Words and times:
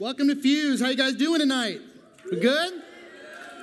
Welcome 0.00 0.28
to 0.28 0.34
Fuse. 0.34 0.80
How 0.80 0.88
you 0.88 0.96
guys 0.96 1.12
doing 1.12 1.40
tonight? 1.40 1.82
We 2.30 2.40
good? 2.40 2.72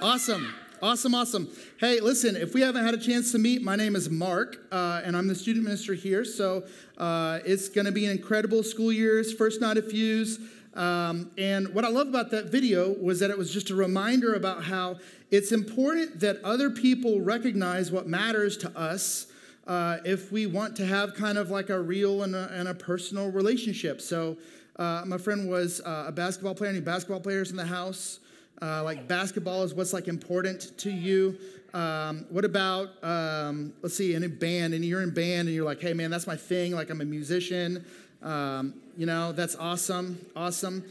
Awesome. 0.03 0.53
Awesome, 0.83 1.15
awesome. 1.15 1.49
Hey, 1.79 1.99
listen, 1.99 2.35
if 2.35 2.53
we 2.53 2.61
haven't 2.61 2.85
had 2.85 2.93
a 2.93 2.99
chance 2.99 3.31
to 3.31 3.39
meet, 3.39 3.63
my 3.63 3.75
name 3.75 3.95
is 3.95 4.07
Mark, 4.07 4.63
uh, 4.71 5.01
and 5.03 5.17
I'm 5.17 5.27
the 5.27 5.33
student 5.33 5.65
minister 5.65 5.95
here. 5.95 6.23
So 6.23 6.63
uh, 6.99 7.39
it's 7.43 7.69
going 7.69 7.85
to 7.85 7.91
be 7.91 8.05
an 8.05 8.11
incredible 8.11 8.61
school 8.61 8.91
year's 8.91 9.33
first 9.33 9.61
night 9.61 9.77
of 9.77 9.89
Fuse. 9.89 10.37
Um, 10.75 11.31
and 11.39 11.73
what 11.73 11.83
I 11.85 11.87
love 11.87 12.07
about 12.07 12.29
that 12.29 12.51
video 12.51 12.91
was 12.91 13.19
that 13.19 13.31
it 13.31 13.37
was 13.39 13.51
just 13.51 13.71
a 13.71 13.75
reminder 13.75 14.35
about 14.35 14.63
how 14.65 14.97
it's 15.31 15.51
important 15.51 16.19
that 16.19 16.39
other 16.43 16.69
people 16.69 17.19
recognize 17.19 17.91
what 17.91 18.05
matters 18.05 18.57
to 18.57 18.77
us 18.77 19.25
uh, 19.65 19.97
if 20.05 20.31
we 20.31 20.45
want 20.45 20.75
to 20.75 20.85
have 20.85 21.15
kind 21.15 21.39
of 21.39 21.49
like 21.49 21.71
a 21.71 21.81
real 21.81 22.21
and 22.21 22.35
a, 22.35 22.47
and 22.53 22.67
a 22.67 22.75
personal 22.75 23.31
relationship. 23.31 24.01
So 24.01 24.37
uh, 24.77 25.03
my 25.05 25.17
friend 25.17 25.49
was 25.49 25.81
uh, 25.81 26.05
a 26.07 26.11
basketball 26.11 26.53
player. 26.53 26.69
Any 26.69 26.81
basketball 26.81 27.19
players 27.19 27.49
in 27.51 27.57
the 27.57 27.65
house? 27.65 28.19
Uh, 28.61 28.83
like 28.83 29.07
basketball 29.07 29.63
is 29.63 29.73
what's 29.73 29.93
like 29.93 30.07
important 30.07 30.77
to 30.79 30.91
you. 30.91 31.37
Um, 31.73 32.25
what 32.29 32.45
about 32.45 33.03
um, 33.03 33.73
let's 33.81 33.95
see, 33.95 34.13
in 34.13 34.23
a 34.23 34.29
band, 34.29 34.73
and 34.73 34.83
you're 34.83 35.01
in 35.01 35.11
band, 35.11 35.47
and 35.47 35.55
you're 35.55 35.65
like, 35.65 35.81
hey 35.81 35.93
man, 35.93 36.09
that's 36.09 36.27
my 36.27 36.35
thing. 36.35 36.73
Like 36.73 36.89
I'm 36.89 37.01
a 37.01 37.05
musician. 37.05 37.85
Um, 38.21 38.73
you 38.97 39.05
know, 39.05 39.31
that's 39.31 39.55
awesome, 39.55 40.25
awesome. 40.35 40.83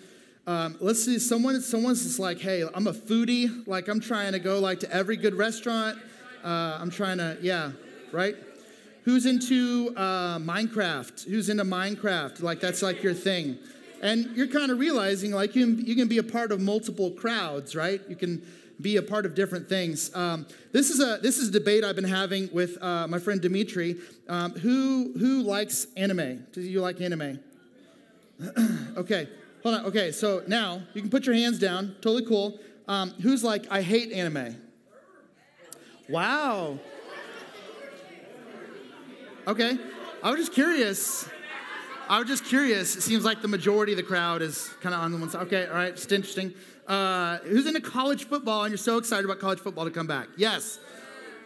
Um, 0.47 0.77
let's 0.79 1.05
see, 1.05 1.19
someone, 1.19 1.61
someone's 1.61 2.05
just 2.05 2.21
like, 2.21 2.39
hey, 2.39 2.63
I'm 2.73 2.87
a 2.87 2.93
foodie. 2.93 3.67
Like 3.67 3.89
I'm 3.89 3.99
trying 3.99 4.33
to 4.33 4.39
go 4.39 4.61
like 4.61 4.79
to 4.81 4.93
every 4.93 5.17
good 5.17 5.35
restaurant. 5.35 5.99
Uh, 6.45 6.79
I'm 6.81 6.91
trying 6.91 7.19
to, 7.19 7.37
yeah, 7.43 7.73
right. 8.13 8.37
Who's 9.03 9.27
into 9.27 9.93
uh, 9.97 10.39
Minecraft? 10.39 11.29
Who's 11.29 11.49
into 11.49 11.65
Minecraft? 11.65 12.43
Like 12.43 12.61
that's 12.61 12.83
like 12.83 13.03
your 13.03 13.15
thing 13.15 13.59
and 14.03 14.37
you're 14.37 14.47
kind 14.49 14.71
of 14.71 14.79
realizing 14.79 15.33
like 15.33 15.55
you 15.55 15.65
can, 15.65 15.87
you 15.87 15.97
can 15.97 16.09
be 16.09 16.19
a 16.19 16.23
part 16.23 16.53
of 16.53 16.61
multiple 16.61 17.11
crowds 17.13 17.75
right? 17.75 18.01
You 18.09 18.17
can 18.17 18.43
be 18.81 18.97
a 18.97 19.03
part 19.03 19.25
of 19.25 19.35
different 19.35 19.69
things. 19.69 20.15
Um, 20.15 20.47
this 20.73 20.91
is 20.91 21.01
a 21.01 21.19
this 21.23 21.39
is 21.39 21.49
a 21.49 21.53
debate 21.53 21.83
i've 21.85 21.97
been 21.97 22.05
having 22.05 22.51
with 22.53 22.83
uh, 22.83 23.07
my 23.07 23.19
friend 23.19 23.41
dimitri 23.41 23.97
um, 24.29 24.53
who 24.53 25.13
who 25.19 25.43
likes 25.43 25.87
anime. 25.97 26.47
Do 26.53 26.61
you 26.61 26.81
like 26.81 27.01
anime? 27.01 27.41
Okay 28.97 29.29
hold 29.63 29.75
on. 29.75 29.85
Okay 29.87 30.11
so 30.11 30.43
now 30.47 30.83
you 30.95 31.03
can 31.03 31.11
put 31.11 31.27
your 31.27 31.35
hands 31.35 31.59
down. 31.59 31.97
Totally 32.01 32.25
cool. 32.25 32.59
Um, 32.89 33.11
who's 33.23 33.43
like 33.43 33.67
i 33.71 33.83
hate 33.83 34.13
anime 34.13 34.57
wow. 36.09 36.79
Okay 39.47 39.79
i 40.23 40.31
was 40.31 40.39
just 40.39 40.53
curious 40.53 41.29
I 42.09 42.21
was 42.21 42.29
just 42.29 42.45
curious. 42.45 42.95
It 42.95 43.01
seems 43.01 43.25
like 43.25 43.43
the 43.43 43.49
majority 43.49 43.93
of 43.93 43.97
the 43.97 44.05
crowd 44.05 44.41
is 44.41 44.71
kind 44.81 44.95
of 44.95 45.01
on 45.01 45.11
the 45.11 45.19
one 45.19 45.29
side. 45.29 45.43
Okay, 45.47 45.67
all 45.67 45.75
right, 45.75 45.95
just 45.95 46.13
interesting. 46.13 46.55
Uh, 46.87 47.39
who's 47.39 47.67
into 47.67 47.81
college 47.81 48.27
football 48.27 48.63
and 48.63 48.71
you're 48.71 48.79
so 48.79 48.97
excited 48.97 49.25
about 49.25 49.41
college 49.41 49.59
football 49.59 49.85
to 49.85 49.91
come 49.91 50.07
back? 50.07 50.29
Yes, 50.37 50.79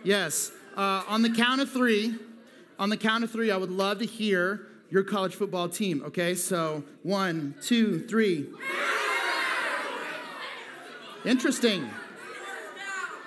yes. 0.05 0.53
Uh, 0.77 1.03
on 1.09 1.23
the 1.23 1.31
count 1.31 1.63
of 1.63 1.71
three, 1.71 2.15
on 2.79 2.91
the 2.91 2.97
count 2.99 3.25
of 3.25 3.31
three, 3.31 3.51
I 3.51 3.57
would 3.57 3.71
love 3.71 4.01
to 4.01 4.05
hear 4.05 4.67
your 4.91 5.03
college 5.03 5.35
football 5.35 5.69
team. 5.69 6.03
Okay, 6.05 6.35
so 6.35 6.85
one, 7.05 7.55
two, 7.63 8.07
three. 8.07 8.47
Interesting. 11.25 11.89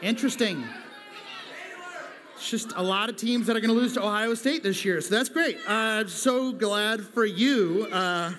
Interesting. 0.04 0.64
Just 2.50 2.74
a 2.76 2.84
lot 2.84 3.10
of 3.10 3.16
teams 3.16 3.48
that 3.48 3.56
are 3.56 3.60
going 3.60 3.74
to 3.74 3.80
lose 3.80 3.94
to 3.94 4.04
Ohio 4.04 4.34
State 4.34 4.64
this 4.64 4.84
year. 4.84 5.00
So 5.02 5.16
that's 5.16 5.30
great. 5.30 5.58
I'm 5.68 6.08
so 6.10 6.52
glad 6.52 7.02
for 7.02 7.26
you. 7.26 7.88
Uh, 7.92 8.34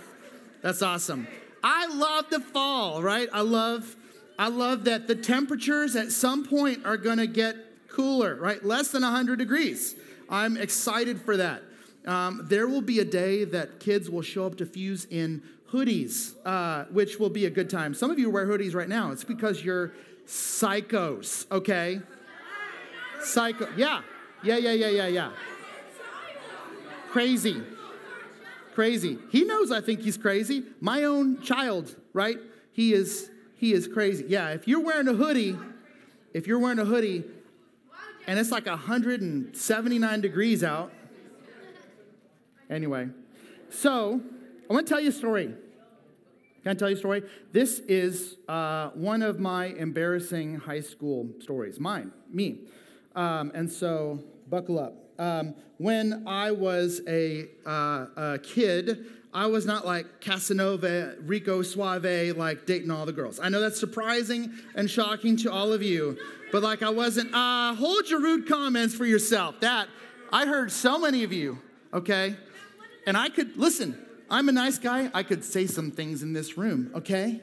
that's 0.62 0.82
awesome. 0.82 1.26
I 1.62 1.86
love 1.86 2.28
the 2.30 2.40
fall, 2.40 3.02
right? 3.02 3.28
I 3.32 3.40
love, 3.40 3.96
I 4.38 4.48
love 4.48 4.84
that 4.84 5.08
the 5.08 5.14
temperatures 5.14 5.96
at 5.96 6.12
some 6.12 6.44
point 6.44 6.84
are 6.84 6.96
going 6.96 7.18
to 7.18 7.26
get 7.26 7.56
cooler, 7.88 8.34
right? 8.36 8.62
Less 8.64 8.90
than 8.90 9.02
100 9.02 9.38
degrees. 9.38 9.94
I'm 10.28 10.56
excited 10.56 11.20
for 11.20 11.36
that. 11.38 11.62
Um, 12.06 12.42
there 12.44 12.68
will 12.68 12.82
be 12.82 12.98
a 12.98 13.04
day 13.04 13.44
that 13.44 13.80
kids 13.80 14.10
will 14.10 14.22
show 14.22 14.46
up 14.46 14.58
to 14.58 14.66
Fuse 14.66 15.06
in 15.06 15.42
hoodies, 15.72 16.34
uh, 16.44 16.84
which 16.90 17.18
will 17.18 17.30
be 17.30 17.46
a 17.46 17.50
good 17.50 17.70
time. 17.70 17.94
Some 17.94 18.10
of 18.10 18.18
you 18.18 18.28
wear 18.30 18.46
hoodies 18.46 18.74
right 18.74 18.88
now. 18.88 19.10
It's 19.10 19.24
because 19.24 19.64
you're 19.64 19.92
psychos, 20.26 21.50
okay? 21.50 22.00
Psycho. 23.24 23.68
Yeah. 23.76 24.02
Yeah, 24.42 24.56
yeah, 24.58 24.72
yeah, 24.72 24.88
yeah, 24.88 25.06
yeah. 25.06 25.30
Crazy. 27.10 27.62
Crazy. 28.74 29.18
He 29.30 29.44
knows 29.44 29.70
I 29.70 29.80
think 29.80 30.00
he's 30.00 30.16
crazy. 30.16 30.64
My 30.80 31.04
own 31.04 31.40
child, 31.40 31.94
right? 32.12 32.38
He 32.72 32.92
is 32.92 33.30
he 33.56 33.72
is 33.72 33.86
crazy. 33.88 34.24
Yeah, 34.28 34.50
if 34.50 34.66
you're 34.66 34.80
wearing 34.80 35.08
a 35.08 35.14
hoodie, 35.14 35.56
if 36.32 36.46
you're 36.46 36.58
wearing 36.58 36.80
a 36.80 36.84
hoodie 36.84 37.24
and 38.26 38.38
it's 38.38 38.50
like 38.50 38.66
179 38.66 40.20
degrees 40.20 40.64
out. 40.64 40.92
Anyway, 42.70 43.08
so 43.70 44.20
I 44.68 44.72
want 44.72 44.86
to 44.86 44.92
tell 44.92 45.00
you 45.00 45.10
a 45.10 45.12
story. 45.12 45.54
Can 46.62 46.70
I 46.70 46.74
tell 46.74 46.88
you 46.88 46.96
a 46.96 46.98
story? 46.98 47.22
This 47.52 47.80
is 47.80 48.36
uh, 48.48 48.88
one 48.90 49.22
of 49.22 49.38
my 49.38 49.66
embarrassing 49.66 50.56
high 50.56 50.80
school 50.80 51.28
stories, 51.40 51.78
mine, 51.78 52.10
me. 52.30 52.60
Um, 53.14 53.52
and 53.54 53.70
so, 53.70 54.20
buckle 54.48 54.78
up. 54.78 54.94
Um, 55.18 55.54
when 55.78 56.24
I 56.26 56.50
was 56.50 57.00
a, 57.06 57.46
uh, 57.66 58.06
a, 58.16 58.38
kid, 58.42 59.06
I 59.32 59.46
was 59.46 59.66
not 59.66 59.86
like 59.86 60.20
Casanova, 60.20 61.16
Rico 61.20 61.62
Suave, 61.62 62.36
like 62.36 62.66
dating 62.66 62.90
all 62.90 63.06
the 63.06 63.12
girls. 63.12 63.40
I 63.40 63.48
know 63.48 63.60
that's 63.60 63.78
surprising 63.78 64.52
and 64.74 64.90
shocking 64.90 65.36
to 65.38 65.52
all 65.52 65.72
of 65.72 65.82
you, 65.82 66.18
but 66.52 66.62
like 66.62 66.82
I 66.82 66.90
wasn't, 66.90 67.34
uh, 67.34 67.74
hold 67.74 68.08
your 68.08 68.20
rude 68.20 68.48
comments 68.48 68.94
for 68.94 69.04
yourself. 69.04 69.60
That, 69.60 69.88
I 70.32 70.46
heard 70.46 70.70
so 70.72 70.98
many 70.98 71.24
of 71.24 71.32
you, 71.32 71.58
okay? 71.92 72.36
And 73.06 73.16
I 73.16 73.28
could, 73.28 73.56
listen, 73.56 73.98
I'm 74.30 74.48
a 74.48 74.52
nice 74.52 74.78
guy. 74.78 75.10
I 75.12 75.22
could 75.22 75.44
say 75.44 75.66
some 75.66 75.90
things 75.90 76.22
in 76.22 76.32
this 76.32 76.56
room, 76.56 76.90
okay? 76.94 77.40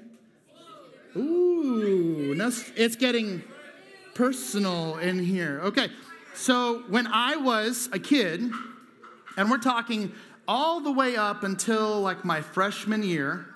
Ooh, 1.16 2.34
it's 2.76 2.96
getting 2.96 3.44
personal 4.22 4.98
in 4.98 5.18
here. 5.18 5.60
Okay, 5.64 5.90
so 6.36 6.84
when 6.90 7.08
I 7.08 7.38
was 7.38 7.90
a 7.92 7.98
kid, 7.98 8.52
and 9.36 9.50
we're 9.50 9.58
talking 9.58 10.12
all 10.48 10.80
the 10.80 10.92
way 10.92 11.16
up 11.16 11.44
until 11.44 12.02
like 12.02 12.24
my 12.24 12.40
freshman 12.40 13.02
year, 13.02 13.48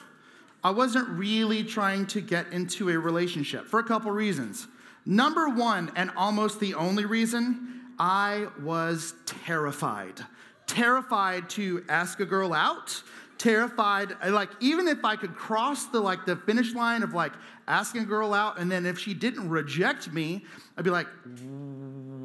I 0.63 0.71
wasn't 0.71 1.07
really 1.09 1.63
trying 1.63 2.07
to 2.07 2.19
get 2.19 2.51
into 2.51 2.89
a 2.89 2.97
relationship 2.97 3.67
for 3.67 3.79
a 3.79 3.83
couple 3.83 4.09
reasons. 4.09 4.65
Number 5.05 5.49
one, 5.49 5.91
and 5.95 6.09
almost 6.17 6.59
the 6.59 6.73
only 6.73 7.05
reason, 7.05 7.81
I 7.99 8.47
was 8.59 9.13
terrified. 9.27 10.19
Terrified 10.65 11.47
to 11.51 11.85
ask 11.89 12.19
a 12.21 12.25
girl 12.25 12.55
out, 12.55 13.03
terrified 13.37 14.13
like 14.29 14.49
even 14.61 14.87
if 14.87 15.03
i 15.03 15.15
could 15.15 15.35
cross 15.35 15.87
the 15.87 15.99
like 15.99 16.25
the 16.25 16.37
finish 16.37 16.73
line 16.73 17.03
of 17.03 17.13
like 17.13 17.33
asking 17.67 18.01
a 18.01 18.05
girl 18.05 18.33
out 18.33 18.59
and 18.59 18.71
then 18.71 18.85
if 18.85 18.99
she 18.99 19.13
didn't 19.13 19.49
reject 19.49 20.11
me 20.11 20.43
i'd 20.77 20.83
be 20.83 20.89
like 20.89 21.07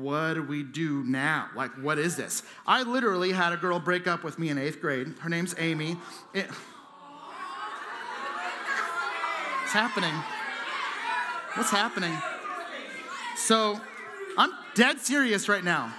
what 0.01 0.35
do 0.35 0.43
we 0.43 0.63
do 0.63 1.05
now? 1.05 1.49
Like 1.55 1.71
what 1.83 1.99
is 1.99 2.17
this? 2.17 2.43
I 2.67 2.83
literally 2.83 3.33
had 3.33 3.53
a 3.53 3.57
girl 3.57 3.79
break 3.79 4.07
up 4.07 4.25
with 4.25 4.39
me 4.39 4.49
in 4.49 4.59
eighth 4.59 4.81
grade. 4.81 5.15
Her 5.21 5.29
name's 5.29 5.55
amy. 5.59 5.97
It, 6.33 6.47
what's 9.61 9.73
happening? 9.73 10.15
What's 11.55 11.71
happening? 11.71 12.17
So 13.37 13.81
i'm 14.39 14.51
dead 14.75 15.01
serious 15.01 15.49
right 15.49 15.65
now. 15.65 15.93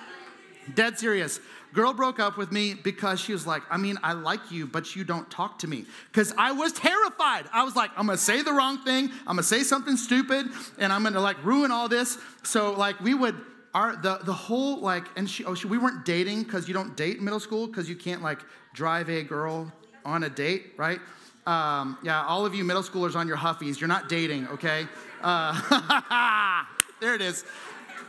Dead 0.74 0.98
serious 0.98 1.40
Girl 1.74 1.94
broke 1.94 2.20
up 2.20 2.38
with 2.38 2.52
me 2.52 2.74
because 2.74 3.20
she 3.20 3.32
was 3.32 3.48
like, 3.48 3.64
I 3.70 3.78
mean, 3.78 3.98
I 4.04 4.14
like 4.14 4.52
you, 4.52 4.68
but 4.68 4.96
you 4.96 5.04
don't 5.04 5.30
talk 5.32 5.60
to 5.60 5.68
me. 5.68 5.86
Because 6.12 6.34
I 6.38 6.52
was 6.52 6.74
terrified. 6.74 7.46
I 7.54 7.64
was 7.64 7.76
like, 7.76 7.92
I'm 7.96 8.08
gonna 8.08 8.18
say 8.18 8.42
the 8.42 8.52
wrong 8.52 8.80
thing, 8.80 9.10
I'm 9.20 9.36
gonna 9.36 9.44
say 9.44 9.64
something 9.64 9.96
stupid, 9.96 10.48
and 10.78 10.92
I'm 10.92 11.04
gonna 11.04 11.22
like 11.22 11.44
ruin 11.46 11.72
all 11.72 11.88
this. 11.88 12.18
So, 12.44 12.74
like, 12.74 13.00
we 13.00 13.14
would, 13.14 13.36
our, 13.74 13.96
the, 13.96 14.20
the 14.24 14.34
whole, 14.34 14.80
like, 14.80 15.06
and 15.16 15.30
she, 15.30 15.46
oh, 15.46 15.56
she, 15.56 15.68
we 15.68 15.78
weren't 15.78 16.04
dating 16.04 16.44
because 16.44 16.68
you 16.68 16.74
don't 16.74 16.98
date 16.98 17.18
in 17.18 17.24
middle 17.24 17.40
school 17.40 17.68
because 17.68 17.88
you 17.88 17.96
can't, 17.96 18.22
like, 18.22 18.40
drive 18.74 19.10
a 19.10 19.24
girl 19.24 19.72
on 20.04 20.24
a 20.24 20.30
date, 20.30 20.74
right? 20.78 21.00
Um, 21.48 21.98
yeah, 22.04 22.24
all 22.26 22.46
of 22.46 22.54
you 22.54 22.64
middle 22.64 22.84
schoolers 22.84 23.16
on 23.16 23.28
your 23.28 23.38
huffies, 23.38 23.80
you're 23.80 23.88
not 23.88 24.10
dating, 24.10 24.48
okay? 24.50 24.88
Uh, 25.22 26.64
there 27.00 27.16
it 27.16 27.22
is. 27.22 27.46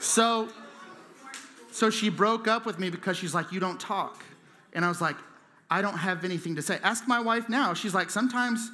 So, 0.00 0.48
so 1.72 1.90
she 1.90 2.08
broke 2.08 2.46
up 2.46 2.66
with 2.66 2.78
me 2.78 2.90
because 2.90 3.16
she's 3.16 3.34
like, 3.34 3.52
You 3.52 3.60
don't 3.60 3.80
talk. 3.80 4.24
And 4.72 4.84
I 4.84 4.88
was 4.88 5.00
like, 5.00 5.16
I 5.70 5.82
don't 5.82 5.96
have 5.96 6.24
anything 6.24 6.56
to 6.56 6.62
say. 6.62 6.78
Ask 6.82 7.08
my 7.08 7.20
wife 7.20 7.48
now. 7.48 7.74
She's 7.74 7.94
like, 7.94 8.10
Sometimes 8.10 8.70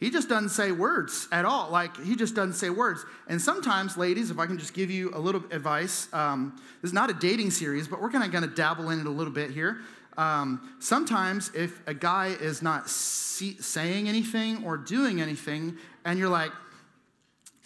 he 0.00 0.10
just 0.10 0.28
doesn't 0.28 0.50
say 0.50 0.70
words 0.70 1.26
at 1.32 1.44
all. 1.44 1.70
Like, 1.70 2.00
he 2.00 2.14
just 2.14 2.36
doesn't 2.36 2.52
say 2.52 2.70
words. 2.70 3.04
And 3.26 3.42
sometimes, 3.42 3.96
ladies, 3.96 4.30
if 4.30 4.38
I 4.38 4.46
can 4.46 4.56
just 4.56 4.72
give 4.72 4.90
you 4.90 5.10
a 5.12 5.18
little 5.18 5.42
advice, 5.50 6.08
um, 6.12 6.54
this 6.80 6.90
is 6.90 6.94
not 6.94 7.10
a 7.10 7.14
dating 7.14 7.50
series, 7.50 7.88
but 7.88 8.00
we're 8.00 8.10
kind 8.10 8.22
of 8.22 8.30
going 8.30 8.48
to 8.48 8.54
dabble 8.54 8.90
in 8.90 9.00
it 9.00 9.06
a 9.06 9.10
little 9.10 9.32
bit 9.32 9.50
here. 9.50 9.78
Um, 10.16 10.76
sometimes, 10.78 11.50
if 11.52 11.80
a 11.88 11.94
guy 11.94 12.28
is 12.40 12.62
not 12.62 12.88
see, 12.88 13.56
saying 13.60 14.08
anything 14.08 14.64
or 14.64 14.76
doing 14.76 15.20
anything, 15.20 15.76
and 16.04 16.18
you're 16.18 16.28
like, 16.28 16.52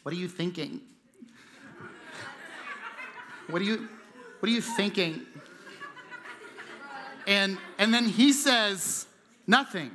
What 0.03 0.15
are 0.15 0.19
you 0.19 0.29
thinking? 0.29 0.81
What 3.49 3.61
are 3.61 3.65
you, 3.65 3.89
what 4.43 4.49
are 4.49 4.55
you 4.55 4.61
thinking? 4.61 5.23
And, 7.29 7.59
and 7.79 7.95
then 7.95 8.07
he 8.07 8.33
says, 8.33 9.07
Nothing. 9.47 9.93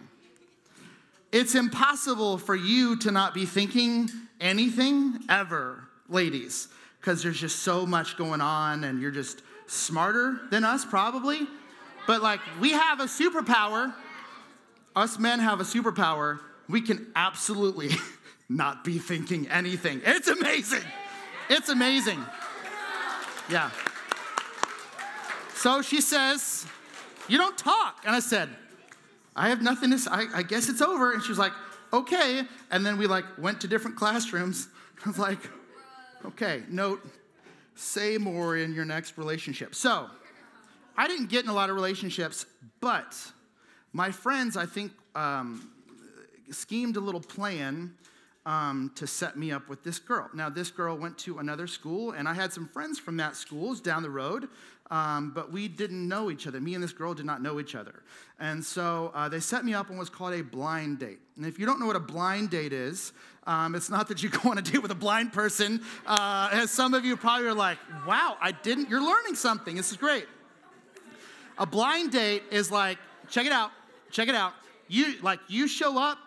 It's 1.33 1.53
impossible 1.53 2.37
for 2.37 2.55
you 2.55 2.95
to 2.99 3.11
not 3.11 3.33
be 3.33 3.45
thinking 3.45 4.09
anything 4.39 5.19
ever, 5.27 5.83
ladies, 6.07 6.69
because 7.01 7.21
there's 7.21 7.37
just 7.37 7.59
so 7.59 7.85
much 7.85 8.15
going 8.15 8.39
on 8.39 8.85
and 8.85 9.01
you're 9.01 9.11
just 9.11 9.41
smarter 9.65 10.39
than 10.49 10.63
us, 10.63 10.85
probably. 10.85 11.45
But 12.07 12.21
like, 12.21 12.39
we 12.61 12.71
have 12.71 13.01
a 13.01 13.07
superpower. 13.07 13.93
Us 14.95 15.19
men 15.19 15.39
have 15.39 15.59
a 15.59 15.65
superpower. 15.65 16.39
We 16.69 16.79
can 16.79 17.11
absolutely 17.17 17.89
not 18.47 18.85
be 18.85 18.97
thinking 18.97 19.49
anything. 19.49 19.99
It's 20.05 20.29
amazing. 20.29 20.85
It's 21.49 21.67
amazing. 21.67 22.23
Yeah. 23.49 23.71
So 25.57 25.81
she 25.81 26.01
says, 26.01 26.67
You 27.27 27.39
don't 27.39 27.57
talk. 27.57 28.03
And 28.05 28.15
I 28.15 28.19
said, 28.19 28.49
I 29.35 29.49
have 29.49 29.61
nothing 29.61 29.89
to 29.89 29.97
say. 29.97 30.11
I, 30.11 30.27
I 30.35 30.43
guess 30.43 30.69
it's 30.69 30.81
over. 30.81 31.13
And 31.13 31.23
she 31.23 31.29
was 31.29 31.39
like, 31.39 31.53
Okay. 31.91 32.43
And 32.69 32.85
then 32.85 32.97
we 32.97 33.07
like 33.07 33.25
went 33.39 33.61
to 33.61 33.67
different 33.67 33.97
classrooms. 33.97 34.67
I 35.05 35.09
was 35.09 35.17
like, 35.17 35.39
Okay, 36.25 36.61
note, 36.69 37.03
say 37.75 38.19
more 38.19 38.55
in 38.55 38.73
your 38.73 38.85
next 38.85 39.17
relationship. 39.17 39.73
So 39.73 40.07
I 40.95 41.07
didn't 41.07 41.29
get 41.29 41.43
in 41.43 41.49
a 41.49 41.53
lot 41.53 41.71
of 41.71 41.75
relationships, 41.75 42.45
but 42.79 43.15
my 43.93 44.11
friends, 44.11 44.57
I 44.57 44.67
think, 44.67 44.91
um, 45.15 45.71
schemed 46.51 46.97
a 46.97 46.99
little 46.99 47.21
plan 47.21 47.93
um, 48.47 48.91
to 48.95 49.05
set 49.05 49.37
me 49.37 49.51
up 49.51 49.67
with 49.67 49.83
this 49.83 49.99
girl. 49.99 50.29
Now, 50.33 50.49
this 50.49 50.71
girl 50.71 50.97
went 50.97 51.17
to 51.19 51.39
another 51.39 51.67
school, 51.67 52.11
and 52.11 52.29
I 52.29 52.33
had 52.33 52.53
some 52.53 52.69
friends 52.69 52.97
from 52.97 53.17
that 53.17 53.35
school 53.35 53.75
down 53.75 54.03
the 54.03 54.09
road, 54.09 54.47
um, 54.89 55.31
but 55.33 55.51
we 55.51 55.67
didn't 55.67 56.07
know 56.07 56.31
each 56.31 56.47
other. 56.47 56.61
Me 56.61 56.73
and 56.73 56.83
this 56.83 56.93
girl 56.93 57.13
did 57.13 57.25
not 57.25 57.41
know 57.41 57.59
each 57.59 57.75
other. 57.75 58.03
And 58.39 58.63
so 58.63 59.11
uh, 59.13 59.27
they 59.27 59.39
set 59.39 59.65
me 59.65 59.73
up 59.73 59.89
on 59.89 59.97
what's 59.97 60.09
called 60.09 60.33
a 60.33 60.41
blind 60.41 60.99
date. 60.99 61.19
And 61.35 61.45
if 61.45 61.59
you 61.59 61.65
don't 61.65 61.79
know 61.79 61.85
what 61.85 61.95
a 61.95 62.01
blind 62.01 62.49
date 62.49 62.73
is, 62.73 63.11
um, 63.45 63.75
it's 63.75 63.89
not 63.89 64.07
that 64.09 64.23
you 64.23 64.29
go 64.43 64.49
on 64.49 64.57
a 64.57 64.61
date 64.61 64.81
with 64.81 64.91
a 64.91 64.95
blind 64.95 65.33
person. 65.33 65.81
Uh, 66.05 66.49
as 66.51 66.71
some 66.71 66.93
of 66.93 67.03
you 67.03 67.17
probably 67.17 67.47
are 67.47 67.53
like, 67.53 67.77
wow, 68.05 68.37
I 68.39 68.51
didn't, 68.51 68.89
you're 68.89 69.03
learning 69.03 69.35
something. 69.35 69.75
This 69.75 69.91
is 69.91 69.97
great. 69.97 70.25
A 71.57 71.65
blind 71.65 72.11
date 72.11 72.43
is 72.51 72.71
like, 72.71 72.97
check 73.29 73.45
it 73.45 73.51
out, 73.51 73.71
check 74.11 74.27
it 74.27 74.35
out. 74.35 74.53
You 74.87 75.15
like 75.21 75.39
you 75.49 75.67
show 75.67 75.97
up 75.97 76.17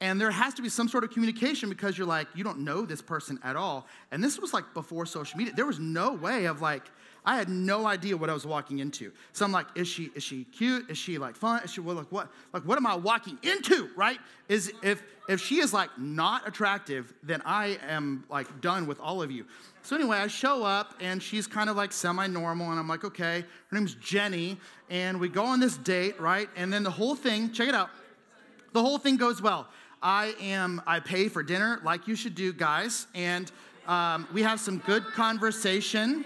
and 0.00 0.20
there 0.20 0.30
has 0.30 0.52
to 0.54 0.62
be 0.62 0.68
some 0.68 0.88
sort 0.88 1.04
of 1.04 1.10
communication 1.10 1.68
because 1.68 1.96
you're 1.96 2.06
like, 2.06 2.26
you 2.34 2.44
don't 2.44 2.58
know 2.58 2.84
this 2.84 3.00
person 3.00 3.38
at 3.42 3.56
all. 3.56 3.86
And 4.10 4.22
this 4.22 4.38
was 4.38 4.52
like 4.52 4.74
before 4.74 5.06
social 5.06 5.38
media. 5.38 5.54
There 5.54 5.64
was 5.64 5.78
no 5.78 6.12
way 6.12 6.44
of 6.46 6.60
like, 6.60 6.82
I 7.24 7.36
had 7.36 7.48
no 7.48 7.86
idea 7.86 8.16
what 8.16 8.28
I 8.28 8.34
was 8.34 8.46
walking 8.46 8.80
into. 8.80 9.10
So 9.32 9.44
I'm 9.44 9.52
like, 9.52 9.66
is 9.74 9.88
she 9.88 10.10
is 10.14 10.22
she 10.22 10.44
cute? 10.44 10.90
Is 10.90 10.98
she 10.98 11.18
like 11.18 11.36
fun? 11.36 11.62
Is 11.64 11.72
she 11.72 11.80
well, 11.80 11.96
like 11.96 12.12
what 12.12 12.30
like 12.52 12.64
what 12.64 12.76
am 12.76 12.86
I 12.86 12.96
walking 12.96 13.38
into? 13.42 13.88
Right? 13.96 14.18
Is 14.48 14.72
if 14.82 15.02
if 15.28 15.40
she 15.40 15.60
is 15.60 15.72
like 15.72 15.90
not 15.98 16.46
attractive, 16.46 17.14
then 17.22 17.40
I 17.46 17.78
am 17.88 18.24
like 18.28 18.60
done 18.60 18.86
with 18.86 19.00
all 19.00 19.22
of 19.22 19.30
you. 19.30 19.46
So 19.82 19.96
anyway, 19.96 20.18
I 20.18 20.26
show 20.26 20.64
up 20.64 20.94
and 21.00 21.22
she's 21.22 21.46
kind 21.46 21.70
of 21.70 21.76
like 21.76 21.92
semi-normal, 21.92 22.70
and 22.70 22.78
I'm 22.78 22.88
like, 22.88 23.04
okay, 23.04 23.44
her 23.68 23.76
name's 23.76 23.94
Jenny, 23.94 24.58
and 24.90 25.18
we 25.18 25.28
go 25.28 25.44
on 25.44 25.60
this 25.60 25.76
date, 25.78 26.20
right? 26.20 26.48
And 26.56 26.72
then 26.72 26.82
the 26.82 26.90
whole 26.90 27.14
thing, 27.14 27.52
check 27.52 27.68
it 27.68 27.74
out, 27.74 27.90
the 28.72 28.80
whole 28.82 28.98
thing 28.98 29.16
goes 29.16 29.40
well. 29.40 29.68
I 30.02 30.34
am, 30.40 30.82
I 30.86 31.00
pay 31.00 31.28
for 31.28 31.42
dinner 31.42 31.80
like 31.82 32.06
you 32.06 32.14
should 32.14 32.34
do, 32.34 32.52
guys, 32.52 33.06
and 33.14 33.50
um, 33.86 34.28
we 34.32 34.42
have 34.42 34.60
some 34.60 34.78
good 34.78 35.04
conversation, 35.04 36.24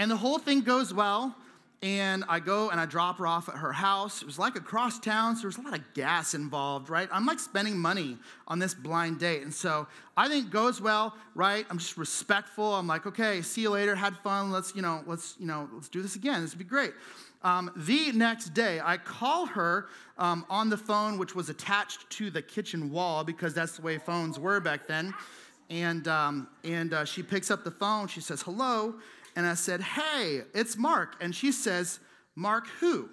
and 0.00 0.10
the 0.10 0.16
whole 0.16 0.38
thing 0.38 0.62
goes 0.62 0.94
well. 0.94 1.36
And 1.82 2.24
I 2.28 2.40
go 2.40 2.68
and 2.68 2.78
I 2.78 2.84
drop 2.84 3.18
her 3.18 3.26
off 3.26 3.48
at 3.48 3.54
her 3.54 3.72
house. 3.72 4.20
It 4.20 4.26
was 4.26 4.38
like 4.38 4.54
across 4.54 4.98
town, 4.98 5.36
so 5.36 5.42
there's 5.42 5.56
a 5.56 5.62
lot 5.62 5.74
of 5.74 5.82
gas 5.94 6.34
involved, 6.34 6.90
right? 6.90 7.08
I'm 7.10 7.24
like 7.24 7.38
spending 7.38 7.78
money 7.78 8.18
on 8.46 8.58
this 8.58 8.74
blind 8.74 9.18
date. 9.18 9.42
And 9.42 9.52
so 9.52 9.86
I 10.18 10.28
think 10.28 10.50
goes 10.50 10.78
well, 10.78 11.14
right? 11.34 11.64
I'm 11.70 11.78
just 11.78 11.96
respectful. 11.96 12.74
I'm 12.74 12.86
like, 12.86 13.06
okay, 13.06 13.40
see 13.40 13.62
you 13.62 13.70
later, 13.70 13.94
had 13.94 14.14
fun. 14.18 14.50
Let's, 14.50 14.74
you 14.74 14.82
know, 14.82 15.02
let's, 15.06 15.36
you 15.38 15.46
know, 15.46 15.70
let's 15.72 15.88
do 15.88 16.02
this 16.02 16.16
again. 16.16 16.42
This 16.42 16.52
would 16.52 16.58
be 16.58 16.64
great. 16.64 16.92
Um, 17.42 17.70
the 17.74 18.12
next 18.12 18.52
day, 18.52 18.80
I 18.82 18.98
call 18.98 19.46
her 19.46 19.88
um, 20.18 20.44
on 20.50 20.68
the 20.68 20.76
phone, 20.76 21.16
which 21.16 21.34
was 21.34 21.48
attached 21.48 22.10
to 22.10 22.30
the 22.30 22.42
kitchen 22.42 22.90
wall 22.90 23.24
because 23.24 23.54
that's 23.54 23.76
the 23.76 23.82
way 23.82 23.96
phones 23.96 24.38
were 24.38 24.60
back 24.60 24.86
then. 24.86 25.14
And, 25.70 26.06
um, 26.08 26.48
and 26.62 26.92
uh, 26.92 27.04
she 27.06 27.22
picks 27.22 27.50
up 27.50 27.64
the 27.64 27.70
phone. 27.70 28.08
She 28.08 28.20
says, 28.20 28.42
hello. 28.42 28.96
And 29.36 29.46
I 29.46 29.54
said, 29.54 29.80
Hey, 29.80 30.42
it's 30.54 30.76
Mark. 30.76 31.16
And 31.20 31.34
she 31.34 31.52
says, 31.52 32.00
Mark 32.34 32.66
who? 32.80 33.08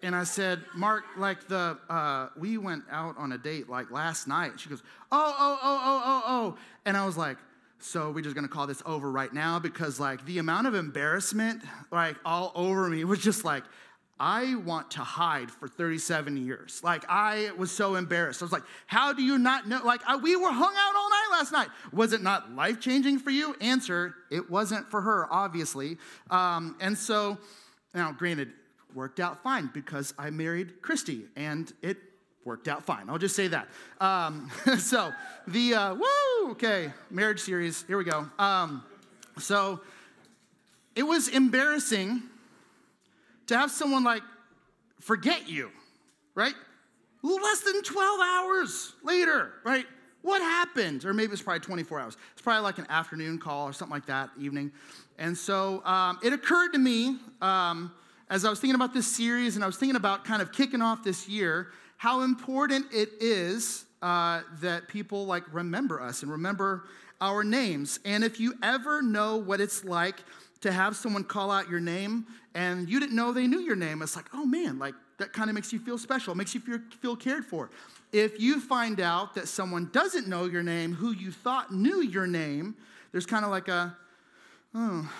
And 0.00 0.14
I 0.14 0.22
said, 0.24 0.62
Mark, 0.76 1.04
like 1.16 1.48
the, 1.48 1.76
uh, 1.88 2.28
we 2.36 2.56
went 2.56 2.84
out 2.90 3.16
on 3.18 3.32
a 3.32 3.38
date 3.38 3.68
like 3.68 3.90
last 3.90 4.28
night. 4.28 4.60
She 4.60 4.68
goes, 4.68 4.82
Oh, 5.10 5.34
oh, 5.38 5.58
oh, 5.62 5.80
oh, 5.84 6.02
oh, 6.04 6.22
oh. 6.26 6.58
And 6.84 6.96
I 6.96 7.04
was 7.04 7.16
like, 7.16 7.36
so 7.80 8.10
we're 8.10 8.22
just 8.22 8.34
gonna 8.34 8.48
call 8.48 8.66
this 8.66 8.82
over 8.84 9.10
right 9.10 9.32
now 9.32 9.58
because 9.58 10.00
like 10.00 10.24
the 10.26 10.38
amount 10.38 10.66
of 10.66 10.74
embarrassment 10.74 11.62
like 11.92 12.16
all 12.24 12.50
over 12.54 12.88
me 12.88 13.04
was 13.04 13.20
just 13.20 13.44
like 13.44 13.62
I 14.20 14.56
want 14.56 14.90
to 14.92 15.00
hide 15.00 15.50
for 15.50 15.68
37 15.68 16.36
years. 16.36 16.80
Like, 16.82 17.04
I 17.08 17.50
was 17.56 17.70
so 17.70 17.94
embarrassed. 17.94 18.42
I 18.42 18.44
was 18.44 18.52
like, 18.52 18.64
how 18.86 19.12
do 19.12 19.22
you 19.22 19.38
not 19.38 19.68
know? 19.68 19.80
Like, 19.84 20.00
I, 20.06 20.16
we 20.16 20.34
were 20.34 20.50
hung 20.50 20.74
out 20.76 20.96
all 20.96 21.08
night 21.08 21.28
last 21.30 21.52
night. 21.52 21.68
Was 21.92 22.12
it 22.12 22.22
not 22.22 22.52
life 22.54 22.80
changing 22.80 23.20
for 23.20 23.30
you? 23.30 23.54
Answer, 23.60 24.14
it 24.30 24.50
wasn't 24.50 24.90
for 24.90 25.00
her, 25.00 25.32
obviously. 25.32 25.98
Um, 26.30 26.76
and 26.80 26.98
so, 26.98 27.38
now, 27.94 28.12
granted, 28.12 28.52
worked 28.94 29.20
out 29.20 29.42
fine 29.42 29.70
because 29.72 30.14
I 30.18 30.30
married 30.30 30.82
Christy 30.82 31.26
and 31.36 31.72
it 31.82 31.98
worked 32.44 32.66
out 32.66 32.84
fine. 32.84 33.08
I'll 33.08 33.18
just 33.18 33.36
say 33.36 33.48
that. 33.48 33.68
Um, 34.00 34.50
so, 34.78 35.12
the, 35.46 35.74
uh, 35.74 35.94
woo, 35.94 36.50
okay, 36.52 36.92
marriage 37.10 37.40
series, 37.40 37.84
here 37.86 37.98
we 37.98 38.04
go. 38.04 38.28
Um, 38.38 38.82
so, 39.38 39.80
it 40.96 41.04
was 41.04 41.28
embarrassing 41.28 42.22
to 43.48 43.56
have 43.56 43.70
someone 43.70 44.04
like 44.04 44.22
forget 45.00 45.48
you, 45.48 45.70
right? 46.34 46.54
Less 47.22 47.60
than 47.60 47.82
12 47.82 48.20
hours 48.20 48.92
later, 49.02 49.52
right? 49.64 49.86
What 50.22 50.40
happened? 50.40 51.04
Or 51.04 51.12
maybe 51.12 51.32
it's 51.32 51.42
probably 51.42 51.60
24 51.60 52.00
hours. 52.00 52.16
It's 52.32 52.42
probably 52.42 52.62
like 52.62 52.78
an 52.78 52.86
afternoon 52.88 53.38
call 53.38 53.66
or 53.66 53.72
something 53.72 53.94
like 53.94 54.06
that, 54.06 54.30
evening. 54.38 54.72
And 55.18 55.36
so 55.36 55.84
um, 55.84 56.18
it 56.22 56.32
occurred 56.32 56.72
to 56.72 56.78
me 56.78 57.16
um, 57.40 57.92
as 58.30 58.44
I 58.44 58.50
was 58.50 58.60
thinking 58.60 58.74
about 58.74 58.94
this 58.94 59.06
series 59.06 59.56
and 59.56 59.64
I 59.64 59.66
was 59.66 59.76
thinking 59.76 59.96
about 59.96 60.24
kind 60.24 60.42
of 60.42 60.52
kicking 60.52 60.82
off 60.82 61.02
this 61.02 61.28
year 61.28 61.68
how 61.96 62.20
important 62.20 62.86
it 62.92 63.10
is 63.20 63.84
uh, 64.02 64.42
that 64.60 64.86
people 64.88 65.26
like 65.26 65.42
remember 65.52 66.00
us 66.00 66.22
and 66.22 66.30
remember 66.30 66.84
our 67.20 67.42
names. 67.42 67.98
And 68.04 68.22
if 68.22 68.38
you 68.38 68.54
ever 68.62 69.02
know 69.02 69.36
what 69.36 69.60
it's 69.60 69.84
like 69.84 70.22
to 70.60 70.72
have 70.72 70.96
someone 70.96 71.24
call 71.24 71.50
out 71.50 71.68
your 71.68 71.80
name 71.80 72.26
and 72.54 72.88
you 72.88 72.98
didn't 72.98 73.14
know 73.14 73.32
they 73.32 73.46
knew 73.46 73.60
your 73.60 73.76
name. 73.76 74.02
It's 74.02 74.16
like, 74.16 74.26
oh 74.32 74.44
man, 74.44 74.78
like 74.78 74.94
that 75.18 75.32
kind 75.32 75.50
of 75.50 75.54
makes 75.54 75.72
you 75.72 75.78
feel 75.78 75.98
special, 75.98 76.34
makes 76.34 76.54
you 76.54 76.60
feel, 76.60 76.78
feel 77.00 77.16
cared 77.16 77.44
for. 77.44 77.70
If 78.12 78.40
you 78.40 78.60
find 78.60 79.00
out 79.00 79.34
that 79.34 79.48
someone 79.48 79.90
doesn't 79.92 80.26
know 80.26 80.46
your 80.46 80.62
name 80.62 80.94
who 80.94 81.12
you 81.12 81.30
thought 81.30 81.72
knew 81.72 82.00
your 82.02 82.26
name, 82.26 82.76
there's 83.12 83.26
kind 83.26 83.44
of 83.44 83.50
like 83.50 83.68
a, 83.68 83.96
oh, 84.74 85.10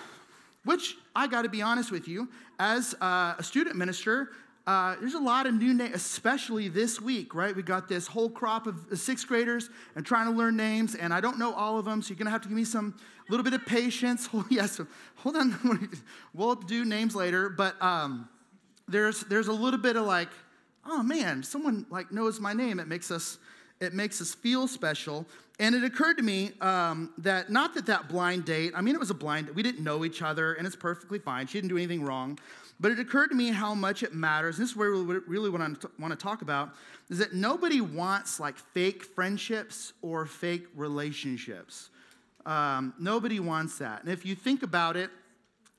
which 0.65 0.95
I 1.15 1.27
got 1.27 1.43
to 1.43 1.49
be 1.49 1.61
honest 1.61 1.91
with 1.91 2.07
you, 2.07 2.27
as 2.59 2.95
uh, 3.01 3.35
a 3.37 3.43
student 3.43 3.75
minister, 3.75 4.29
uh, 4.69 4.95
there's 4.99 5.15
a 5.15 5.19
lot 5.19 5.47
of 5.47 5.55
new 5.55 5.73
names, 5.73 5.95
especially 5.95 6.67
this 6.67 7.01
week, 7.01 7.33
right? 7.33 7.55
We 7.55 7.63
got 7.63 7.89
this 7.89 8.05
whole 8.05 8.29
crop 8.29 8.67
of 8.67 8.85
sixth 8.93 9.27
graders 9.27 9.67
and 9.95 10.05
trying 10.05 10.27
to 10.27 10.31
learn 10.31 10.57
names, 10.57 10.93
and 10.93 11.11
I 11.11 11.21
don't 11.21 11.39
know 11.39 11.55
all 11.55 11.79
of 11.79 11.85
them, 11.85 12.03
so 12.03 12.09
you're 12.09 12.17
gonna 12.17 12.29
have 12.29 12.43
to 12.43 12.49
give 12.49 12.55
me 12.55 12.65
some 12.65 12.93
little 13.29 13.43
bit 13.43 13.53
of 13.53 13.65
patience. 13.65 14.29
Oh, 14.35 14.45
yes, 14.47 14.79
hold 15.15 15.37
on. 15.37 15.89
we'll 16.35 16.53
do 16.53 16.85
names 16.85 17.15
later, 17.15 17.49
but 17.49 17.81
um, 17.81 18.29
there's 18.87 19.21
there's 19.21 19.47
a 19.47 19.53
little 19.53 19.79
bit 19.79 19.95
of 19.95 20.05
like, 20.05 20.29
oh 20.85 21.01
man, 21.01 21.41
someone 21.41 21.87
like 21.89 22.11
knows 22.11 22.39
my 22.39 22.53
name. 22.53 22.79
It 22.79 22.87
makes 22.87 23.09
us 23.09 23.39
it 23.79 23.95
makes 23.95 24.21
us 24.21 24.35
feel 24.35 24.67
special. 24.67 25.25
And 25.59 25.73
it 25.73 25.83
occurred 25.83 26.17
to 26.17 26.23
me 26.23 26.51
um, 26.61 27.11
that 27.17 27.49
not 27.49 27.73
that 27.73 27.87
that 27.87 28.07
blind 28.07 28.45
date. 28.45 28.73
I 28.75 28.81
mean, 28.81 28.93
it 28.93 28.99
was 28.99 29.09
a 29.09 29.15
blind. 29.15 29.49
We 29.55 29.63
didn't 29.63 29.83
know 29.83 30.05
each 30.05 30.21
other, 30.21 30.53
and 30.53 30.67
it's 30.67 30.75
perfectly 30.75 31.17
fine. 31.17 31.47
She 31.47 31.57
didn't 31.57 31.69
do 31.69 31.77
anything 31.77 32.03
wrong. 32.03 32.37
But 32.79 32.91
it 32.91 32.99
occurred 32.99 33.27
to 33.29 33.35
me 33.35 33.49
how 33.49 33.75
much 33.75 34.03
it 34.03 34.13
matters. 34.13 34.57
This 34.57 34.69
is 34.71 34.75
where 34.75 34.91
really 34.91 35.49
what 35.49 35.61
I 35.61 35.69
want 35.99 36.11
to 36.11 36.15
talk 36.15 36.41
about 36.41 36.69
is 37.09 37.17
that 37.17 37.33
nobody 37.33 37.81
wants 37.81 38.39
like 38.39 38.57
fake 38.57 39.03
friendships 39.03 39.93
or 40.01 40.25
fake 40.25 40.67
relationships. 40.75 41.89
Um, 42.45 42.93
nobody 42.97 43.39
wants 43.39 43.77
that. 43.79 44.03
And 44.03 44.11
if 44.11 44.25
you 44.25 44.33
think 44.33 44.63
about 44.63 44.95
it, 44.95 45.09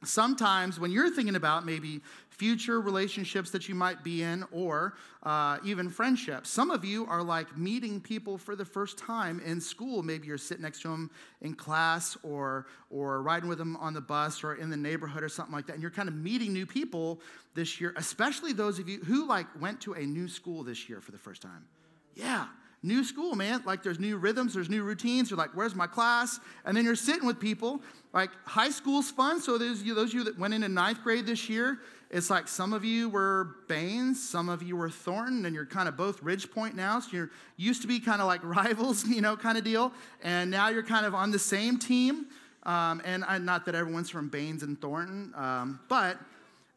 sometimes 0.04 0.78
when 0.78 0.90
you're 0.90 1.10
thinking 1.10 1.36
about 1.36 1.64
maybe 1.64 2.00
future 2.40 2.80
relationships 2.80 3.50
that 3.50 3.68
you 3.68 3.74
might 3.74 4.02
be 4.02 4.22
in 4.22 4.42
or 4.50 4.94
uh, 5.24 5.58
even 5.62 5.90
friendships, 5.90 6.48
some 6.48 6.70
of 6.70 6.86
you 6.86 7.04
are 7.04 7.22
like 7.22 7.54
meeting 7.54 8.00
people 8.00 8.38
for 8.38 8.56
the 8.56 8.64
first 8.64 8.96
time 8.96 9.42
in 9.44 9.60
school. 9.60 10.02
Maybe 10.02 10.26
you're 10.26 10.38
sitting 10.38 10.62
next 10.62 10.80
to 10.80 10.88
them 10.88 11.10
in 11.42 11.54
class 11.54 12.16
or, 12.22 12.66
or 12.88 13.20
riding 13.20 13.46
with 13.46 13.58
them 13.58 13.76
on 13.76 13.92
the 13.92 14.00
bus 14.00 14.42
or 14.42 14.54
in 14.54 14.70
the 14.70 14.76
neighborhood 14.76 15.22
or 15.22 15.28
something 15.28 15.54
like 15.54 15.66
that. 15.66 15.74
And 15.74 15.82
you're 15.82 15.90
kind 15.90 16.08
of 16.08 16.14
meeting 16.14 16.54
new 16.54 16.64
people 16.64 17.20
this 17.54 17.78
year, 17.78 17.92
especially 17.96 18.54
those 18.54 18.78
of 18.78 18.88
you 18.88 19.00
who 19.00 19.28
like 19.28 19.46
went 19.60 19.78
to 19.82 19.92
a 19.92 20.06
new 20.06 20.26
school 20.26 20.64
this 20.64 20.88
year 20.88 21.02
for 21.02 21.12
the 21.12 21.18
first 21.18 21.42
time. 21.42 21.66
Yeah, 22.14 22.46
new 22.82 23.04
school, 23.04 23.34
man. 23.34 23.62
Like 23.66 23.82
there's 23.82 24.00
new 24.00 24.16
rhythms, 24.16 24.54
there's 24.54 24.70
new 24.70 24.82
routines. 24.82 25.30
You're 25.30 25.36
like, 25.36 25.54
where's 25.54 25.74
my 25.74 25.86
class? 25.86 26.40
And 26.64 26.74
then 26.74 26.86
you're 26.86 26.96
sitting 26.96 27.26
with 27.26 27.38
people. 27.38 27.82
Like 28.14 28.30
high 28.46 28.70
school's 28.70 29.10
fun. 29.10 29.42
So 29.42 29.58
those, 29.58 29.84
those 29.84 30.08
of 30.08 30.14
you 30.14 30.24
that 30.24 30.38
went 30.38 30.54
into 30.54 30.70
ninth 30.70 31.02
grade 31.02 31.26
this 31.26 31.50
year, 31.50 31.80
it's 32.10 32.28
like 32.28 32.48
some 32.48 32.72
of 32.72 32.84
you 32.84 33.08
were 33.08 33.56
Baines, 33.68 34.28
some 34.28 34.48
of 34.48 34.64
you 34.64 34.76
were 34.76 34.90
Thornton, 34.90 35.46
and 35.46 35.54
you're 35.54 35.64
kind 35.64 35.88
of 35.88 35.96
both 35.96 36.20
Ridge 36.22 36.50
Point 36.50 36.74
now. 36.74 36.98
So 36.98 37.10
you're 37.12 37.30
used 37.56 37.82
to 37.82 37.88
be 37.88 38.00
kind 38.00 38.20
of 38.20 38.26
like 38.26 38.40
rivals, 38.44 39.06
you 39.06 39.20
know, 39.20 39.36
kind 39.36 39.56
of 39.56 39.62
deal. 39.62 39.92
And 40.22 40.50
now 40.50 40.68
you're 40.70 40.82
kind 40.82 41.06
of 41.06 41.14
on 41.14 41.30
the 41.30 41.38
same 41.38 41.78
team. 41.78 42.26
Um, 42.64 43.00
and 43.04 43.24
I, 43.24 43.38
not 43.38 43.64
that 43.66 43.76
everyone's 43.76 44.10
from 44.10 44.28
Baines 44.28 44.64
and 44.64 44.78
Thornton, 44.80 45.32
um, 45.36 45.80
but 45.88 46.18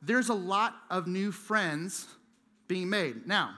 there's 0.01 0.29
a 0.29 0.33
lot 0.33 0.75
of 0.89 1.07
new 1.07 1.31
friends 1.31 2.07
being 2.67 2.89
made. 2.89 3.27
Now, 3.27 3.55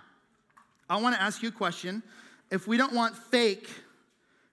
I 0.89 0.99
want 1.01 1.15
to 1.15 1.21
ask 1.21 1.43
you 1.43 1.49
a 1.49 1.51
question 1.51 2.01
if 2.49 2.67
we 2.67 2.77
don't 2.77 2.93
want 2.93 3.15
fake 3.15 3.69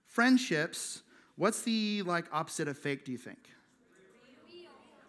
friendships, 0.05 1.01
what's 1.37 1.61
the 1.61 2.03
like 2.03 2.25
opposite 2.31 2.67
of 2.67 2.77
fake, 2.77 3.05
do 3.05 3.11
you 3.11 3.17
think? 3.17 3.39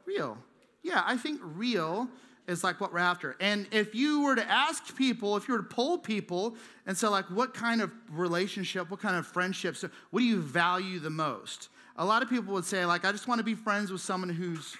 Real. 0.07 0.17
Real. 0.17 0.39
Yeah, 0.85 1.03
I 1.05 1.17
think 1.17 1.41
real 1.43 2.09
is 2.47 2.63
like 2.63 2.79
what 2.79 2.93
we're 2.93 2.99
after. 2.99 3.37
And 3.41 3.67
if 3.73 3.95
you 3.95 4.23
were 4.23 4.37
to 4.37 4.49
ask 4.49 4.95
people, 4.97 5.37
if 5.37 5.49
you 5.49 5.55
were 5.55 5.63
to 5.63 5.69
poll 5.69 5.97
people 5.97 6.57
and 6.87 6.97
say, 6.97 7.09
like, 7.09 7.25
what 7.31 7.55
kind 7.55 7.81
of 7.81 7.91
relationship, 8.11 8.91
what 8.91 9.01
kind 9.01 9.17
of 9.17 9.27
friendships, 9.27 9.83
what 10.11 10.21
do 10.21 10.27
you 10.27 10.41
value 10.41 10.99
the 10.99 11.11
most? 11.11 11.71
A 11.97 12.05
lot 12.05 12.23
of 12.23 12.29
people 12.29 12.53
would 12.53 12.67
say, 12.67 12.85
like, 12.85 13.07
I 13.07 13.13
just 13.13 13.27
want 13.27 13.39
to 13.39 13.45
be 13.45 13.55
friends 13.55 13.91
with 13.91 14.03
someone 14.03 14.29
who's 14.29 14.77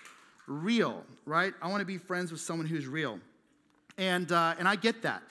real, 0.47 1.05
right? 1.25 1.55
I 1.63 1.69
want 1.69 1.81
to 1.81 1.87
be 1.87 1.97
friends 1.97 2.31
with 2.31 2.41
someone 2.43 2.67
who's 2.67 2.87
real. 2.87 3.19
And, 3.97 4.31
uh, 4.31 4.57
and 4.59 4.69
I 4.69 4.77
get 4.77 5.01
that. 5.03 5.23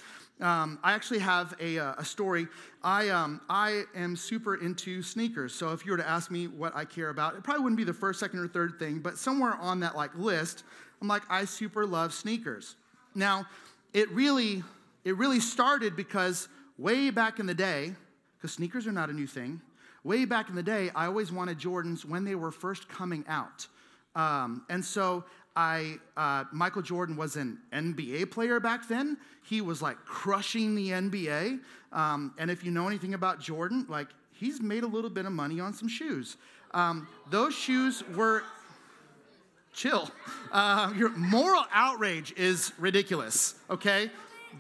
Um, 0.43 0.77
I 0.83 0.91
actually 0.91 1.19
have 1.19 1.55
a, 1.61 1.79
uh, 1.79 1.95
a 1.97 2.03
story. 2.03 2.47
I, 2.83 3.07
um, 3.07 3.39
I 3.49 3.83
am 3.95 4.17
super 4.17 4.55
into 4.55 5.01
sneakers. 5.01 5.55
So 5.55 5.71
if 5.71 5.85
you 5.85 5.93
were 5.93 5.97
to 5.97 6.07
ask 6.07 6.29
me 6.29 6.47
what 6.47 6.75
I 6.75 6.83
care 6.83 7.09
about, 7.09 7.35
it 7.35 7.43
probably 7.45 7.63
wouldn't 7.63 7.77
be 7.77 7.85
the 7.85 7.93
first, 7.93 8.19
second, 8.19 8.39
or 8.39 8.49
third 8.49 8.77
thing, 8.77 8.99
but 8.99 9.17
somewhere 9.17 9.55
on 9.55 9.79
that 9.79 9.95
like 9.95 10.13
list, 10.15 10.65
I'm 11.01 11.07
like, 11.07 11.23
I 11.29 11.45
super 11.45 11.85
love 11.85 12.13
sneakers. 12.13 12.75
Now, 13.15 13.45
it 13.93 14.11
really, 14.11 14.63
it 15.05 15.15
really 15.15 15.39
started 15.39 15.95
because 15.95 16.49
way 16.77 17.09
back 17.09 17.39
in 17.39 17.45
the 17.45 17.53
day, 17.53 17.93
because 18.37 18.51
sneakers 18.51 18.85
are 18.85 18.91
not 18.91 19.09
a 19.09 19.13
new 19.13 19.27
thing, 19.27 19.61
way 20.03 20.25
back 20.25 20.49
in 20.49 20.55
the 20.55 20.63
day, 20.63 20.91
I 20.93 21.05
always 21.05 21.31
wanted 21.31 21.57
Jordans 21.57 22.03
when 22.03 22.25
they 22.25 22.35
were 22.35 22.51
first 22.51 22.89
coming 22.89 23.23
out. 23.29 23.65
Um, 24.13 24.65
and 24.69 24.83
so 24.83 25.23
I, 25.55 25.97
uh, 26.17 26.45
Michael 26.51 26.81
Jordan 26.81 27.15
was 27.15 27.35
an 27.35 27.59
NBA 27.71 28.31
player 28.31 28.59
back 28.59 28.87
then. 28.87 29.17
He 29.43 29.61
was 29.61 29.81
like 29.81 29.97
crushing 30.05 30.75
the 30.75 30.89
NBA. 30.89 31.59
Um, 31.91 32.33
and 32.39 32.49
if 32.49 32.63
you 32.63 32.71
know 32.71 32.87
anything 32.87 33.13
about 33.13 33.39
Jordan, 33.39 33.85
like 33.87 34.07
he's 34.31 34.61
made 34.61 34.83
a 34.83 34.87
little 34.87 35.09
bit 35.09 35.25
of 35.25 35.31
money 35.31 35.59
on 35.59 35.73
some 35.73 35.87
shoes. 35.87 36.37
Um, 36.73 37.07
those 37.29 37.53
shoes 37.53 38.03
were 38.15 38.43
chill. 39.73 40.09
Uh, 40.51 40.93
your 40.95 41.09
moral 41.17 41.65
outrage 41.73 42.31
is 42.37 42.73
ridiculous, 42.77 43.55
okay? 43.71 44.11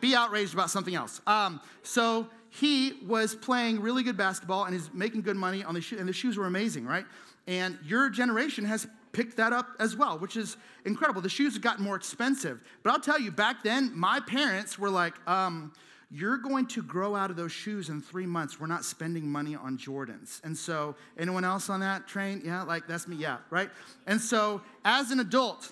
Be 0.01 0.15
outraged 0.15 0.55
about 0.55 0.71
something 0.71 0.95
else. 0.95 1.21
Um, 1.27 1.61
so 1.83 2.27
he 2.49 2.93
was 3.05 3.35
playing 3.35 3.79
really 3.79 4.01
good 4.01 4.17
basketball 4.17 4.65
and 4.65 4.73
he's 4.73 4.91
making 4.91 5.21
good 5.21 5.35
money 5.35 5.63
on 5.63 5.75
the 5.75 5.81
shoes, 5.81 5.99
and 5.99 6.09
the 6.09 6.13
shoes 6.13 6.35
were 6.35 6.47
amazing, 6.47 6.87
right? 6.87 7.05
And 7.45 7.77
your 7.85 8.09
generation 8.09 8.65
has 8.65 8.87
picked 9.13 9.37
that 9.37 9.53
up 9.53 9.69
as 9.79 9.95
well, 9.95 10.19
which 10.19 10.35
is 10.35 10.57
incredible. 10.85 11.21
The 11.21 11.29
shoes 11.29 11.53
have 11.53 11.61
gotten 11.61 11.83
more 11.83 11.95
expensive. 11.95 12.61
But 12.83 12.91
I'll 12.91 12.99
tell 12.99 13.19
you, 13.19 13.31
back 13.31 13.63
then, 13.63 13.91
my 13.95 14.19
parents 14.19 14.77
were 14.77 14.89
like, 14.89 15.13
um, 15.27 15.71
you're 16.11 16.37
going 16.37 16.67
to 16.67 16.83
grow 16.83 17.15
out 17.15 17.31
of 17.31 17.37
those 17.37 17.51
shoes 17.51 17.89
in 17.89 18.01
three 18.01 18.25
months. 18.25 18.59
We're 18.59 18.67
not 18.67 18.83
spending 18.83 19.25
money 19.25 19.55
on 19.55 19.77
Jordans. 19.77 20.43
And 20.43 20.55
so, 20.55 20.95
anyone 21.17 21.43
else 21.43 21.69
on 21.69 21.79
that 21.79 22.07
train? 22.07 22.41
Yeah, 22.43 22.63
like 22.63 22.87
that's 22.87 23.07
me, 23.07 23.15
yeah, 23.15 23.37
right? 23.49 23.69
And 24.05 24.19
so, 24.19 24.61
as 24.85 25.11
an 25.11 25.19
adult, 25.19 25.71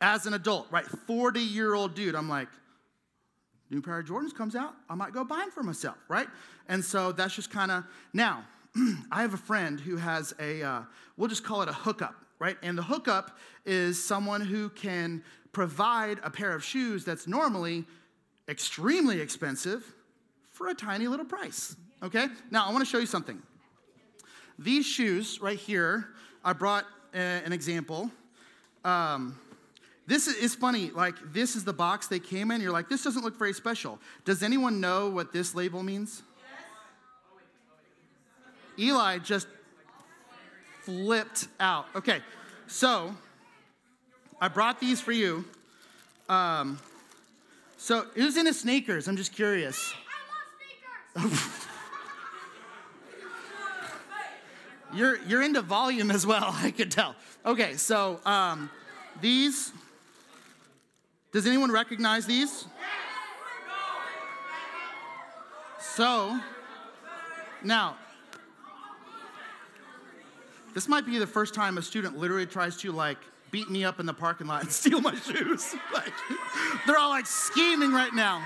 as 0.00 0.26
an 0.26 0.34
adult, 0.34 0.66
right, 0.70 0.84
40 0.84 1.40
year 1.40 1.74
old 1.74 1.94
dude, 1.94 2.16
I'm 2.16 2.28
like, 2.28 2.48
new 3.70 3.80
pair 3.80 4.00
of 4.00 4.06
Jordans 4.06 4.34
comes 4.34 4.56
out, 4.56 4.74
I 4.90 4.94
might 4.94 5.12
go 5.12 5.24
buy 5.24 5.38
them 5.38 5.50
for 5.50 5.62
myself, 5.62 5.96
right? 6.08 6.26
And 6.68 6.84
so 6.84 7.12
that's 7.12 7.34
just 7.34 7.50
kind 7.50 7.70
of 7.70 7.84
now. 8.12 8.44
I 9.12 9.22
have 9.22 9.34
a 9.34 9.38
friend 9.38 9.78
who 9.78 9.96
has 9.96 10.34
a, 10.40 10.62
uh, 10.62 10.82
we'll 11.16 11.28
just 11.28 11.44
call 11.44 11.62
it 11.62 11.68
a 11.68 11.72
hookup 11.72 12.14
right? 12.42 12.56
And 12.60 12.76
the 12.76 12.82
hookup 12.82 13.38
is 13.64 14.04
someone 14.04 14.40
who 14.40 14.68
can 14.70 15.22
provide 15.52 16.18
a 16.24 16.30
pair 16.30 16.52
of 16.52 16.64
shoes 16.64 17.04
that's 17.04 17.28
normally 17.28 17.84
extremely 18.48 19.20
expensive 19.20 19.94
for 20.50 20.66
a 20.66 20.74
tiny 20.74 21.06
little 21.06 21.24
price, 21.24 21.76
okay? 22.02 22.26
Now, 22.50 22.66
I 22.66 22.72
wanna 22.72 22.84
show 22.84 22.98
you 22.98 23.06
something. 23.06 23.40
These 24.58 24.84
shoes 24.84 25.40
right 25.40 25.56
here, 25.56 26.08
I 26.44 26.52
brought 26.52 26.84
a, 27.14 27.18
an 27.18 27.52
example. 27.52 28.10
Um, 28.84 29.38
this 30.08 30.26
is 30.26 30.56
funny, 30.56 30.90
like, 30.90 31.14
this 31.32 31.54
is 31.54 31.62
the 31.62 31.72
box 31.72 32.08
they 32.08 32.18
came 32.18 32.50
in. 32.50 32.60
You're 32.60 32.72
like, 32.72 32.88
this 32.88 33.04
doesn't 33.04 33.22
look 33.22 33.38
very 33.38 33.52
special. 33.52 34.00
Does 34.24 34.42
anyone 34.42 34.80
know 34.80 35.08
what 35.08 35.32
this 35.32 35.54
label 35.54 35.84
means? 35.84 36.24
Yes. 38.76 38.88
Eli 38.88 39.18
just 39.18 39.46
flipped 40.82 41.48
out. 41.60 41.86
Okay, 41.94 42.20
so 42.66 43.14
I 44.40 44.48
brought 44.48 44.80
these 44.80 45.00
for 45.00 45.12
you. 45.12 45.44
Um, 46.28 46.78
so 47.76 48.06
who's 48.14 48.36
into 48.36 48.52
sneakers? 48.54 49.08
I'm 49.08 49.16
just 49.16 49.32
curious. 49.32 49.94
you're 54.94 55.18
you're 55.22 55.42
into 55.42 55.62
volume 55.62 56.10
as 56.10 56.26
well. 56.26 56.50
I 56.52 56.70
could 56.70 56.90
tell. 56.90 57.14
Okay, 57.44 57.74
so 57.74 58.20
um, 58.24 58.70
these. 59.20 59.72
Does 61.32 61.46
anyone 61.46 61.70
recognize 61.70 62.26
these? 62.26 62.66
So 65.80 66.38
now 67.62 67.96
this 70.74 70.88
might 70.88 71.06
be 71.06 71.18
the 71.18 71.26
first 71.26 71.54
time 71.54 71.78
a 71.78 71.82
student 71.82 72.16
literally 72.16 72.46
tries 72.46 72.76
to 72.78 72.92
like 72.92 73.18
beat 73.50 73.70
me 73.70 73.84
up 73.84 74.00
in 74.00 74.06
the 74.06 74.14
parking 74.14 74.46
lot 74.46 74.62
and 74.62 74.72
steal 74.72 75.00
my 75.00 75.14
shoes. 75.14 75.74
like, 75.94 76.12
they're 76.86 76.98
all 76.98 77.10
like 77.10 77.26
scheming 77.26 77.92
right 77.92 78.12
now. 78.14 78.44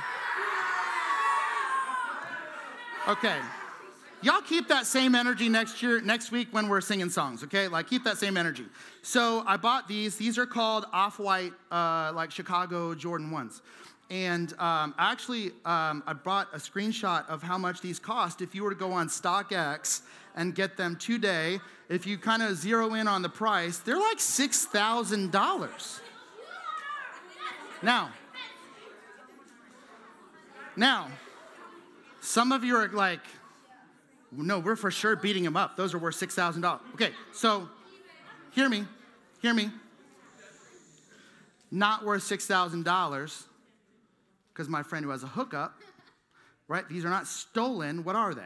Okay. 3.08 3.38
Y'all 4.22 4.40
keep 4.40 4.66
that 4.66 4.86
same 4.86 5.14
energy 5.14 5.48
next 5.48 5.80
year, 5.82 6.00
next 6.00 6.32
week 6.32 6.48
when 6.50 6.68
we're 6.68 6.80
singing 6.80 7.08
songs, 7.08 7.44
okay? 7.44 7.68
Like, 7.68 7.86
keep 7.86 8.02
that 8.02 8.18
same 8.18 8.36
energy. 8.36 8.64
So, 9.02 9.44
I 9.46 9.56
bought 9.56 9.86
these. 9.86 10.16
These 10.16 10.38
are 10.38 10.46
called 10.46 10.86
off 10.92 11.20
white, 11.20 11.52
uh, 11.70 12.12
like 12.14 12.32
Chicago 12.32 12.94
Jordan 12.94 13.30
1s. 13.30 13.60
And 14.10 14.52
um, 14.58 14.94
actually, 14.98 15.52
um, 15.64 16.02
I 16.06 16.14
brought 16.14 16.48
a 16.52 16.58
screenshot 16.58 17.28
of 17.28 17.42
how 17.42 17.58
much 17.58 17.80
these 17.80 17.98
cost 17.98 18.40
if 18.40 18.54
you 18.54 18.64
were 18.64 18.70
to 18.70 18.76
go 18.76 18.92
on 18.92 19.08
StockX 19.08 20.00
and 20.34 20.54
get 20.54 20.76
them 20.76 20.96
today. 20.96 21.60
If 21.88 22.06
you 22.06 22.18
kind 22.18 22.42
of 22.42 22.56
zero 22.56 22.94
in 22.94 23.06
on 23.06 23.22
the 23.22 23.28
price, 23.28 23.78
they're 23.78 23.98
like 23.98 24.18
$6,000. 24.18 26.00
Now, 27.82 28.10
now, 30.76 31.08
some 32.20 32.52
of 32.52 32.64
you 32.64 32.76
are 32.76 32.88
like, 32.88 33.20
no, 34.32 34.58
we're 34.58 34.76
for 34.76 34.90
sure 34.90 35.16
beating 35.16 35.44
them 35.44 35.56
up. 35.56 35.76
Those 35.76 35.94
are 35.94 35.98
worth 35.98 36.16
$6,000. 36.16 36.80
Okay, 36.94 37.12
so 37.32 37.68
hear 38.50 38.68
me, 38.68 38.84
hear 39.40 39.54
me. 39.54 39.70
Not 41.70 42.04
worth 42.04 42.22
$6,000 42.22 43.44
because 44.52 44.68
my 44.68 44.82
friend 44.82 45.04
who 45.04 45.10
has 45.10 45.22
a 45.22 45.28
hookup, 45.28 45.80
right? 46.68 46.88
These 46.88 47.04
are 47.04 47.10
not 47.10 47.26
stolen. 47.26 48.04
What 48.04 48.16
are 48.16 48.34
they? 48.34 48.42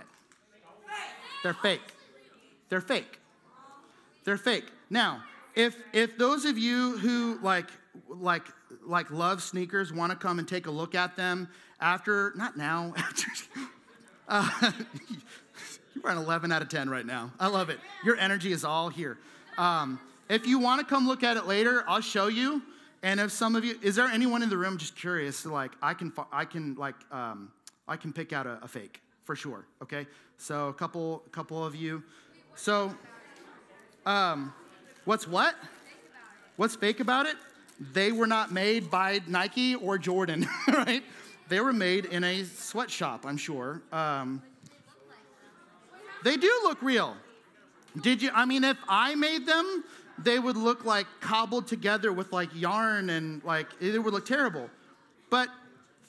They're 1.43 1.55
fake. 1.55 1.81
They're 2.69 2.81
fake. 2.81 3.19
They're 4.25 4.37
fake. 4.37 4.65
Now, 4.89 5.23
if 5.55 5.77
if 5.93 6.17
those 6.19 6.45
of 6.45 6.59
you 6.59 6.99
who 6.99 7.39
like 7.43 7.67
like 8.09 8.47
like 8.87 9.11
love 9.11 9.43
sneakers 9.43 9.93
want 9.93 10.13
to 10.13 10.17
come 10.17 10.39
and 10.39 10.47
take 10.47 10.67
a 10.67 10.71
look 10.71 10.95
at 10.95 11.17
them 11.17 11.49
after 11.81 12.33
not 12.37 12.57
now 12.57 12.95
after 12.97 13.27
uh, 14.29 14.49
you're 15.95 16.11
an 16.11 16.19
11 16.19 16.53
out 16.53 16.63
of 16.63 16.69
10 16.69 16.89
right 16.89 17.05
now 17.05 17.33
i 17.41 17.49
love 17.49 17.69
it 17.69 17.81
your 18.05 18.17
energy 18.17 18.53
is 18.53 18.65
all 18.65 18.89
here 18.89 19.19
um, 19.59 19.99
If 20.31 20.47
you 20.47 20.59
want 20.59 20.81
to 20.81 20.87
come 20.87 21.07
look 21.07 21.23
at 21.23 21.37
it 21.37 21.47
later, 21.47 21.85
I'll 21.89 22.01
show 22.01 22.29
you. 22.29 22.63
And 23.03 23.19
if 23.19 23.33
some 23.33 23.57
of 23.57 23.65
you, 23.65 23.79
is 23.83 23.97
there 23.97 24.07
anyone 24.07 24.43
in 24.43 24.49
the 24.49 24.57
room 24.57 24.79
just 24.79 24.97
curious? 24.97 25.45
Like, 25.45 25.73
I 25.83 25.93
can, 25.93 26.13
I 26.33 26.45
can, 26.45 26.77
like, 26.77 26.95
um, 27.11 27.51
I 27.89 27.97
can 27.97 28.13
pick 28.13 28.33
out 28.33 28.47
a, 28.47 28.59
a 28.63 28.69
fake 28.69 29.03
for 29.25 29.35
sure. 29.35 29.67
Okay, 29.83 30.07
so 30.39 30.69
a 30.69 30.73
couple, 30.73 31.25
couple 31.33 31.65
of 31.65 31.75
you. 31.75 32.03
So, 32.55 32.95
um, 34.07 34.53
what's 35.05 35.27
what? 35.27 35.55
What's 36.57 36.77
fake 36.77 37.01
about 37.01 37.27
it? 37.27 37.37
They 37.93 38.13
were 38.13 38.27
not 38.27 38.53
made 38.53 38.91
by 38.91 39.21
Nike 39.27 39.75
or 39.75 39.97
Jordan, 39.97 40.47
right? 40.69 41.03
They 41.49 41.61
were 41.61 41.73
made 41.73 42.05
in 42.05 42.23
a 42.23 42.45
sweatshop, 42.45 43.25
I'm 43.27 43.37
sure. 43.37 43.81
Um, 43.93 44.43
they 46.23 46.37
do 46.37 46.61
look 46.65 46.81
real. 46.83 47.17
Did 48.01 48.23
you? 48.23 48.31
I 48.33 48.45
mean, 48.45 48.63
if 48.63 48.77
I 48.89 49.15
made 49.15 49.47
them, 49.47 49.85
they 50.19 50.39
would 50.39 50.57
look 50.57 50.85
like 50.85 51.07
cobbled 51.21 51.67
together 51.67 52.13
with 52.13 52.33
like 52.33 52.51
yarn 52.55 53.11
and 53.11 53.43
like 53.43 53.67
it 53.81 53.99
would 53.99 54.13
look 54.13 54.27
terrible. 54.27 54.69
But 55.31 55.49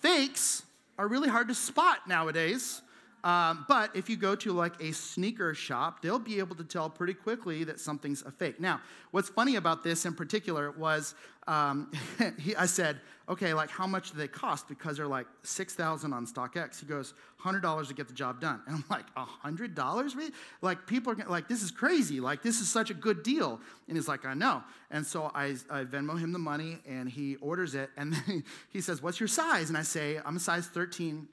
fakes 0.01 0.63
are 0.97 1.07
really 1.07 1.29
hard 1.29 1.47
to 1.47 1.55
spot 1.55 2.07
nowadays. 2.07 2.81
Um, 3.23 3.65
but 3.67 3.95
if 3.95 4.09
you 4.09 4.17
go 4.17 4.35
to 4.35 4.51
like 4.51 4.81
a 4.81 4.91
sneaker 4.91 5.53
shop, 5.53 6.01
they'll 6.01 6.19
be 6.19 6.39
able 6.39 6.55
to 6.55 6.63
tell 6.63 6.89
pretty 6.89 7.13
quickly 7.13 7.63
that 7.65 7.79
something's 7.79 8.23
a 8.23 8.31
fake. 8.31 8.59
Now, 8.59 8.81
what's 9.11 9.29
funny 9.29 9.55
about 9.55 9.83
this 9.83 10.05
in 10.05 10.13
particular 10.13 10.71
was 10.71 11.13
um, 11.47 11.91
he, 12.39 12.55
I 12.55 12.65
said, 12.65 12.99
okay, 13.29 13.53
like 13.53 13.69
how 13.69 13.87
much 13.87 14.11
do 14.11 14.17
they 14.17 14.27
cost? 14.27 14.67
Because 14.67 14.97
they're 14.97 15.07
like 15.07 15.27
6000 15.43 16.13
on 16.13 16.25
StockX. 16.25 16.79
He 16.79 16.85
goes, 16.85 17.13
$100 17.43 17.87
to 17.87 17.93
get 17.93 18.07
the 18.07 18.13
job 18.13 18.41
done. 18.41 18.61
And 18.67 18.75
I'm 18.75 18.83
like, 18.89 19.05
$100? 19.15 20.31
Like 20.61 20.87
people 20.87 21.13
are 21.13 21.15
like, 21.27 21.47
this 21.47 21.61
is 21.61 21.71
crazy. 21.71 22.19
Like 22.19 22.41
this 22.41 22.59
is 22.59 22.69
such 22.69 22.89
a 22.89 22.93
good 22.93 23.23
deal. 23.23 23.59
And 23.87 23.97
he's 23.97 24.07
like, 24.07 24.25
I 24.25 24.33
know. 24.33 24.63
And 24.89 25.05
so 25.05 25.31
I, 25.33 25.55
I 25.69 25.83
Venmo 25.83 26.19
him 26.19 26.31
the 26.31 26.39
money 26.39 26.79
and 26.87 27.09
he 27.09 27.35
orders 27.37 27.75
it. 27.75 27.89
And 27.97 28.15
he 28.69 28.81
says, 28.81 29.01
what's 29.01 29.19
your 29.19 29.27
size? 29.27 29.69
And 29.69 29.77
I 29.77 29.83
say, 29.83 30.19
I'm 30.25 30.35
a 30.35 30.39
size 30.39 30.67
13. 30.67 31.27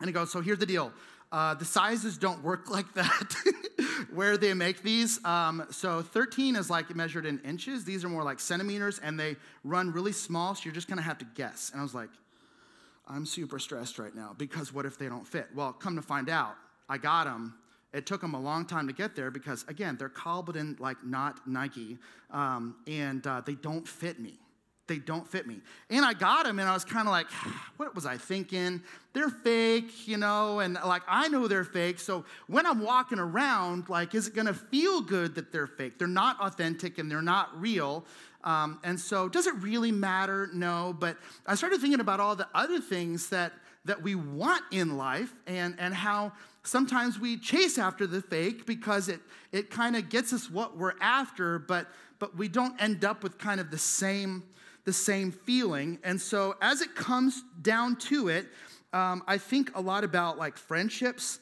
And 0.00 0.08
he 0.08 0.12
goes, 0.12 0.32
so 0.32 0.40
here's 0.40 0.58
the 0.58 0.66
deal. 0.66 0.92
Uh, 1.34 1.52
the 1.52 1.64
sizes 1.64 2.16
don't 2.16 2.40
work 2.44 2.70
like 2.70 2.94
that 2.94 3.34
where 4.14 4.36
they 4.36 4.54
make 4.54 4.82
these. 4.84 5.22
Um, 5.24 5.66
so 5.68 6.00
13 6.00 6.54
is 6.54 6.70
like 6.70 6.94
measured 6.94 7.26
in 7.26 7.40
inches. 7.40 7.84
These 7.84 8.04
are 8.04 8.08
more 8.08 8.22
like 8.22 8.38
centimeters 8.38 9.00
and 9.00 9.18
they 9.18 9.34
run 9.64 9.90
really 9.90 10.12
small. 10.12 10.54
So 10.54 10.62
you're 10.66 10.72
just 10.72 10.86
to 10.98 11.02
have 11.02 11.18
to 11.18 11.26
guess. 11.34 11.70
And 11.72 11.80
I 11.80 11.82
was 11.82 11.92
like, 11.92 12.10
I'm 13.08 13.26
super 13.26 13.58
stressed 13.58 13.98
right 13.98 14.14
now 14.14 14.36
because 14.38 14.72
what 14.72 14.86
if 14.86 14.96
they 14.96 15.08
don't 15.08 15.26
fit? 15.26 15.48
Well, 15.56 15.72
come 15.72 15.96
to 15.96 16.02
find 16.02 16.30
out, 16.30 16.54
I 16.88 16.98
got 16.98 17.24
them. 17.24 17.54
It 17.92 18.06
took 18.06 18.20
them 18.20 18.34
a 18.34 18.40
long 18.40 18.64
time 18.64 18.86
to 18.86 18.92
get 18.92 19.16
there 19.16 19.32
because, 19.32 19.64
again, 19.66 19.96
they're 19.98 20.08
cobbled 20.08 20.56
in 20.56 20.76
like 20.78 21.04
not 21.04 21.48
Nike 21.48 21.98
um, 22.30 22.76
and 22.86 23.26
uh, 23.26 23.42
they 23.44 23.54
don't 23.54 23.88
fit 23.88 24.20
me 24.20 24.38
they 24.86 24.98
don't 24.98 25.26
fit 25.26 25.46
me. 25.46 25.60
And 25.90 26.04
I 26.04 26.12
got 26.12 26.44
them, 26.44 26.58
and 26.58 26.68
I 26.68 26.74
was 26.74 26.84
kind 26.84 27.08
of 27.08 27.12
like, 27.12 27.26
what 27.76 27.94
was 27.94 28.06
I 28.06 28.16
thinking? 28.16 28.82
They're 29.12 29.30
fake, 29.30 30.06
you 30.08 30.16
know, 30.16 30.60
and 30.60 30.74
like 30.84 31.02
I 31.08 31.28
know 31.28 31.48
they're 31.48 31.64
fake. 31.64 31.98
So 31.98 32.24
when 32.46 32.66
I'm 32.66 32.80
walking 32.80 33.18
around, 33.18 33.88
like, 33.88 34.14
is 34.14 34.28
it 34.28 34.34
gonna 34.34 34.54
feel 34.54 35.00
good 35.00 35.34
that 35.36 35.52
they're 35.52 35.66
fake? 35.66 35.98
They're 35.98 36.08
not 36.08 36.40
authentic 36.40 36.98
and 36.98 37.10
they're 37.10 37.22
not 37.22 37.58
real. 37.60 38.04
Um, 38.42 38.78
and 38.84 39.00
so, 39.00 39.28
does 39.28 39.46
it 39.46 39.54
really 39.56 39.92
matter? 39.92 40.50
No. 40.52 40.94
But 40.98 41.16
I 41.46 41.54
started 41.54 41.80
thinking 41.80 42.00
about 42.00 42.20
all 42.20 42.36
the 42.36 42.48
other 42.54 42.80
things 42.80 43.30
that 43.30 43.52
that 43.84 44.02
we 44.02 44.14
want 44.14 44.62
in 44.70 44.96
life 44.96 45.32
and, 45.46 45.76
and 45.78 45.94
how 45.94 46.32
sometimes 46.62 47.18
we 47.18 47.36
chase 47.36 47.78
after 47.78 48.06
the 48.06 48.22
fake 48.22 48.66
because 48.66 49.08
it, 49.08 49.20
it 49.52 49.70
kind 49.70 49.94
of 49.94 50.08
gets 50.08 50.32
us 50.32 50.50
what 50.50 50.76
we're 50.76 50.94
after, 51.00 51.58
but, 51.58 51.88
but 52.18 52.36
we 52.36 52.48
don't 52.48 52.80
end 52.80 53.04
up 53.04 53.22
with 53.22 53.38
kind 53.38 53.60
of 53.60 53.70
the 53.70 53.78
same 53.78 54.42
the 54.84 54.92
same 54.92 55.32
feeling. 55.32 55.98
And 56.04 56.20
so, 56.20 56.56
as 56.60 56.80
it 56.80 56.94
comes 56.94 57.42
down 57.62 57.96
to 57.96 58.28
it, 58.28 58.46
um, 58.92 59.22
I 59.26 59.38
think 59.38 59.76
a 59.76 59.80
lot 59.80 60.04
about 60.04 60.38
like 60.38 60.56
friendships 60.56 61.40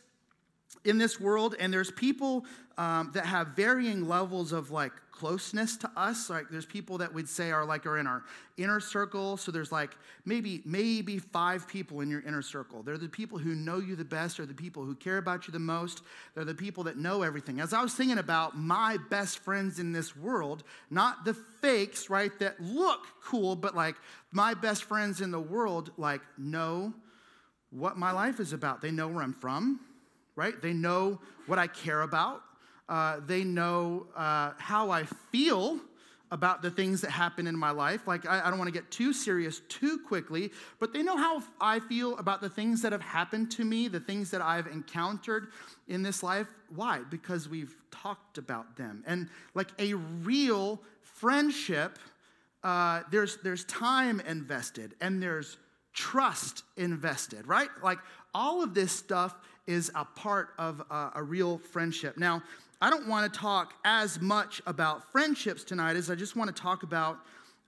in 0.85 0.99
this 0.99 1.21
world, 1.21 1.55
and 1.59 1.73
there's 1.73 1.91
people 1.91 2.45
um, 2.79 3.11
that 3.15 3.27
have 3.27 3.49
varying 3.49 4.09
levels 4.09 4.53
of 4.53 4.71
like 4.71 4.93
closeness 5.13 5.77
to 5.77 5.91
us. 5.97 6.29
Like 6.29 6.47
there's 6.51 6.67
people 6.67 6.99
that 6.99 7.13
we'd 7.13 7.29
say 7.29 7.53
are 7.53 7.65
like 7.65 7.87
are 7.87 7.99
in 7.99 8.07
our 8.07 8.25
inner 8.57 8.81
circle. 8.81 9.37
So 9.37 9.53
there's 9.53 9.71
like 9.71 9.97
maybe 10.25 10.63
maybe 10.65 11.19
five 11.19 11.69
people 11.69 12.01
in 12.01 12.11
your 12.11 12.23
inner 12.23 12.43
circle. 12.43 12.83
They're 12.83 12.99
the 12.99 13.09
people 13.09 13.39
who 13.39 13.55
know 13.55 13.79
you 13.79 13.95
the 13.95 14.05
best, 14.05 14.41
or 14.41 14.47
the 14.47 14.55
people 14.55 14.85
who 14.85 14.95
care 14.95 15.19
about 15.19 15.47
you 15.47 15.53
the 15.53 15.59
most. 15.59 16.03
They're 16.35 16.45
the 16.45 16.55
people 16.55 16.85
that 16.85 16.97
know 16.97 17.23
everything. 17.23 17.61
As 17.61 17.73
I 17.73 17.83
was 17.83 17.95
thinking 17.95 18.19
about 18.19 18.57
my 18.57 18.97
best 19.11 19.39
friends 19.39 19.79
in 19.79 19.93
this 19.93 20.17
world, 20.17 20.65
not 20.91 21.25
the 21.25 21.35
fakes, 21.35 22.11
right, 22.11 22.37
that 22.41 22.61
look 22.61 23.07
cool, 23.23 23.55
but 23.55 23.77
like 23.77 23.97
my 24.33 24.55
best 24.55 24.85
friends 24.85 25.21
in 25.21 25.31
the 25.31 25.41
world, 25.41 25.93
like 25.97 26.23
know 26.39 26.93
what 27.71 27.97
my 27.97 28.13
life 28.13 28.41
is 28.41 28.53
about. 28.53 28.81
They 28.81 28.91
know 28.91 29.09
where 29.09 29.23
I'm 29.23 29.35
from, 29.35 29.81
right? 30.37 30.61
They 30.61 30.73
know 30.73 31.21
what 31.47 31.59
I 31.59 31.67
care 31.67 32.03
about. 32.03 32.43
Uh, 32.93 33.21
they 33.27 33.43
know 33.43 34.07
uh, 34.15 34.51
how 34.59 34.91
I 34.91 35.05
feel 35.31 35.81
about 36.31 36.61
the 36.61 36.71
things 36.71 37.01
that 37.01 37.11
happen 37.11 37.47
in 37.47 37.57
my 37.57 37.71
life. 37.71 38.07
Like, 38.07 38.29
I, 38.29 38.47
I 38.47 38.51
don't 38.51 38.59
want 38.59 38.69
to 38.69 38.73
get 38.73 38.91
too 38.91 39.15
serious 39.15 39.63
too 39.71 40.01
quickly, 40.07 40.53
but 40.79 40.93
they 40.93 41.03
know 41.03 41.17
how 41.17 41.43
I 41.59 41.81
feel 41.81 42.19
about 42.19 42.43
the 42.43 42.51
things 42.51 42.83
that 42.83 42.93
have 42.93 43.01
happened 43.01 43.51
to 43.53 43.65
me, 43.65 43.89
the 43.89 43.99
things 43.99 44.31
that 44.33 44.43
I've 44.43 44.67
encountered 44.67 45.53
in 45.89 46.03
this 46.03 46.23
life. 46.23 46.49
Why? 46.69 46.99
Because 47.11 47.49
we've 47.49 47.75
talked 47.91 48.37
about 48.37 48.77
them. 48.77 49.03
And 49.07 49.31
like 49.55 49.69
a 49.79 49.95
real 49.95 50.79
friendship, 51.01 51.99
uh, 52.63 53.05
there's, 53.11 53.39
there's 53.39 53.65
time 53.65 54.21
invested 54.21 54.97
and 55.01 55.23
there's 55.23 55.57
trust 55.95 56.63
invested, 56.77 57.47
right? 57.47 57.71
Like 57.83 58.01
all 58.35 58.63
of 58.63 58.75
this 58.75 58.93
stuff 58.93 59.35
is 59.67 59.91
a 59.95 60.05
part 60.05 60.51
of 60.59 60.83
a, 60.91 61.13
a 61.15 61.23
real 61.23 61.57
friendship. 61.57 62.19
Now, 62.19 62.43
I 62.83 62.91
don't 62.91 63.07
want 63.07 63.33
to 63.33 63.39
talk 63.39 63.75
as 63.85 64.21
much 64.21 64.61
about 64.67 65.13
friendships 65.13 65.63
tonight 65.63 65.95
as 65.95 66.11
I 66.11 66.17
just 66.17 66.35
want 66.35 66.55
to 66.55 66.63
talk 66.63 66.83
about 66.83 67.17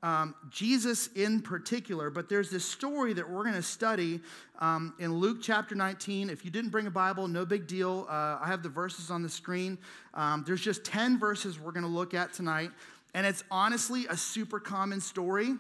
um, 0.03 0.35
Jesus 0.51 1.07
in 1.15 1.41
particular. 1.41 2.11
But 2.11 2.29
there's 2.29 2.51
this 2.51 2.65
story 2.65 3.13
that 3.13 3.31
we're 3.31 3.45
going 3.45 3.55
to 3.55 3.63
study 3.63 4.19
um, 4.59 4.93
in 4.99 5.15
Luke 5.15 5.39
chapter 5.41 5.77
19. 5.77 6.31
If 6.31 6.45
you 6.45 6.51
didn't 6.51 6.71
bring 6.71 6.89
a 6.89 6.91
Bible, 6.91 7.29
no 7.29 7.47
big 7.47 7.69
deal. 7.69 8.09
Uh, 8.09 8.41
I 8.43 8.47
have 8.49 8.65
the 8.65 8.69
verses 8.69 9.13
on 9.13 9.23
the 9.23 9.29
screen. 9.29 9.79
Um, 10.15 10.43
there's 10.45 10.61
just 10.61 10.83
10 10.85 11.21
verses 11.21 11.61
we're 11.61 11.71
going 11.71 11.87
to 11.87 11.89
look 11.89 12.13
at 12.13 12.33
tonight. 12.33 12.73
And 13.15 13.25
it's 13.25 13.45
honestly 13.53 14.07
a 14.11 14.17
super 14.17 14.59
common 14.59 15.01
story. 15.01 15.55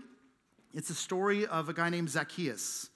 It's 0.73 0.91
a 0.91 0.97
story 0.97 1.47
of 1.47 1.69
a 1.69 1.73
guy 1.73 1.91
named 1.91 2.11
Zacchaeus. 2.11 2.91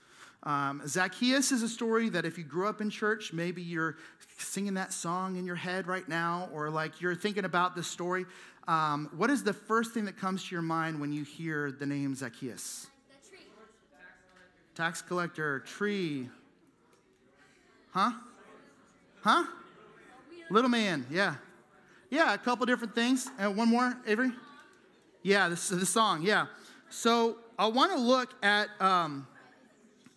Um, 0.48 0.80
Zacchaeus 0.86 1.52
is 1.52 1.62
a 1.62 1.68
story 1.68 2.08
that 2.08 2.24
if 2.24 2.38
you 2.38 2.44
grew 2.44 2.66
up 2.68 2.80
in 2.80 2.88
church, 2.88 3.34
maybe 3.34 3.60
you're 3.60 3.98
singing 4.38 4.72
that 4.74 4.94
song 4.94 5.36
in 5.36 5.44
your 5.44 5.56
head 5.56 5.86
right 5.86 6.08
now, 6.08 6.48
or 6.54 6.70
like 6.70 7.02
you're 7.02 7.14
thinking 7.14 7.44
about 7.44 7.76
this 7.76 7.86
story. 7.86 8.24
Um, 8.66 9.10
what 9.14 9.28
is 9.28 9.44
the 9.44 9.52
first 9.52 9.92
thing 9.92 10.06
that 10.06 10.16
comes 10.16 10.42
to 10.44 10.54
your 10.54 10.62
mind 10.62 10.98
when 11.02 11.12
you 11.12 11.22
hear 11.22 11.70
the 11.70 11.84
name 11.84 12.14
Zacchaeus? 12.14 12.86
Tax 14.74 15.02
collector, 15.02 15.60
tree. 15.60 16.30
Huh? 17.90 18.12
Huh? 19.20 19.44
Little 20.48 20.70
man, 20.70 21.04
yeah. 21.10 21.34
Yeah, 22.08 22.32
a 22.32 22.38
couple 22.38 22.64
different 22.64 22.94
things. 22.94 23.28
And 23.38 23.54
one 23.54 23.68
more, 23.68 23.94
Avery? 24.06 24.32
Yeah, 25.22 25.50
this 25.50 25.70
is 25.70 25.78
the 25.78 25.84
song, 25.84 26.22
yeah. 26.22 26.46
So 26.88 27.36
I 27.58 27.66
want 27.66 27.92
to 27.92 27.98
look 27.98 28.32
at. 28.42 28.68
Um, 28.80 29.26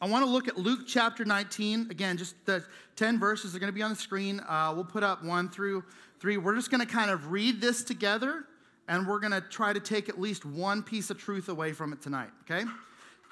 I 0.02 0.08
want 0.08 0.26
to 0.26 0.32
look 0.32 0.48
at 0.48 0.58
Luke 0.58 0.88
chapter 0.88 1.24
19. 1.24 1.92
Again, 1.92 2.18
just 2.18 2.34
the 2.48 2.66
10 2.96 3.20
verses 3.20 3.56
are 3.56 3.60
going 3.60 3.72
to 3.72 3.76
be 3.76 3.84
on 3.84 3.92
the 3.92 3.96
screen. 3.96 4.40
Uh, 4.40 4.72
we'll 4.74 4.84
put 4.84 5.04
up 5.04 5.24
one 5.24 5.48
through 5.48 5.84
three. 6.20 6.38
We're 6.38 6.56
just 6.56 6.72
going 6.72 6.86
to 6.86 6.92
kind 6.92 7.12
of 7.12 7.32
read 7.32 7.62
this 7.62 7.84
together, 7.84 8.46
and 8.88 9.06
we're 9.06 9.20
going 9.20 9.32
to 9.32 9.42
try 9.42 9.74
to 9.74 9.80
take 9.80 10.10
at 10.10 10.20
least 10.20 10.44
one 10.44 10.82
piece 10.82 11.12
of 11.12 11.20
truth 11.20 11.50
away 11.50 11.72
from 11.72 11.94
it 11.94 12.02
tonight, 12.02 12.32
okay? 12.50 12.68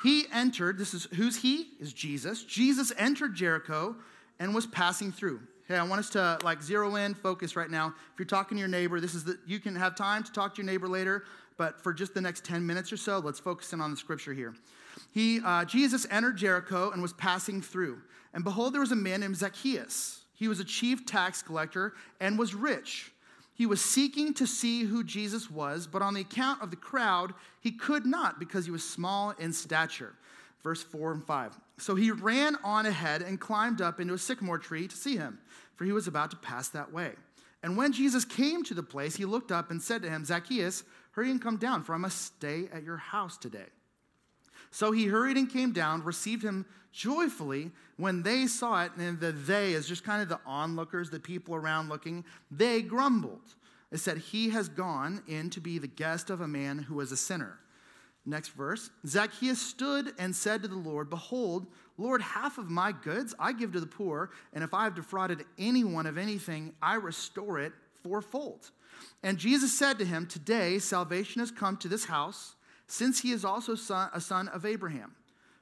He 0.03 0.25
entered, 0.31 0.77
this 0.77 0.93
is 0.93 1.05
who's 1.15 1.37
he? 1.37 1.69
Is 1.79 1.91
Jesus. 1.91 2.43
Jesus 2.43 2.93
entered 2.99 3.33
Jericho 3.33 3.95
and 4.37 4.53
was 4.53 4.67
passing 4.67 5.11
through. 5.11 5.39
Okay, 5.65 5.75
I 5.75 5.83
want 5.83 5.99
us 5.99 6.11
to 6.11 6.37
like 6.43 6.61
zero 6.61 6.97
in, 6.97 7.15
focus 7.15 7.55
right 7.55 7.69
now. 7.69 7.95
If 8.13 8.19
you're 8.19 8.27
talking 8.27 8.57
to 8.57 8.59
your 8.59 8.69
neighbor, 8.69 8.99
this 8.99 9.15
is 9.15 9.23
that 9.23 9.39
you 9.47 9.59
can 9.59 9.75
have 9.75 9.95
time 9.95 10.23
to 10.23 10.31
talk 10.31 10.53
to 10.55 10.61
your 10.61 10.71
neighbor 10.71 10.87
later, 10.87 11.25
but 11.57 11.81
for 11.81 11.93
just 11.93 12.13
the 12.13 12.21
next 12.21 12.45
10 12.45 12.65
minutes 12.65 12.93
or 12.93 12.97
so, 12.97 13.17
let's 13.17 13.39
focus 13.39 13.73
in 13.73 13.81
on 13.81 13.89
the 13.89 13.97
scripture 13.97 14.33
here. 14.33 14.53
He, 15.11 15.41
uh, 15.43 15.65
Jesus 15.65 16.05
entered 16.11 16.37
Jericho 16.37 16.91
and 16.91 17.01
was 17.01 17.13
passing 17.13 17.61
through. 17.61 18.01
And 18.33 18.43
behold, 18.43 18.73
there 18.73 18.81
was 18.81 18.91
a 18.91 18.95
man 18.95 19.21
named 19.21 19.37
Zacchaeus. 19.37 20.23
He 20.33 20.47
was 20.47 20.59
a 20.59 20.63
chief 20.63 21.05
tax 21.05 21.41
collector 21.41 21.93
and 22.19 22.37
was 22.37 22.53
rich. 22.53 23.11
He 23.53 23.65
was 23.65 23.81
seeking 23.81 24.33
to 24.35 24.47
see 24.47 24.83
who 24.83 25.03
Jesus 25.03 25.51
was, 25.51 25.85
but 25.85 26.01
on 26.01 26.13
the 26.13 26.21
account 26.21 26.61
of 26.61 26.69
the 26.69 26.77
crowd, 26.77 27.33
he 27.59 27.71
could 27.71 28.05
not 28.05 28.39
because 28.39 28.65
he 28.65 28.71
was 28.71 28.87
small 28.87 29.31
in 29.31 29.51
stature. 29.51 30.13
Verse 30.63 30.81
4 30.81 31.11
and 31.11 31.23
5. 31.23 31.57
So 31.77 31.95
he 31.95 32.11
ran 32.11 32.55
on 32.63 32.85
ahead 32.85 33.21
and 33.21 33.39
climbed 33.39 33.81
up 33.81 33.99
into 33.99 34.13
a 34.13 34.17
sycamore 34.17 34.59
tree 34.59 34.87
to 34.87 34.95
see 34.95 35.17
him, 35.17 35.39
for 35.75 35.83
he 35.83 35.91
was 35.91 36.07
about 36.07 36.31
to 36.31 36.37
pass 36.37 36.69
that 36.69 36.93
way. 36.93 37.13
And 37.61 37.75
when 37.75 37.91
Jesus 37.91 38.23
came 38.23 38.63
to 38.63 38.73
the 38.73 38.83
place, 38.83 39.17
he 39.17 39.25
looked 39.25 39.51
up 39.51 39.71
and 39.71 39.81
said 39.81 40.03
to 40.03 40.09
him, 40.09 40.23
Zacchaeus, 40.23 40.83
Hurry 41.11 41.31
and 41.31 41.41
come 41.41 41.57
down, 41.57 41.83
for 41.83 41.93
I 41.93 41.97
must 41.97 42.21
stay 42.21 42.69
at 42.71 42.83
your 42.83 42.97
house 42.97 43.37
today. 43.37 43.65
So 44.71 44.91
he 44.91 45.07
hurried 45.07 45.37
and 45.37 45.49
came 45.49 45.71
down, 45.71 46.03
received 46.03 46.43
him 46.43 46.65
joyfully. 46.91 47.71
When 47.97 48.23
they 48.23 48.47
saw 48.47 48.83
it, 48.83 48.91
and 48.97 49.19
the 49.19 49.31
they 49.31 49.73
is 49.73 49.87
just 49.87 50.03
kind 50.03 50.21
of 50.21 50.29
the 50.29 50.39
onlookers, 50.45 51.09
the 51.09 51.19
people 51.19 51.55
around 51.55 51.89
looking, 51.89 52.23
they 52.51 52.81
grumbled. 52.81 53.55
They 53.91 53.97
said, 53.97 54.17
He 54.17 54.49
has 54.49 54.69
gone 54.69 55.23
in 55.27 55.49
to 55.51 55.59
be 55.59 55.79
the 55.79 55.87
guest 55.87 56.29
of 56.29 56.41
a 56.41 56.47
man 56.47 56.79
who 56.79 56.95
was 56.95 57.11
a 57.11 57.17
sinner. 57.17 57.59
Next 58.25 58.49
verse 58.49 58.91
Zacchaeus 59.07 59.59
stood 59.61 60.13
and 60.19 60.35
said 60.35 60.61
to 60.61 60.67
the 60.67 60.75
Lord, 60.75 61.09
Behold, 61.09 61.67
Lord, 61.97 62.21
half 62.21 62.57
of 62.57 62.69
my 62.69 62.91
goods 62.91 63.33
I 63.39 63.53
give 63.53 63.73
to 63.73 63.79
the 63.79 63.87
poor, 63.87 64.29
and 64.53 64.63
if 64.63 64.73
I 64.73 64.83
have 64.83 64.95
defrauded 64.95 65.45
anyone 65.57 66.05
of 66.05 66.17
anything, 66.17 66.73
I 66.81 66.95
restore 66.95 67.59
it 67.59 67.73
fourfold. 68.03 68.71
And 69.23 69.37
Jesus 69.37 69.77
said 69.77 69.97
to 69.99 70.05
him, 70.05 70.25
Today 70.25 70.79
salvation 70.79 71.39
has 71.39 71.51
come 71.51 71.77
to 71.77 71.87
this 71.87 72.05
house, 72.05 72.55
since 72.89 73.21
he 73.21 73.31
is 73.31 73.45
also 73.45 73.75
son, 73.75 74.09
a 74.13 74.19
son 74.19 74.47
of 74.49 74.65
Abraham. 74.65 75.15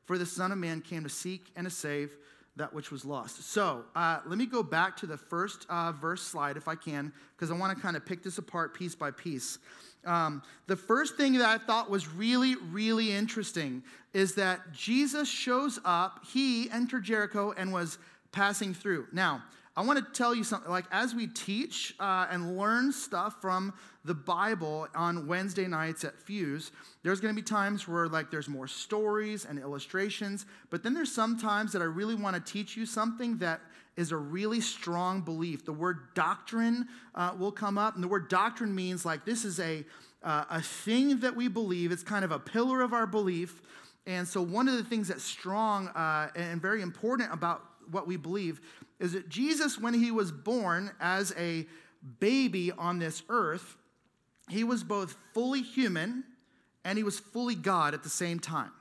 For 0.05 0.17
the 0.17 0.25
Son 0.25 0.53
of 0.53 0.57
Man 0.57 0.79
came 0.81 1.03
to 1.03 1.09
seek 1.09 1.51
and 1.55 1.65
to 1.65 1.69
save 1.69 2.15
that 2.55 2.73
which 2.73 2.91
was 2.91 3.03
lost. 3.03 3.43
So 3.51 3.83
uh, 3.95 4.19
let 4.25 4.37
me 4.37 4.45
go 4.45 4.63
back 4.63 4.95
to 4.97 5.05
the 5.05 5.17
first 5.17 5.65
uh, 5.69 5.91
verse 5.91 6.21
slide 6.21 6.55
if 6.55 6.67
I 6.67 6.75
can, 6.75 7.11
because 7.35 7.51
I 7.51 7.55
want 7.55 7.75
to 7.75 7.81
kind 7.81 7.97
of 7.97 8.05
pick 8.05 8.23
this 8.23 8.37
apart 8.37 8.73
piece 8.73 8.95
by 8.95 9.11
piece. 9.11 9.59
Um, 10.05 10.41
the 10.67 10.77
first 10.77 11.17
thing 11.17 11.33
that 11.33 11.47
I 11.47 11.57
thought 11.57 11.89
was 11.89 12.07
really, 12.07 12.55
really 12.55 13.11
interesting 13.11 13.83
is 14.13 14.35
that 14.35 14.71
Jesus 14.71 15.27
shows 15.29 15.79
up, 15.83 16.23
he 16.25 16.69
entered 16.71 17.03
Jericho 17.03 17.53
and 17.57 17.73
was 17.73 17.99
passing 18.31 18.73
through. 18.73 19.07
Now, 19.11 19.43
I 19.75 19.81
want 19.81 19.99
to 19.99 20.11
tell 20.11 20.33
you 20.33 20.43
something. 20.43 20.71
Like, 20.71 20.85
as 20.91 21.13
we 21.13 21.27
teach 21.27 21.93
uh, 21.99 22.25
and 22.31 22.57
learn 22.57 22.91
stuff 22.91 23.41
from 23.41 23.73
the 24.07 24.13
Bible 24.13 24.87
on 24.95 25.27
Wednesday 25.27 25.67
nights 25.67 26.03
at 26.03 26.17
Fuse, 26.17 26.71
there's 27.03 27.19
going 27.19 27.35
to 27.35 27.39
be 27.39 27.45
times 27.45 27.87
where, 27.87 28.07
like, 28.07 28.31
there's 28.31 28.47
more 28.47 28.67
stories 28.67 29.45
and 29.45 29.59
illustrations. 29.59 30.45
But 30.69 30.81
then 30.81 30.93
there's 30.93 31.11
some 31.11 31.37
times 31.37 31.73
that 31.73 31.81
I 31.81 31.85
really 31.85 32.15
want 32.15 32.35
to 32.35 32.51
teach 32.51 32.77
you 32.77 32.85
something 32.85 33.37
that 33.39 33.59
is 33.97 34.11
a 34.11 34.17
really 34.17 34.61
strong 34.61 35.21
belief. 35.21 35.65
The 35.65 35.73
word 35.73 36.13
doctrine 36.13 36.87
uh, 37.15 37.35
will 37.37 37.51
come 37.51 37.77
up. 37.77 37.95
And 37.95 38.03
the 38.03 38.07
word 38.07 38.29
doctrine 38.29 38.73
means, 38.73 39.05
like, 39.05 39.25
this 39.25 39.43
is 39.43 39.59
a, 39.59 39.85
uh, 40.23 40.45
a 40.49 40.61
thing 40.61 41.19
that 41.19 41.35
we 41.35 41.49
believe, 41.49 41.91
it's 41.91 42.03
kind 42.03 42.23
of 42.23 42.31
a 42.31 42.39
pillar 42.39 42.81
of 42.81 42.93
our 42.93 43.07
belief. 43.07 43.61
And 44.05 44.25
so, 44.25 44.41
one 44.41 44.69
of 44.69 44.75
the 44.75 44.83
things 44.83 45.09
that's 45.09 45.23
strong 45.23 45.89
uh, 45.89 46.29
and 46.33 46.61
very 46.61 46.81
important 46.81 47.33
about 47.33 47.61
what 47.91 48.07
we 48.07 48.15
believe 48.15 48.61
is 48.99 49.11
that 49.13 49.27
Jesus, 49.27 49.77
when 49.77 49.93
he 49.93 50.11
was 50.11 50.31
born 50.31 50.91
as 51.01 51.33
a 51.37 51.67
baby 52.19 52.71
on 52.71 52.99
this 52.99 53.23
earth, 53.29 53.75
he 54.49 54.63
was 54.63 54.83
both 54.83 55.15
fully 55.33 55.61
human 55.61 56.23
and 56.83 56.97
he 56.97 57.03
was 57.03 57.19
fully 57.19 57.55
God 57.55 57.93
at 57.93 58.03
the 58.03 58.09
same 58.09 58.39
time. 58.39 58.71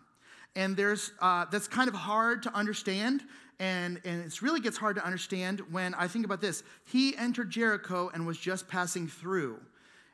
And 0.55 0.77
there's 0.77 1.13
uh, 1.21 1.45
that's 1.51 1.69
kind 1.69 1.89
of 1.89 1.95
hard 1.95 2.43
to 2.45 2.55
understand, 2.55 3.23
and, 3.59 4.01
and 4.05 4.25
it 4.25 4.41
really 4.41 4.61
gets 4.61 4.79
hard 4.79 4.97
to 4.97 5.05
understand 5.05 5.61
when 5.71 5.95
I 5.95 6.09
think 6.09 6.25
about 6.25 6.41
this. 6.41 6.63
He 6.87 7.17
entered 7.17 7.51
Jericho 7.51 8.11
and 8.15 8.27
was 8.27 8.39
just 8.39 8.69
passing 8.69 9.07
through. 9.07 9.61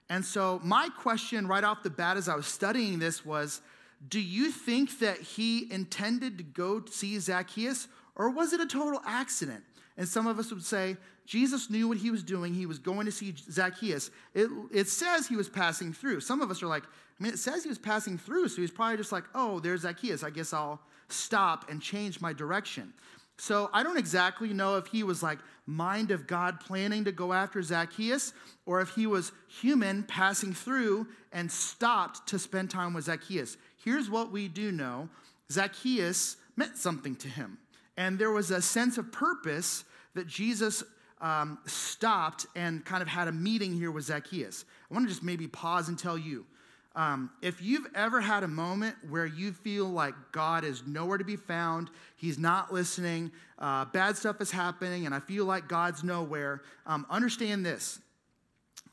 And 0.08 0.24
so, 0.24 0.60
my 0.64 0.88
question 0.98 1.46
right 1.46 1.62
off 1.62 1.82
the 1.82 1.90
bat 1.90 2.16
as 2.16 2.28
I 2.28 2.34
was 2.34 2.46
studying 2.46 2.98
this 2.98 3.24
was 3.24 3.60
Do 4.08 4.20
you 4.20 4.50
think 4.50 4.98
that 4.98 5.20
he 5.20 5.72
intended 5.72 6.38
to 6.38 6.44
go 6.44 6.82
see 6.90 7.18
Zacchaeus, 7.18 7.86
or 8.16 8.30
was 8.30 8.52
it 8.52 8.60
a 8.60 8.66
total 8.66 9.00
accident? 9.06 9.64
And 9.96 10.08
some 10.08 10.26
of 10.26 10.38
us 10.38 10.50
would 10.50 10.64
say, 10.64 10.96
Jesus 11.26 11.70
knew 11.70 11.88
what 11.88 11.98
he 11.98 12.10
was 12.10 12.22
doing. 12.22 12.54
He 12.54 12.66
was 12.66 12.78
going 12.78 13.06
to 13.06 13.12
see 13.12 13.34
Zacchaeus. 13.36 14.10
It, 14.34 14.48
it 14.72 14.88
says 14.88 15.26
he 15.26 15.36
was 15.36 15.48
passing 15.48 15.92
through. 15.92 16.20
Some 16.20 16.40
of 16.40 16.50
us 16.50 16.62
are 16.62 16.66
like, 16.66 16.82
I 16.84 17.22
mean, 17.22 17.32
it 17.32 17.38
says 17.38 17.62
he 17.62 17.68
was 17.68 17.78
passing 17.78 18.18
through, 18.18 18.48
so 18.48 18.60
he's 18.60 18.70
probably 18.70 18.96
just 18.96 19.12
like, 19.12 19.24
oh, 19.34 19.60
there's 19.60 19.82
Zacchaeus. 19.82 20.24
I 20.24 20.30
guess 20.30 20.52
I'll 20.52 20.80
stop 21.08 21.70
and 21.70 21.80
change 21.80 22.20
my 22.20 22.32
direction. 22.32 22.92
So 23.38 23.70
I 23.72 23.82
don't 23.82 23.98
exactly 23.98 24.52
know 24.52 24.76
if 24.76 24.86
he 24.86 25.02
was 25.02 25.22
like 25.22 25.38
mind 25.66 26.10
of 26.10 26.26
God 26.26 26.60
planning 26.60 27.04
to 27.04 27.12
go 27.12 27.32
after 27.32 27.62
Zacchaeus 27.62 28.32
or 28.66 28.80
if 28.80 28.90
he 28.90 29.06
was 29.06 29.32
human 29.48 30.02
passing 30.04 30.52
through 30.52 31.06
and 31.32 31.50
stopped 31.50 32.26
to 32.28 32.38
spend 32.38 32.70
time 32.70 32.94
with 32.94 33.04
Zacchaeus. 33.04 33.56
Here's 33.84 34.10
what 34.10 34.30
we 34.30 34.48
do 34.48 34.72
know 34.72 35.08
Zacchaeus 35.50 36.36
meant 36.56 36.76
something 36.76 37.16
to 37.16 37.28
him. 37.28 37.58
And 37.96 38.18
there 38.18 38.30
was 38.30 38.50
a 38.50 38.62
sense 38.62 38.98
of 38.98 39.12
purpose 39.12 39.84
that 40.14 40.26
Jesus 40.26 40.82
um, 41.20 41.58
stopped 41.66 42.46
and 42.56 42.84
kind 42.84 43.02
of 43.02 43.08
had 43.08 43.28
a 43.28 43.32
meeting 43.32 43.72
here 43.74 43.90
with 43.90 44.04
Zacchaeus. 44.04 44.64
I 44.90 44.94
want 44.94 45.06
to 45.06 45.10
just 45.12 45.22
maybe 45.22 45.46
pause 45.46 45.88
and 45.88 45.98
tell 45.98 46.18
you 46.18 46.46
um, 46.94 47.30
if 47.40 47.62
you've 47.62 47.86
ever 47.94 48.20
had 48.20 48.42
a 48.42 48.48
moment 48.48 48.96
where 49.08 49.24
you 49.24 49.52
feel 49.52 49.86
like 49.86 50.14
God 50.30 50.64
is 50.64 50.86
nowhere 50.86 51.16
to 51.16 51.24
be 51.24 51.36
found, 51.36 51.90
He's 52.16 52.38
not 52.38 52.72
listening, 52.72 53.32
uh, 53.58 53.86
bad 53.86 54.16
stuff 54.16 54.40
is 54.40 54.50
happening, 54.50 55.06
and 55.06 55.14
I 55.14 55.20
feel 55.20 55.46
like 55.46 55.68
God's 55.68 56.04
nowhere, 56.04 56.62
um, 56.86 57.06
understand 57.08 57.64
this 57.64 57.98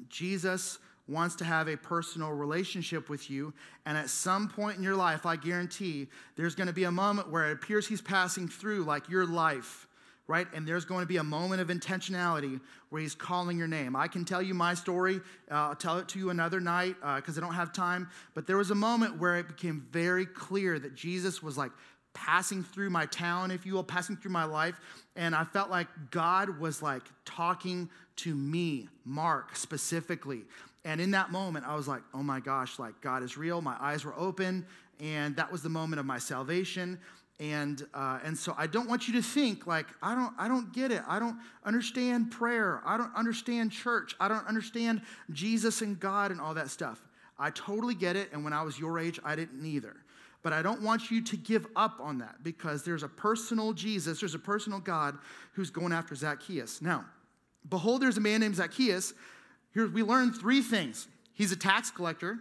Jesus 0.07 0.79
wants 1.09 1.35
to 1.37 1.43
have 1.45 1.67
a 1.67 1.75
personal 1.75 2.31
relationship 2.31 3.09
with 3.09 3.29
you. 3.29 3.53
And 3.85 3.97
at 3.97 4.09
some 4.09 4.47
point 4.47 4.77
in 4.77 4.83
your 4.83 4.95
life, 4.95 5.25
I 5.25 5.35
guarantee 5.35 6.07
there's 6.35 6.55
going 6.55 6.67
to 6.67 6.73
be 6.73 6.83
a 6.83 6.91
moment 6.91 7.29
where 7.29 7.49
it 7.49 7.53
appears 7.53 7.87
he's 7.87 8.01
passing 8.01 8.47
through, 8.47 8.83
like 8.83 9.09
your 9.09 9.25
life, 9.25 9.87
right? 10.27 10.47
And 10.53 10.67
there's 10.67 10.85
going 10.85 11.01
to 11.01 11.07
be 11.07 11.17
a 11.17 11.23
moment 11.23 11.61
of 11.61 11.69
intentionality 11.69 12.61
where 12.89 13.01
he's 13.01 13.15
calling 13.15 13.57
your 13.57 13.67
name. 13.67 13.95
I 13.95 14.07
can 14.07 14.23
tell 14.23 14.41
you 14.41 14.53
my 14.53 14.75
story. 14.75 15.17
Uh, 15.49 15.55
I'll 15.55 15.75
tell 15.75 15.97
it 15.97 16.07
to 16.09 16.19
you 16.19 16.29
another 16.29 16.59
night 16.59 16.95
because 17.15 17.37
uh, 17.37 17.41
I 17.41 17.43
don't 17.43 17.55
have 17.55 17.73
time. 17.73 18.07
But 18.35 18.45
there 18.45 18.57
was 18.57 18.69
a 18.69 18.75
moment 18.75 19.19
where 19.19 19.37
it 19.37 19.47
became 19.47 19.87
very 19.91 20.25
clear 20.25 20.77
that 20.77 20.93
Jesus 20.93 21.41
was 21.41 21.57
like, 21.57 21.71
passing 22.13 22.63
through 22.63 22.89
my 22.89 23.05
town, 23.05 23.51
if 23.51 23.65
you 23.65 23.73
will, 23.73 23.83
passing 23.83 24.17
through 24.17 24.31
my 24.31 24.43
life. 24.43 24.79
And 25.15 25.35
I 25.35 25.43
felt 25.43 25.69
like 25.69 25.87
God 26.11 26.59
was 26.59 26.81
like 26.81 27.03
talking 27.23 27.89
to 28.17 28.35
me, 28.35 28.89
Mark 29.05 29.55
specifically. 29.55 30.41
And 30.85 31.01
in 31.01 31.11
that 31.11 31.31
moment, 31.31 31.65
I 31.67 31.75
was 31.75 31.87
like, 31.87 32.01
oh 32.13 32.23
my 32.23 32.39
gosh, 32.39 32.79
like 32.79 32.99
God 33.01 33.23
is 33.23 33.37
real. 33.37 33.61
My 33.61 33.75
eyes 33.79 34.05
were 34.05 34.13
open, 34.17 34.65
and 34.99 35.35
that 35.35 35.51
was 35.51 35.61
the 35.61 35.69
moment 35.69 35.99
of 35.99 36.05
my 36.05 36.19
salvation. 36.19 36.99
And, 37.39 37.85
uh, 37.93 38.19
and 38.23 38.37
so 38.37 38.53
I 38.57 38.67
don't 38.67 38.89
want 38.89 39.07
you 39.07 39.13
to 39.13 39.21
think 39.21 39.65
like, 39.65 39.87
I 40.01 40.13
don't, 40.13 40.33
I 40.37 40.47
don't 40.49 40.73
get 40.73 40.91
it. 40.91 41.01
I 41.07 41.19
don't 41.19 41.37
understand 41.63 42.31
prayer. 42.31 42.81
I 42.85 42.97
don't 42.97 43.15
understand 43.15 43.71
church. 43.71 44.15
I 44.19 44.27
don't 44.27 44.45
understand 44.45 45.01
Jesus 45.31 45.81
and 45.81 45.97
God 45.97 46.31
and 46.31 46.41
all 46.41 46.53
that 46.55 46.69
stuff. 46.69 46.99
I 47.37 47.51
totally 47.51 47.95
get 47.95 48.17
it. 48.17 48.29
And 48.33 48.43
when 48.43 48.51
I 48.51 48.61
was 48.63 48.77
your 48.77 48.99
age, 48.99 49.19
I 49.23 49.37
didn't 49.37 49.65
either. 49.65 49.95
But 50.41 50.51
I 50.51 50.61
don't 50.61 50.81
want 50.81 51.11
you 51.11 51.21
to 51.21 51.37
give 51.37 51.65
up 51.75 51.99
on 52.01 52.17
that 52.19 52.43
because 52.43 52.83
there's 52.83 53.03
a 53.03 53.07
personal 53.07 53.73
Jesus, 53.73 54.19
there's 54.19 54.35
a 54.35 54.39
personal 54.39 54.79
God 54.79 55.17
who's 55.53 55.69
going 55.69 55.93
after 55.93 56.15
Zacchaeus. 56.15 56.81
Now, 56.81 57.05
behold, 57.69 58.01
there's 58.01 58.17
a 58.17 58.21
man 58.21 58.41
named 58.41 58.55
Zacchaeus 58.55 59.13
here 59.73 59.87
we 59.87 60.03
learn 60.03 60.33
three 60.33 60.61
things 60.61 61.07
he's 61.33 61.51
a 61.51 61.55
tax 61.55 61.89
collector, 61.89 62.37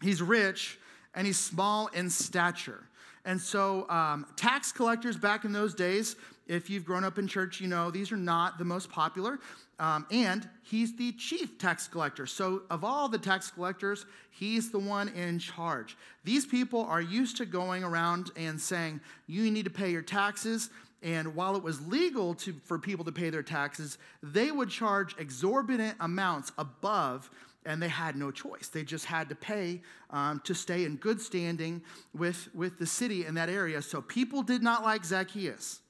he's 0.00 0.22
rich, 0.22 0.78
and 1.14 1.26
he's 1.26 1.38
small 1.38 1.88
in 1.88 2.08
stature. 2.08 2.84
And 3.24 3.40
so, 3.40 3.88
um, 3.88 4.26
tax 4.36 4.72
collectors 4.72 5.16
back 5.16 5.44
in 5.44 5.52
those 5.52 5.74
days, 5.74 6.16
if 6.48 6.68
you've 6.68 6.84
grown 6.84 7.04
up 7.04 7.18
in 7.18 7.28
church, 7.28 7.60
you 7.60 7.68
know 7.68 7.90
these 7.90 8.10
are 8.10 8.16
not 8.16 8.58
the 8.58 8.64
most 8.64 8.90
popular. 8.90 9.38
Um, 9.78 10.06
and 10.10 10.48
he's 10.62 10.96
the 10.96 11.12
chief 11.12 11.58
tax 11.58 11.88
collector. 11.88 12.26
So, 12.26 12.62
of 12.70 12.84
all 12.84 13.08
the 13.08 13.18
tax 13.18 13.50
collectors, 13.50 14.06
he's 14.30 14.70
the 14.70 14.78
one 14.78 15.08
in 15.08 15.38
charge. 15.38 15.96
These 16.24 16.46
people 16.46 16.84
are 16.84 17.00
used 17.00 17.36
to 17.38 17.46
going 17.46 17.84
around 17.84 18.30
and 18.36 18.60
saying, 18.60 19.00
You 19.26 19.50
need 19.50 19.64
to 19.64 19.70
pay 19.70 19.90
your 19.90 20.02
taxes. 20.02 20.70
And 21.02 21.34
while 21.34 21.56
it 21.56 21.62
was 21.62 21.84
legal 21.86 22.34
to, 22.34 22.54
for 22.64 22.78
people 22.78 23.04
to 23.04 23.12
pay 23.12 23.30
their 23.30 23.42
taxes, 23.42 23.98
they 24.22 24.52
would 24.52 24.70
charge 24.70 25.16
exorbitant 25.18 25.96
amounts 25.98 26.52
above, 26.58 27.28
and 27.66 27.82
they 27.82 27.88
had 27.88 28.14
no 28.14 28.30
choice. 28.30 28.68
They 28.68 28.84
just 28.84 29.06
had 29.06 29.28
to 29.28 29.34
pay 29.34 29.82
um, 30.10 30.40
to 30.44 30.54
stay 30.54 30.84
in 30.84 30.96
good 30.96 31.20
standing 31.20 31.82
with, 32.14 32.48
with 32.54 32.78
the 32.78 32.86
city 32.86 33.26
in 33.26 33.34
that 33.34 33.48
area. 33.48 33.82
So 33.82 34.00
people 34.00 34.42
did 34.42 34.62
not 34.62 34.84
like 34.84 35.04
Zacchaeus. 35.04 35.80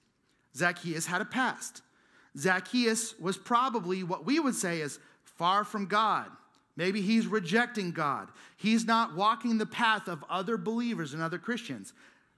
Zacchaeus 0.57 1.07
had 1.07 1.21
a 1.21 1.27
past. 1.27 1.83
Zacchaeus 2.39 3.19
was 3.19 3.37
probably 3.37 4.03
what 4.03 4.25
we 4.25 4.41
would 4.41 4.55
say 4.55 4.81
is 4.81 4.99
far 5.25 5.65
from 5.65 5.87
God. 5.87 6.31
Maybe 6.77 7.03
he's 7.03 7.27
rejecting 7.27 7.93
God. 7.93 8.29
He's 8.57 8.87
not 8.87 9.15
walking 9.15 9.59
the 9.59 9.67
path 9.67 10.09
of 10.09 10.25
other 10.31 10.57
believers 10.57 11.13
and 11.13 11.23
other 11.23 11.39
Christians. 11.39 11.93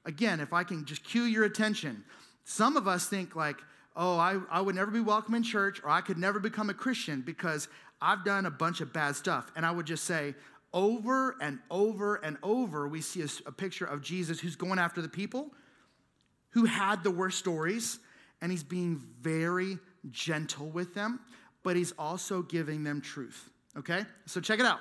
Again, 0.04 0.40
if 0.40 0.52
I 0.52 0.64
can 0.64 0.84
just 0.84 1.04
cue 1.04 1.22
your 1.22 1.44
attention, 1.44 2.04
some 2.44 2.76
of 2.76 2.86
us 2.86 3.06
think 3.06 3.34
like, 3.34 3.56
oh, 3.96 4.18
I, 4.18 4.38
I 4.50 4.60
would 4.60 4.74
never 4.74 4.90
be 4.90 5.00
welcome 5.00 5.34
in 5.34 5.42
church 5.42 5.80
or 5.82 5.90
I 5.90 6.00
could 6.00 6.18
never 6.18 6.38
become 6.38 6.70
a 6.70 6.74
Christian 6.74 7.22
because 7.22 7.68
I've 8.00 8.24
done 8.24 8.46
a 8.46 8.50
bunch 8.50 8.80
of 8.80 8.92
bad 8.92 9.16
stuff. 9.16 9.50
And 9.56 9.64
I 9.64 9.70
would 9.70 9.86
just 9.86 10.04
say, 10.04 10.34
over 10.72 11.36
and 11.40 11.60
over 11.70 12.16
and 12.16 12.36
over, 12.42 12.88
we 12.88 13.00
see 13.00 13.22
a, 13.22 13.28
a 13.46 13.52
picture 13.52 13.84
of 13.84 14.02
Jesus 14.02 14.40
who's 14.40 14.56
going 14.56 14.78
after 14.78 15.00
the 15.00 15.08
people 15.08 15.50
who 16.54 16.66
had 16.66 17.02
the 17.02 17.10
worst 17.10 17.38
stories, 17.38 17.98
and 18.40 18.52
he's 18.52 18.62
being 18.62 19.02
very 19.20 19.76
gentle 20.10 20.68
with 20.68 20.94
them, 20.94 21.18
but 21.64 21.74
he's 21.74 21.92
also 21.98 22.42
giving 22.42 22.84
them 22.84 23.00
truth. 23.00 23.50
Okay? 23.76 24.02
So 24.26 24.40
check 24.40 24.60
it 24.60 24.66
out. 24.66 24.78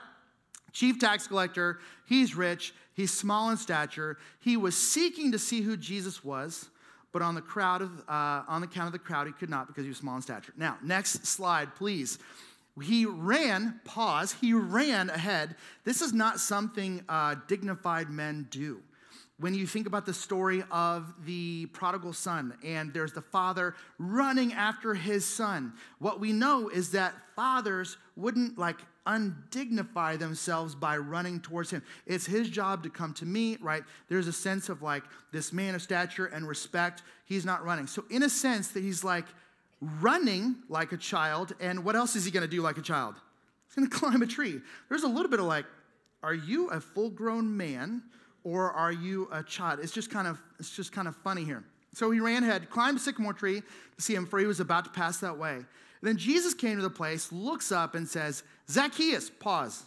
chief 0.71 0.99
tax 0.99 1.27
collector. 1.27 1.79
He's 2.05 2.35
rich. 2.35 2.75
He's 2.93 3.11
small 3.11 3.49
in 3.49 3.57
stature. 3.57 4.19
He 4.39 4.55
was 4.55 4.77
seeking 4.77 5.31
to 5.31 5.39
see 5.39 5.61
who 5.61 5.75
Jesus 5.75 6.23
was, 6.23 6.69
but 7.13 7.21
on 7.21 7.35
the 7.35 7.41
crowd 7.41 7.81
of, 7.81 7.91
uh, 8.09 8.43
on 8.47 8.59
the 8.59 8.67
count 8.67 8.87
of 8.87 8.91
the 8.91 8.99
crowd, 8.99 9.27
he 9.27 9.33
could 9.33 9.49
not 9.49 9.67
because 9.67 9.83
he 9.83 9.89
was 9.89 9.97
small 9.97 10.15
in 10.15 10.21
stature. 10.21 10.53
Now, 10.57 10.77
next 10.83 11.25
slide, 11.25 11.75
please. 11.75 12.19
He 12.81 13.05
ran, 13.05 13.79
pause, 13.85 14.35
he 14.41 14.53
ran 14.53 15.11
ahead. 15.11 15.55
This 15.85 16.01
is 16.01 16.11
not 16.11 16.39
something 16.39 17.03
uh, 17.07 17.35
dignified 17.47 18.09
men 18.09 18.47
do 18.49 18.81
when 19.43 19.53
you 19.53 19.65
think 19.65 19.87
about 19.87 20.05
the 20.05 20.13
story 20.13 20.63
of 20.71 21.13
the 21.25 21.65
prodigal 21.67 22.13
son 22.13 22.53
and 22.63 22.93
there's 22.93 23.13
the 23.13 23.21
father 23.21 23.75
running 23.97 24.53
after 24.53 24.93
his 24.93 25.25
son, 25.25 25.73
what 25.99 26.19
we 26.19 26.31
know 26.31 26.69
is 26.69 26.91
that 26.91 27.13
fathers 27.35 27.97
wouldn't 28.15 28.57
like 28.57 28.77
undignify 29.05 30.17
themselves 30.17 30.75
by 30.75 30.97
running 30.97 31.39
towards 31.39 31.71
him. 31.71 31.83
It's 32.05 32.25
his 32.25 32.49
job 32.49 32.83
to 32.83 32.89
come 32.89 33.13
to 33.15 33.25
me, 33.25 33.57
right? 33.61 33.83
There's 34.09 34.27
a 34.27 34.33
sense 34.33 34.69
of 34.69 34.81
like 34.81 35.03
this 35.31 35.51
man 35.51 35.75
of 35.75 35.81
stature 35.81 36.25
and 36.25 36.47
respect. 36.47 37.03
He's 37.25 37.45
not 37.45 37.65
running. 37.65 37.87
So, 37.87 38.05
in 38.09 38.23
a 38.23 38.29
sense, 38.29 38.69
that 38.69 38.83
he's 38.83 39.03
like 39.03 39.25
running 39.81 40.55
like 40.69 40.91
a 40.91 40.97
child. 40.97 41.53
And 41.59 41.83
what 41.83 41.95
else 41.95 42.15
is 42.15 42.25
he 42.25 42.31
going 42.31 42.47
to 42.47 42.55
do 42.55 42.61
like 42.61 42.77
a 42.77 42.81
child? 42.81 43.15
He's 43.67 43.75
going 43.75 43.89
to 43.89 43.95
climb 43.95 44.21
a 44.21 44.27
tree. 44.27 44.61
There's 44.89 45.03
a 45.03 45.07
little 45.07 45.29
bit 45.29 45.39
of 45.39 45.45
like, 45.45 45.65
are 46.21 46.33
you 46.33 46.69
a 46.69 46.79
full 46.79 47.09
grown 47.09 47.57
man? 47.57 48.03
or 48.43 48.71
are 48.71 48.91
you 48.91 49.27
a 49.31 49.43
child? 49.43 49.79
It's 49.81 49.91
just 49.91 50.11
kind 50.11 50.27
of, 50.27 50.41
it's 50.59 50.75
just 50.75 50.91
kind 50.91 51.07
of 51.07 51.15
funny 51.17 51.43
here. 51.43 51.63
So 51.93 52.11
he 52.11 52.19
ran 52.19 52.43
ahead, 52.43 52.69
climbed 52.69 52.97
a 52.97 52.99
sycamore 52.99 53.33
tree 53.33 53.61
to 53.61 54.01
see 54.01 54.15
him, 54.15 54.25
for 54.25 54.39
he 54.39 54.45
was 54.45 54.59
about 54.59 54.85
to 54.85 54.91
pass 54.91 55.19
that 55.19 55.37
way. 55.37 55.59
Then 56.03 56.17
Jesus 56.17 56.53
came 56.53 56.75
to 56.75 56.81
the 56.83 56.89
place, 56.89 57.31
looks 57.31 57.71
up, 57.71 57.95
and 57.95 58.07
says, 58.07 58.43
Zacchaeus, 58.69 59.29
pause. 59.29 59.83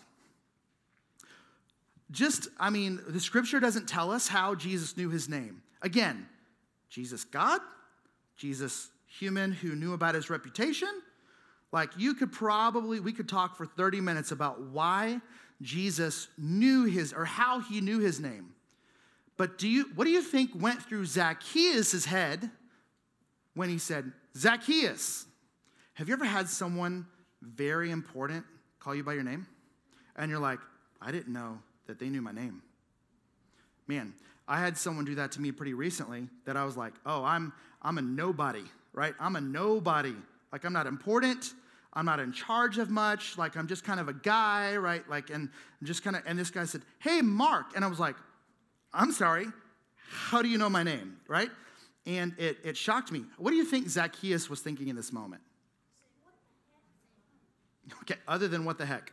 Just, 2.11 2.49
I 2.59 2.71
mean, 2.71 3.01
the 3.07 3.21
scripture 3.21 3.61
doesn't 3.61 3.87
tell 3.87 4.11
us 4.11 4.27
how 4.27 4.55
Jesus 4.55 4.97
knew 4.97 5.11
his 5.11 5.29
name. 5.29 5.61
Again, 5.83 6.27
Jesus 6.89 7.23
God, 7.23 7.61
Jesus 8.39 8.89
human 9.07 9.53
who 9.53 9.75
knew 9.75 9.93
about 9.93 10.15
his 10.15 10.31
reputation. 10.31 10.89
Like, 11.71 11.91
you 11.99 12.15
could 12.15 12.33
probably, 12.33 12.99
we 12.99 13.13
could 13.13 13.29
talk 13.29 13.55
for 13.55 13.67
30 13.67 14.01
minutes 14.01 14.31
about 14.31 14.63
why 14.63 15.21
Jesus 15.61 16.29
knew 16.39 16.85
his, 16.85 17.13
or 17.13 17.27
how 17.27 17.61
he 17.61 17.83
knew 17.83 17.99
his 17.99 18.21
name. 18.21 18.55
But 19.37 19.59
do 19.59 19.69
you, 19.69 19.91
what 19.95 20.05
do 20.05 20.11
you 20.11 20.23
think 20.23 20.53
went 20.55 20.83
through 20.83 21.05
Zacchaeus' 21.05 22.07
head 22.07 22.51
when 23.53 23.69
he 23.69 23.77
said, 23.77 24.13
Zacchaeus? 24.35 25.26
Have 25.97 26.09
you 26.09 26.15
ever 26.15 26.27
had 26.27 26.47
someone 26.47 27.07
very 27.41 27.91
important 27.91 28.45
call 28.81 28.95
you 28.95 29.03
by 29.03 29.15
your 29.15 29.23
name? 29.23 29.47
And 30.15 30.31
you're 30.31 30.41
like, 30.41 30.59
I 31.01 31.11
didn't 31.11 31.33
know 31.33 31.59
that 31.87 31.99
they 31.99 32.11
knew 32.11 32.21
my 32.21 32.33
name. 32.33 32.63
Man, 33.87 34.13
I 34.47 34.61
had 34.61 34.77
someone 34.77 35.07
do 35.07 35.15
that 35.15 35.33
to 35.33 35.41
me 35.41 35.53
pretty 35.53 35.73
recently 35.73 36.29
that 36.45 36.55
I 36.55 36.67
was 36.67 36.77
like, 36.77 36.93
oh, 37.07 37.25
I'm, 37.25 37.51
I'm 37.81 37.97
a 37.97 38.03
nobody, 38.03 38.65
right? 38.93 39.15
I'm 39.19 39.37
a 39.37 39.41
nobody. 39.41 40.15
Like, 40.53 40.67
I'm 40.67 40.75
not 40.75 40.87
important. 40.87 41.55
I'm 41.95 42.05
not 42.05 42.21
in 42.21 42.31
charge 42.31 42.77
of 42.77 42.91
much. 42.91 43.39
Like, 43.39 43.57
I'm 43.57 43.67
just 43.67 43.83
kind 43.83 43.99
of 43.99 44.09
a 44.09 44.13
guy, 44.13 44.77
right? 44.77 45.09
Like, 45.09 45.31
and 45.31 45.49
just 45.83 46.05
kind 46.05 46.15
of, 46.15 46.23
and 46.27 46.39
this 46.39 46.51
guy 46.51 46.67
said, 46.67 46.83
Hey, 46.99 47.23
Mark. 47.23 47.75
And 47.75 47.83
I 47.83 47.89
was 47.89 47.99
like, 47.99 48.17
I'm 48.93 49.13
sorry. 49.13 49.47
How 50.11 50.43
do 50.43 50.49
you 50.49 50.59
know 50.59 50.69
my 50.69 50.83
name, 50.83 51.17
right? 51.27 51.51
And 52.05 52.35
it, 52.39 52.59
it 52.65 52.77
shocked 52.77 53.11
me. 53.11 53.25
What 53.39 53.51
do 53.51 53.57
you 53.57 53.65
think 53.65 53.89
Zacchaeus 53.89 54.51
was 54.51 54.61
thinking 54.61 54.89
in 54.89 54.95
this 54.95 55.11
moment? 55.11 55.41
Okay, 58.03 58.17
other 58.27 58.49
than 58.49 58.65
what 58.65 58.79
the 58.79 58.87
heck? 58.87 59.13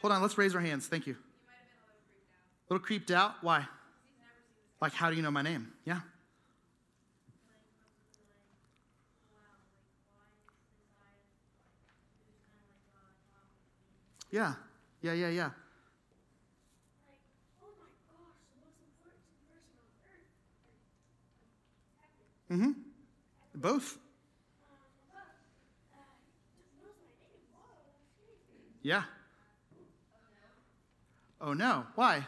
Hold 0.00 0.12
on, 0.12 0.22
let's 0.22 0.38
raise 0.38 0.54
our 0.54 0.60
hands. 0.60 0.86
Thank 0.86 1.06
you. 1.06 1.16
A 2.68 2.74
little 2.74 2.84
creeped 2.84 3.10
out? 3.10 3.34
Why? 3.42 3.66
Like, 4.80 4.92
how 4.92 5.10
do 5.10 5.16
you 5.16 5.22
know 5.22 5.30
my 5.30 5.42
name? 5.42 5.72
Yeah. 5.84 6.00
Yeah, 14.30 14.54
yeah, 15.02 15.12
yeah, 15.14 15.28
yeah. 15.28 15.50
Mm-hmm. 22.50 22.72
Both. 23.54 23.98
Yeah. 28.88 29.02
Oh 31.42 31.52
no. 31.52 31.84
Why? 31.94 32.26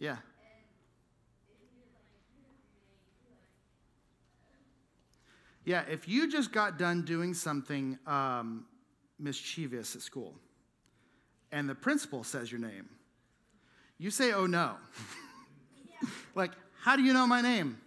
Yeah. 0.00 0.16
Yeah, 5.64 5.84
if 5.88 6.08
you 6.08 6.28
just 6.28 6.50
got 6.50 6.78
done 6.78 7.02
doing 7.02 7.32
something 7.32 7.96
um, 8.08 8.64
mischievous 9.20 9.94
at 9.94 10.02
school 10.02 10.34
and 11.52 11.68
the 11.68 11.76
principal 11.76 12.24
says 12.24 12.50
your 12.50 12.60
name, 12.60 12.88
you 13.98 14.10
say, 14.10 14.32
oh 14.32 14.46
no. 14.46 14.74
like, 16.34 16.50
how 16.80 16.96
do 16.96 17.04
you 17.04 17.12
know 17.12 17.28
my 17.28 17.40
name? 17.40 17.78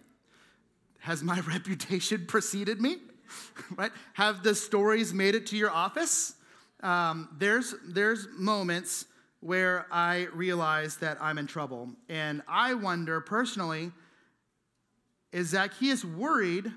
Has 1.00 1.22
my 1.22 1.40
reputation 1.46 2.24
preceded 2.26 2.80
me? 2.80 3.00
right? 3.76 3.92
Have 4.14 4.42
the 4.42 4.54
stories 4.54 5.12
made 5.12 5.34
it 5.34 5.46
to 5.48 5.56
your 5.56 5.70
office? 5.70 6.34
Um, 6.82 7.28
there's, 7.38 7.74
there's 7.86 8.28
moments 8.36 9.06
where 9.40 9.86
I 9.90 10.28
realize 10.32 10.96
that 10.98 11.18
I'm 11.20 11.38
in 11.38 11.46
trouble. 11.46 11.90
And 12.08 12.42
I 12.48 12.74
wonder 12.74 13.20
personally, 13.20 13.92
is 15.32 15.48
Zacchaeus 15.48 16.04
worried 16.04 16.72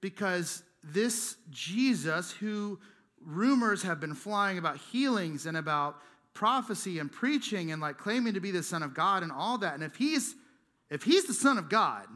because 0.00 0.62
this 0.82 1.36
Jesus, 1.50 2.30
who 2.30 2.78
rumors 3.20 3.82
have 3.82 4.00
been 4.00 4.14
flying 4.14 4.58
about 4.58 4.76
healings 4.76 5.46
and 5.46 5.56
about 5.56 5.96
prophecy 6.34 6.98
and 6.98 7.10
preaching 7.10 7.72
and 7.72 7.80
like 7.80 7.96
claiming 7.96 8.34
to 8.34 8.40
be 8.40 8.50
the 8.50 8.62
son 8.62 8.82
of 8.82 8.92
God 8.92 9.22
and 9.22 9.32
all 9.32 9.58
that, 9.58 9.74
and 9.74 9.82
if 9.82 9.96
he's 9.96 10.34
if 10.90 11.02
he's 11.02 11.24
the 11.24 11.34
son 11.34 11.56
of 11.56 11.68
God, 11.68 12.06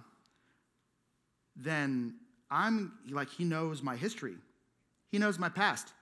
then 1.56 2.14
I'm 2.50 2.92
like 3.10 3.30
he 3.30 3.44
knows 3.44 3.82
my 3.82 3.96
history. 3.96 4.36
He 5.10 5.18
knows 5.18 5.38
my 5.38 5.48
past. 5.48 5.92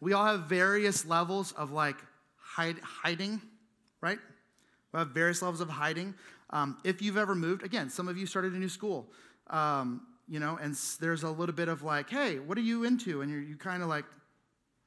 We 0.00 0.12
all 0.12 0.24
have 0.24 0.44
various 0.44 1.06
levels 1.06 1.52
of 1.52 1.70
like 1.72 1.96
hide, 2.36 2.78
hiding, 2.82 3.40
right? 4.00 4.18
We 4.92 4.98
have 4.98 5.08
various 5.08 5.42
levels 5.42 5.60
of 5.60 5.68
hiding. 5.68 6.14
Um, 6.50 6.78
if 6.84 7.00
you've 7.00 7.16
ever 7.16 7.34
moved, 7.34 7.62
again, 7.62 7.90
some 7.90 8.08
of 8.08 8.16
you 8.16 8.26
started 8.26 8.54
a 8.54 8.58
new 8.58 8.68
school. 8.68 9.06
Um, 9.48 10.02
you 10.28 10.38
know, 10.38 10.58
and 10.60 10.74
there's 11.00 11.22
a 11.24 11.30
little 11.30 11.54
bit 11.54 11.68
of 11.68 11.82
like, 11.82 12.08
hey, 12.08 12.38
what 12.38 12.56
are 12.56 12.62
you 12.62 12.84
into? 12.84 13.20
And 13.20 13.30
you're 13.30 13.40
you 13.40 13.56
kind 13.56 13.82
of 13.82 13.88
like, 13.88 14.04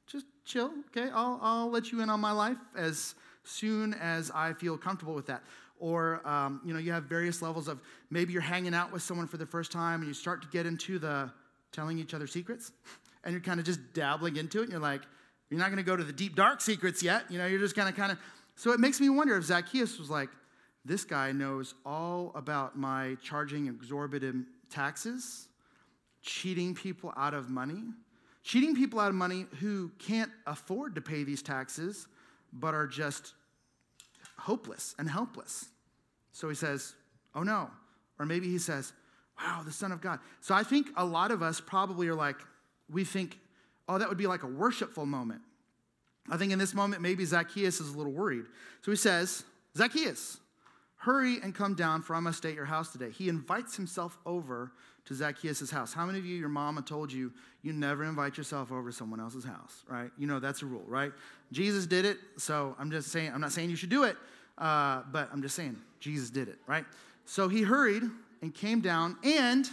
just 0.06 0.26
chill, 0.44 0.70
okay? 0.88 1.10
I'll, 1.14 1.38
I'll 1.42 1.70
let 1.70 1.92
you 1.92 2.00
in 2.00 2.08
on 2.10 2.20
my 2.20 2.32
life 2.32 2.56
as 2.76 3.14
soon 3.44 3.94
as 3.94 4.30
I 4.30 4.54
feel 4.54 4.76
comfortable 4.76 5.14
with 5.14 5.26
that. 5.26 5.42
Or, 5.84 6.26
um, 6.26 6.62
you 6.64 6.72
know, 6.72 6.78
you 6.78 6.92
have 6.92 7.04
various 7.04 7.42
levels 7.42 7.68
of 7.68 7.78
maybe 8.08 8.32
you're 8.32 8.40
hanging 8.40 8.72
out 8.72 8.90
with 8.90 9.02
someone 9.02 9.26
for 9.26 9.36
the 9.36 9.44
first 9.44 9.70
time 9.70 10.00
and 10.00 10.08
you 10.08 10.14
start 10.14 10.40
to 10.40 10.48
get 10.48 10.64
into 10.64 10.98
the 10.98 11.30
telling 11.72 11.98
each 11.98 12.14
other 12.14 12.26
secrets 12.26 12.72
and 13.24 13.34
you're 13.34 13.42
kind 13.42 13.60
of 13.60 13.66
just 13.66 13.92
dabbling 13.92 14.36
into 14.36 14.60
it 14.60 14.62
and 14.62 14.72
you're 14.72 14.80
like, 14.80 15.02
you're 15.50 15.60
not 15.60 15.66
going 15.66 15.76
to 15.76 15.82
go 15.82 15.94
to 15.94 16.02
the 16.02 16.12
deep, 16.12 16.36
dark 16.36 16.62
secrets 16.62 17.02
yet. 17.02 17.30
You 17.30 17.36
know, 17.36 17.44
you're 17.44 17.58
just 17.60 17.76
kind 17.76 17.86
of 17.86 17.94
kind 17.94 18.10
of. 18.10 18.18
So 18.56 18.72
it 18.72 18.80
makes 18.80 18.98
me 18.98 19.10
wonder 19.10 19.36
if 19.36 19.44
Zacchaeus 19.44 19.98
was 19.98 20.08
like, 20.08 20.30
this 20.86 21.04
guy 21.04 21.32
knows 21.32 21.74
all 21.84 22.32
about 22.34 22.78
my 22.78 23.18
charging 23.22 23.66
exorbitant 23.66 24.46
taxes, 24.70 25.48
cheating 26.22 26.74
people 26.74 27.12
out 27.14 27.34
of 27.34 27.50
money, 27.50 27.82
cheating 28.42 28.74
people 28.74 29.00
out 29.00 29.10
of 29.10 29.16
money 29.16 29.44
who 29.60 29.90
can't 29.98 30.30
afford 30.46 30.94
to 30.94 31.02
pay 31.02 31.24
these 31.24 31.42
taxes 31.42 32.06
but 32.54 32.72
are 32.72 32.86
just 32.86 33.34
hopeless 34.38 34.94
and 34.98 35.10
helpless. 35.10 35.66
So 36.34 36.50
he 36.50 36.54
says, 36.54 36.94
Oh 37.34 37.42
no. 37.42 37.70
Or 38.18 38.26
maybe 38.26 38.48
he 38.48 38.58
says, 38.58 38.92
Wow, 39.40 39.62
the 39.64 39.72
Son 39.72 39.92
of 39.92 40.02
God. 40.02 40.18
So 40.40 40.54
I 40.54 40.62
think 40.62 40.88
a 40.96 41.04
lot 41.04 41.30
of 41.30 41.42
us 41.42 41.60
probably 41.60 42.08
are 42.08 42.14
like, 42.14 42.36
we 42.90 43.04
think, 43.04 43.38
Oh, 43.88 43.96
that 43.96 44.08
would 44.08 44.18
be 44.18 44.26
like 44.26 44.42
a 44.42 44.48
worshipful 44.48 45.06
moment. 45.06 45.40
I 46.30 46.36
think 46.36 46.52
in 46.52 46.58
this 46.58 46.74
moment, 46.74 47.00
maybe 47.00 47.24
Zacchaeus 47.24 47.80
is 47.80 47.94
a 47.94 47.96
little 47.96 48.12
worried. 48.12 48.44
So 48.82 48.90
he 48.90 48.96
says, 48.96 49.44
Zacchaeus, 49.76 50.38
Hurry 51.04 51.38
and 51.42 51.54
come 51.54 51.74
down, 51.74 52.00
for 52.00 52.16
I 52.16 52.20
must 52.20 52.38
stay 52.38 52.48
at 52.48 52.54
your 52.54 52.64
house 52.64 52.90
today. 52.90 53.10
He 53.10 53.28
invites 53.28 53.76
himself 53.76 54.16
over 54.24 54.72
to 55.04 55.14
Zacchaeus' 55.14 55.70
house. 55.70 55.92
How 55.92 56.06
many 56.06 56.18
of 56.18 56.24
you, 56.24 56.34
your 56.34 56.48
mama 56.48 56.80
told 56.80 57.12
you, 57.12 57.30
you 57.60 57.74
never 57.74 58.04
invite 58.04 58.38
yourself 58.38 58.72
over 58.72 58.90
to 58.90 58.96
someone 58.96 59.20
else's 59.20 59.44
house, 59.44 59.84
right? 59.86 60.10
You 60.16 60.26
know 60.26 60.40
that's 60.40 60.62
a 60.62 60.66
rule, 60.66 60.84
right? 60.86 61.12
Jesus 61.52 61.84
did 61.84 62.06
it, 62.06 62.16
so 62.38 62.74
I'm 62.78 62.90
just 62.90 63.08
saying, 63.12 63.32
I'm 63.34 63.42
not 63.42 63.52
saying 63.52 63.68
you 63.68 63.76
should 63.76 63.90
do 63.90 64.04
it, 64.04 64.16
uh, 64.58 65.02
but 65.10 65.28
I'm 65.32 65.42
just 65.42 65.54
saying, 65.54 65.76
Jesus 66.00 66.30
did 66.30 66.48
it, 66.48 66.58
right? 66.66 66.84
So 67.24 67.48
he 67.48 67.62
hurried 67.62 68.04
and 68.42 68.54
came 68.54 68.80
down, 68.80 69.16
and 69.22 69.68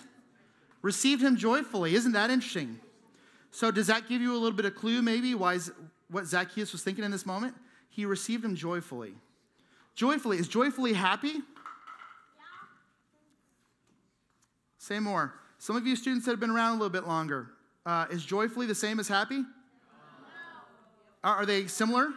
Received 0.82 1.22
him 1.22 1.36
joyfully. 1.38 1.96
Isn't 1.96 2.14
that 2.14 2.30
interesting? 2.30 2.80
So, 3.52 3.70
does 3.70 3.88
that 3.88 4.08
give 4.08 4.22
you 4.22 4.32
a 4.34 4.40
little 4.40 4.56
bit 4.56 4.66
of 4.66 4.76
clue, 4.76 5.02
maybe, 5.02 5.36
why 5.36 5.60
what 6.10 6.26
Zacchaeus 6.26 6.72
was 6.72 6.84
thinking 6.84 7.04
in 7.04 7.12
this 7.12 7.26
moment? 7.26 7.56
He 7.90 8.06
received 8.06 8.44
him 8.44 8.56
joyfully. 8.56 9.14
Joyfully. 9.94 10.38
Is 10.38 10.48
joyfully 10.48 10.94
happy? 10.94 11.28
Yeah. 11.28 11.42
Say 14.78 15.00
more. 15.00 15.34
Some 15.60 15.76
of 15.76 15.86
you 15.86 15.96
students 15.96 16.26
that 16.26 16.32
have 16.32 16.40
been 16.40 16.50
around 16.50 16.70
a 16.70 16.74
little 16.76 16.90
bit 16.90 17.06
longer, 17.06 17.50
uh, 17.86 18.06
is 18.10 18.26
joyfully 18.26 18.66
the 18.66 18.76
same 18.76 19.00
as 19.00 19.08
happy? 19.08 19.40
No. 19.40 19.46
Are, 21.24 21.36
are 21.36 21.46
they 21.46 21.68
similar? 21.68 22.10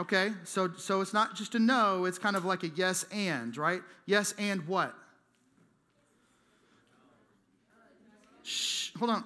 Okay, 0.00 0.32
so 0.44 0.70
so 0.78 1.02
it's 1.02 1.12
not 1.12 1.36
just 1.36 1.54
a 1.54 1.58
no, 1.58 2.06
it's 2.06 2.18
kind 2.18 2.34
of 2.34 2.46
like 2.46 2.62
a 2.62 2.68
yes 2.68 3.04
and, 3.12 3.54
right? 3.54 3.82
Yes 4.06 4.32
and 4.38 4.66
what? 4.66 4.94
Shh, 8.42 8.92
hold 8.98 9.10
on. 9.10 9.24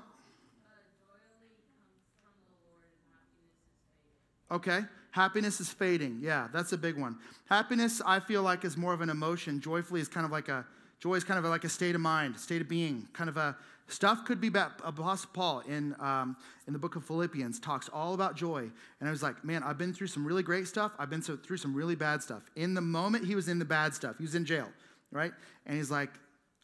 Okay, 4.51 4.81
happiness 5.13 5.61
is 5.61 5.69
fading. 5.69 6.19
Yeah, 6.21 6.49
that's 6.53 6.73
a 6.73 6.79
big 6.79 6.99
one. 6.99 7.19
Happiness, 7.49 8.03
I 8.05 8.19
feel 8.19 8.43
like, 8.43 8.65
is 8.65 8.77
more 8.77 8.93
of 8.93 9.01
an 9.01 9.11
emotion. 9.11 9.61
Joyfully 9.61 10.01
is 10.01 10.09
kind 10.09 10.27
of 10.27 10.33
like 10.33 10.49
a 10.49 10.67
joy 10.99 11.15
is 11.15 11.23
kind 11.23 11.39
of 11.39 11.45
like 11.45 11.63
a 11.63 11.69
state 11.69 11.95
of 11.95 12.01
mind, 12.01 12.37
state 12.37 12.61
of 12.61 12.69
being, 12.69 13.07
kind 13.13 13.31
of 13.31 13.37
a 13.37 13.57
stuff 13.87 14.25
could 14.25 14.41
be 14.41 14.49
bad. 14.49 14.73
Apostle 14.83 15.31
Paul 15.33 15.61
in 15.61 15.95
um, 16.01 16.37
in 16.67 16.73
the 16.73 16.79
book 16.79 16.97
of 16.97 17.05
Philippians 17.05 17.61
talks 17.61 17.89
all 17.89 18.15
about 18.15 18.37
joy, 18.37 18.71
and 19.01 19.09
I 19.09 19.11
was 19.11 19.23
like, 19.23 19.45
man, 19.45 19.63
I've 19.63 19.79
been 19.79 19.93
through 19.93 20.07
some 20.09 20.27
really 20.27 20.43
great 20.43 20.67
stuff. 20.67 20.93
I've 20.99 21.11
been 21.11 21.23
through 21.23 21.57
some 21.57 21.75
really 21.75 21.95
bad 21.95 22.23
stuff. 22.23 22.43
In 22.57 22.75
the 22.75 22.81
moment, 22.81 23.27
he 23.27 23.35
was 23.35 23.49
in 23.49 23.59
the 23.59 23.65
bad 23.65 23.95
stuff. 23.95 24.17
He 24.19 24.25
was 24.25 24.35
in 24.35 24.45
jail, 24.45 24.69
right? 25.11 25.33
And 25.67 25.77
he's 25.77 25.91
like, 25.91 26.11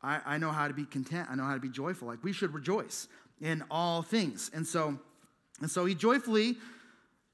I, 0.03 0.21
I 0.25 0.39
know 0.39 0.51
how 0.51 0.69
to 0.69 0.75
be 0.75 0.85
content. 0.85 1.29
I 1.31 1.35
know 1.35 1.45
how 1.45 1.55
to 1.55 1.61
be 1.61 1.69
joyful. 1.69 2.09
Like 2.09 2.25
we 2.25 2.33
should 2.33 2.55
rejoice 2.55 3.09
in 3.41 3.65
all 3.71 4.03
things. 4.03 4.51
And 4.55 4.67
so, 4.67 4.99
and 5.61 5.71
so 5.71 5.85
he 5.85 5.95
joyfully 5.95 6.57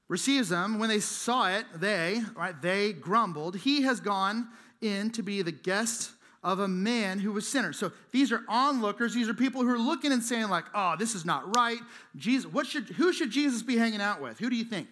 receives 0.07 0.49
them. 0.49 0.79
When 0.79 0.89
they 0.89 0.99
saw 0.99 1.49
it, 1.49 1.65
they, 1.75 2.21
right, 2.35 2.59
they 2.61 2.93
grumbled. 2.93 3.57
He 3.57 3.83
has 3.83 3.99
gone 3.99 4.47
in 4.81 5.09
to 5.11 5.23
be 5.23 5.41
the 5.41 5.51
guest 5.51 6.11
of 6.43 6.59
a 6.59 6.67
man 6.67 7.19
who 7.19 7.31
was 7.31 7.47
sinner. 7.47 7.73
So 7.73 7.91
these 8.11 8.31
are 8.31 8.41
onlookers. 8.47 9.13
These 9.13 9.27
are 9.27 9.33
people 9.33 9.61
who 9.61 9.69
are 9.69 9.79
looking 9.79 10.11
and 10.11 10.23
saying, 10.23 10.49
like, 10.49 10.65
oh, 10.73 10.95
this 10.97 11.15
is 11.15 11.25
not 11.25 11.55
right. 11.55 11.79
Jesus, 12.15 12.51
what 12.51 12.67
should, 12.67 12.85
who 12.89 13.11
should 13.11 13.31
Jesus 13.31 13.63
be 13.63 13.77
hanging 13.77 14.01
out 14.01 14.21
with? 14.21 14.39
Who 14.39 14.49
do 14.49 14.55
you 14.55 14.63
think? 14.63 14.87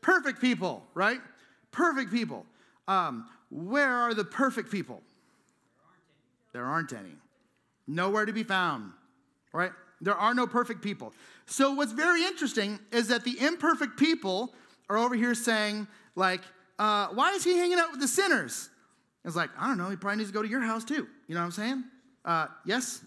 Perfect 0.00 0.40
people, 0.40 0.84
right? 0.94 1.20
Perfect 1.72 2.12
people. 2.12 2.44
Um, 2.86 3.26
where 3.50 3.90
are 3.90 4.14
the 4.14 4.24
perfect 4.24 4.70
people? 4.70 5.02
There 6.52 6.64
aren't 6.64 6.92
any. 6.92 7.16
Nowhere 7.86 8.26
to 8.26 8.32
be 8.32 8.42
found, 8.44 8.92
right? 9.52 9.72
There 10.00 10.14
are 10.14 10.34
no 10.34 10.46
perfect 10.46 10.82
people. 10.82 11.12
So, 11.46 11.72
what's 11.72 11.92
very 11.92 12.24
interesting 12.24 12.78
is 12.92 13.08
that 13.08 13.24
the 13.24 13.38
imperfect 13.40 13.98
people 13.98 14.54
are 14.88 14.96
over 14.96 15.14
here 15.14 15.34
saying, 15.34 15.86
like, 16.14 16.42
uh, 16.78 17.08
why 17.08 17.32
is 17.32 17.44
he 17.44 17.56
hanging 17.56 17.78
out 17.78 17.90
with 17.90 18.00
the 18.00 18.08
sinners? 18.08 18.70
It's 19.24 19.36
like, 19.36 19.50
I 19.58 19.66
don't 19.68 19.78
know, 19.78 19.88
he 19.88 19.96
probably 19.96 20.18
needs 20.18 20.30
to 20.30 20.34
go 20.34 20.42
to 20.42 20.48
your 20.48 20.60
house 20.60 20.84
too. 20.84 21.06
You 21.28 21.34
know 21.34 21.40
what 21.40 21.46
I'm 21.46 21.52
saying? 21.52 21.84
Uh, 22.24 22.46
yes? 22.64 23.02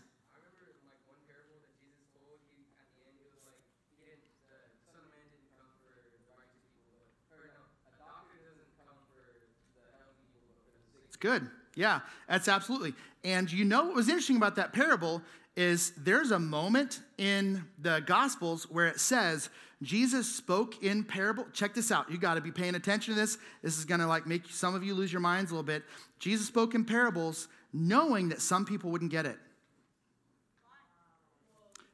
It's 11.08 11.16
good. 11.18 11.50
Yeah, 11.76 12.00
that's 12.28 12.48
absolutely. 12.48 12.96
And 13.28 13.52
you 13.52 13.66
know 13.66 13.84
what 13.84 13.94
was 13.94 14.08
interesting 14.08 14.38
about 14.38 14.56
that 14.56 14.72
parable 14.72 15.22
is 15.58 15.92
there's 15.98 16.32
a 16.32 16.40
moment 16.40 17.02
in 17.18 17.66
the 17.78 18.02
Gospels 18.06 18.64
where 18.72 18.88
it 18.88 19.02
says 19.02 19.50
Jesus 19.84 20.34
spoke 20.34 20.82
in 20.82 21.04
parable. 21.04 21.46
Check 21.52 21.74
this 21.74 21.92
out. 21.92 22.10
You 22.10 22.18
got 22.18 22.36
to 22.36 22.42
be 22.42 22.54
paying 22.54 22.76
attention 22.76 23.14
to 23.14 23.20
this. 23.20 23.38
This 23.62 23.78
is 23.78 23.84
going 23.84 24.00
to 24.00 24.08
like 24.08 24.28
make 24.28 24.50
some 24.50 24.76
of 24.76 24.84
you 24.86 24.96
lose 24.96 25.12
your 25.12 25.20
minds 25.20 25.52
a 25.52 25.56
little 25.56 25.66
bit. 25.66 25.84
Jesus 26.20 26.48
spoke 26.48 26.74
in 26.74 26.86
parables 26.86 27.50
knowing 27.74 28.30
that 28.30 28.42
some 28.42 28.64
people 28.64 28.92
wouldn't 28.92 29.12
get 29.12 29.26
it. 29.26 29.38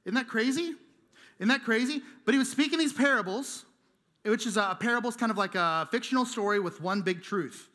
Isn't 0.05 0.13
that 0.13 0.27
crazy? 0.27 0.75
Isn't 1.39 1.47
that 1.47 1.63
crazy? 1.63 2.03
But 2.25 2.35
he 2.35 2.37
was 2.37 2.51
speaking 2.51 2.77
these 2.77 2.93
parables, 2.93 3.65
which 4.23 4.45
is 4.45 4.55
a, 4.55 4.61
a 4.61 4.77
parable 4.79 5.09
is 5.09 5.15
kind 5.15 5.31
of 5.31 5.37
like 5.39 5.55
a 5.55 5.87
fictional 5.89 6.25
story 6.25 6.59
with 6.59 6.79
one 6.79 7.01
big 7.01 7.23
truth. 7.23 7.69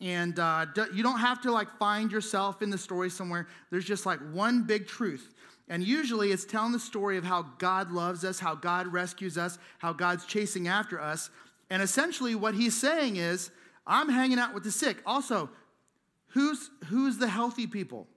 And 0.00 0.38
uh, 0.38 0.66
you 0.94 1.02
don't 1.02 1.18
have 1.18 1.42
to 1.42 1.52
like 1.52 1.68
find 1.78 2.10
yourself 2.10 2.62
in 2.62 2.70
the 2.70 2.78
story 2.78 3.10
somewhere. 3.10 3.46
There's 3.70 3.84
just 3.84 4.06
like 4.06 4.18
one 4.32 4.62
big 4.62 4.86
truth. 4.86 5.34
And 5.68 5.84
usually 5.84 6.32
it's 6.32 6.44
telling 6.44 6.72
the 6.72 6.80
story 6.80 7.16
of 7.16 7.24
how 7.24 7.42
God 7.58 7.92
loves 7.92 8.24
us, 8.24 8.40
how 8.40 8.54
God 8.54 8.88
rescues 8.88 9.38
us, 9.38 9.58
how 9.78 9.92
God's 9.92 10.24
chasing 10.24 10.68
after 10.68 11.00
us. 11.00 11.30
And 11.68 11.82
essentially 11.82 12.34
what 12.34 12.54
he's 12.54 12.76
saying 12.76 13.16
is, 13.16 13.50
I'm 13.86 14.08
hanging 14.08 14.38
out 14.38 14.54
with 14.54 14.64
the 14.64 14.72
sick. 14.72 14.98
Also, 15.06 15.50
who's, 16.28 16.70
who's 16.86 17.18
the 17.18 17.28
healthy 17.28 17.66
people? 17.66 18.08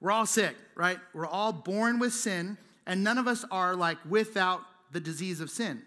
We're 0.00 0.10
all 0.10 0.26
sick, 0.26 0.56
right? 0.74 0.98
We're 1.14 1.26
all 1.26 1.52
born 1.52 1.98
with 1.98 2.12
sin, 2.12 2.58
and 2.86 3.04
none 3.04 3.18
of 3.18 3.28
us 3.28 3.44
are 3.50 3.76
like 3.76 3.98
without 4.08 4.60
the 4.90 5.00
disease 5.00 5.40
of 5.40 5.48
sin. 5.48 5.82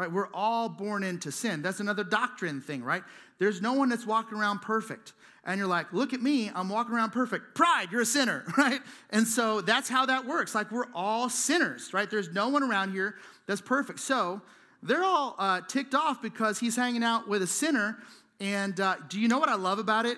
Right? 0.00 0.10
We're 0.10 0.32
all 0.32 0.70
born 0.70 1.04
into 1.04 1.30
sin. 1.30 1.60
That's 1.60 1.80
another 1.80 2.04
doctrine 2.04 2.62
thing, 2.62 2.82
right? 2.82 3.02
There's 3.38 3.60
no 3.60 3.74
one 3.74 3.90
that's 3.90 4.06
walking 4.06 4.38
around 4.38 4.60
perfect 4.60 5.12
and 5.44 5.58
you're 5.58 5.68
like, 5.68 5.92
look 5.92 6.14
at 6.14 6.22
me, 6.22 6.50
I'm 6.54 6.70
walking 6.70 6.94
around 6.94 7.10
perfect. 7.10 7.54
Pride, 7.54 7.88
you're 7.90 8.00
a 8.00 8.06
sinner, 8.06 8.44
right? 8.56 8.80
And 9.10 9.26
so 9.26 9.60
that's 9.60 9.90
how 9.90 10.06
that 10.06 10.26
works. 10.26 10.54
Like 10.54 10.70
we're 10.70 10.88
all 10.94 11.28
sinners, 11.28 11.92
right? 11.92 12.10
There's 12.10 12.30
no 12.30 12.48
one 12.48 12.62
around 12.62 12.92
here 12.92 13.16
that's 13.46 13.60
perfect. 13.60 14.00
So 14.00 14.40
they're 14.82 15.04
all 15.04 15.34
uh, 15.38 15.60
ticked 15.68 15.94
off 15.94 16.22
because 16.22 16.58
he's 16.58 16.76
hanging 16.76 17.04
out 17.04 17.28
with 17.28 17.42
a 17.42 17.46
sinner. 17.46 17.98
And 18.40 18.80
uh, 18.80 18.96
do 19.08 19.20
you 19.20 19.28
know 19.28 19.38
what 19.38 19.50
I 19.50 19.56
love 19.56 19.78
about 19.78 20.06
it? 20.06 20.16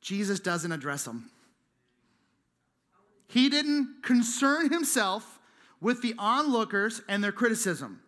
Jesus 0.00 0.38
doesn't 0.38 0.70
address 0.70 1.04
them. 1.04 1.30
He 3.26 3.48
didn't 3.48 4.02
concern 4.02 4.72
himself 4.72 5.40
with 5.80 6.00
the 6.00 6.14
onlookers 6.16 7.02
and 7.08 7.24
their 7.24 7.32
criticism. 7.32 8.02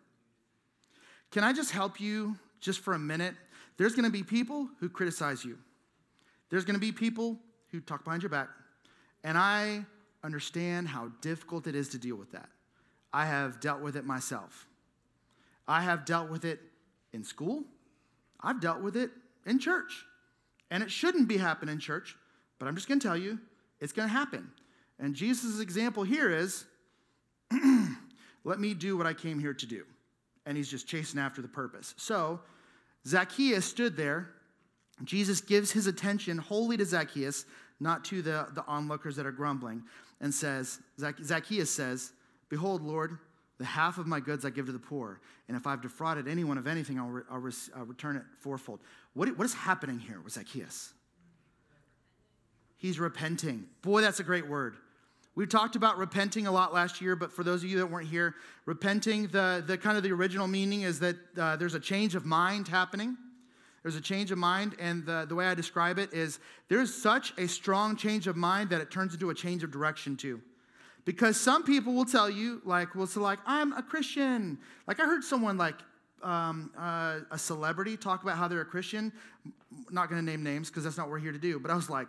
Can 1.30 1.44
I 1.44 1.52
just 1.52 1.70
help 1.70 2.00
you 2.00 2.36
just 2.60 2.80
for 2.80 2.94
a 2.94 2.98
minute? 2.98 3.34
There's 3.76 3.94
gonna 3.94 4.10
be 4.10 4.22
people 4.22 4.68
who 4.80 4.88
criticize 4.88 5.44
you. 5.44 5.58
There's 6.50 6.64
going 6.64 6.74
to 6.74 6.80
be 6.80 6.92
people 6.92 7.38
who 7.70 7.80
talk 7.80 8.04
behind 8.04 8.22
your 8.22 8.30
back, 8.30 8.48
and 9.24 9.38
I 9.38 9.86
understand 10.22 10.88
how 10.88 11.12
difficult 11.22 11.66
it 11.66 11.74
is 11.74 11.88
to 11.90 11.98
deal 11.98 12.16
with 12.16 12.32
that. 12.32 12.48
I 13.12 13.24
have 13.24 13.60
dealt 13.60 13.80
with 13.80 13.96
it 13.96 14.04
myself. 14.04 14.66
I 15.66 15.82
have 15.82 16.04
dealt 16.04 16.28
with 16.28 16.44
it 16.44 16.60
in 17.12 17.24
school. 17.24 17.64
I've 18.40 18.60
dealt 18.60 18.82
with 18.82 18.96
it 18.96 19.10
in 19.46 19.58
church. 19.58 20.04
And 20.70 20.82
it 20.82 20.90
shouldn't 20.90 21.28
be 21.28 21.36
happening 21.36 21.74
in 21.74 21.80
church, 21.80 22.16
but 22.58 22.66
I'm 22.66 22.74
just 22.74 22.86
going 22.86 23.00
to 23.00 23.06
tell 23.06 23.16
you, 23.16 23.38
it's 23.80 23.92
going 23.92 24.08
to 24.08 24.12
happen. 24.12 24.50
And 24.98 25.14
Jesus' 25.14 25.60
example 25.60 26.02
here 26.02 26.30
is 26.30 26.64
let 28.44 28.60
me 28.60 28.74
do 28.74 28.96
what 28.96 29.06
I 29.06 29.14
came 29.14 29.38
here 29.38 29.54
to 29.54 29.66
do. 29.66 29.84
And 30.46 30.56
he's 30.56 30.68
just 30.68 30.86
chasing 30.86 31.20
after 31.20 31.42
the 31.42 31.48
purpose. 31.48 31.94
So 31.96 32.40
Zacchaeus 33.06 33.64
stood 33.64 33.96
there 33.96 34.30
Jesus 35.04 35.40
gives 35.40 35.70
his 35.70 35.86
attention 35.86 36.38
wholly 36.38 36.76
to 36.76 36.84
Zacchaeus, 36.84 37.46
not 37.78 38.04
to 38.06 38.22
the, 38.22 38.48
the 38.54 38.64
onlookers 38.66 39.16
that 39.16 39.26
are 39.26 39.32
grumbling, 39.32 39.82
and 40.20 40.32
says, 40.32 40.80
Zacchaeus 40.98 41.70
says, 41.70 42.12
Behold, 42.48 42.82
Lord, 42.82 43.18
the 43.58 43.64
half 43.64 43.98
of 43.98 44.06
my 44.06 44.20
goods 44.20 44.44
I 44.44 44.50
give 44.50 44.66
to 44.66 44.72
the 44.72 44.78
poor, 44.78 45.20
and 45.48 45.56
if 45.56 45.66
I've 45.66 45.80
defrauded 45.80 46.28
anyone 46.28 46.58
of 46.58 46.66
anything, 46.66 46.98
I'll, 46.98 47.08
re- 47.08 47.22
I'll, 47.30 47.38
re- 47.38 47.52
I'll 47.76 47.84
return 47.84 48.16
it 48.16 48.22
fourfold. 48.40 48.80
What, 49.14 49.36
what 49.38 49.44
is 49.44 49.54
happening 49.54 49.98
here 49.98 50.20
with 50.20 50.34
Zacchaeus? 50.34 50.92
He's 52.76 52.98
repenting. 52.98 53.66
Boy, 53.82 54.00
that's 54.00 54.20
a 54.20 54.24
great 54.24 54.48
word. 54.48 54.76
We 55.36 55.46
talked 55.46 55.76
about 55.76 55.96
repenting 55.96 56.46
a 56.46 56.52
lot 56.52 56.74
last 56.74 57.00
year, 57.00 57.14
but 57.14 57.32
for 57.32 57.44
those 57.44 57.62
of 57.62 57.70
you 57.70 57.78
that 57.78 57.86
weren't 57.86 58.08
here, 58.08 58.34
repenting, 58.66 59.28
the, 59.28 59.62
the 59.64 59.78
kind 59.78 59.96
of 59.96 60.02
the 60.02 60.12
original 60.12 60.48
meaning 60.48 60.82
is 60.82 60.98
that 61.00 61.16
uh, 61.38 61.56
there's 61.56 61.74
a 61.74 61.80
change 61.80 62.14
of 62.14 62.26
mind 62.26 62.68
happening. 62.68 63.16
There's 63.82 63.96
a 63.96 64.00
change 64.00 64.30
of 64.30 64.38
mind, 64.38 64.74
and 64.78 65.06
the, 65.06 65.24
the 65.26 65.34
way 65.34 65.46
I 65.46 65.54
describe 65.54 65.98
it 65.98 66.12
is 66.12 66.38
there's 66.68 66.92
such 66.92 67.32
a 67.38 67.46
strong 67.48 67.96
change 67.96 68.26
of 68.26 68.36
mind 68.36 68.70
that 68.70 68.80
it 68.80 68.90
turns 68.90 69.14
into 69.14 69.30
a 69.30 69.34
change 69.34 69.62
of 69.62 69.70
direction 69.70 70.16
too. 70.16 70.42
Because 71.06 71.40
some 71.40 71.62
people 71.62 71.94
will 71.94 72.04
tell 72.04 72.28
you, 72.28 72.60
like, 72.64 72.94
well, 72.94 73.06
so 73.06 73.20
like, 73.20 73.38
I'm 73.46 73.72
a 73.72 73.82
Christian. 73.82 74.58
Like, 74.86 75.00
I 75.00 75.04
heard 75.04 75.24
someone 75.24 75.56
like 75.56 75.76
um, 76.22 76.70
uh, 76.78 77.20
a 77.30 77.38
celebrity 77.38 77.96
talk 77.96 78.22
about 78.22 78.36
how 78.36 78.48
they're 78.48 78.60
a 78.60 78.66
Christian. 78.66 79.12
not 79.90 80.10
going 80.10 80.24
to 80.24 80.30
name 80.30 80.42
names 80.42 80.68
because 80.68 80.84
that's 80.84 80.98
not 80.98 81.06
what 81.06 81.12
we're 81.12 81.18
here 81.20 81.32
to 81.32 81.38
do. 81.38 81.58
But 81.58 81.70
I 81.70 81.74
was 81.74 81.88
like, 81.88 82.08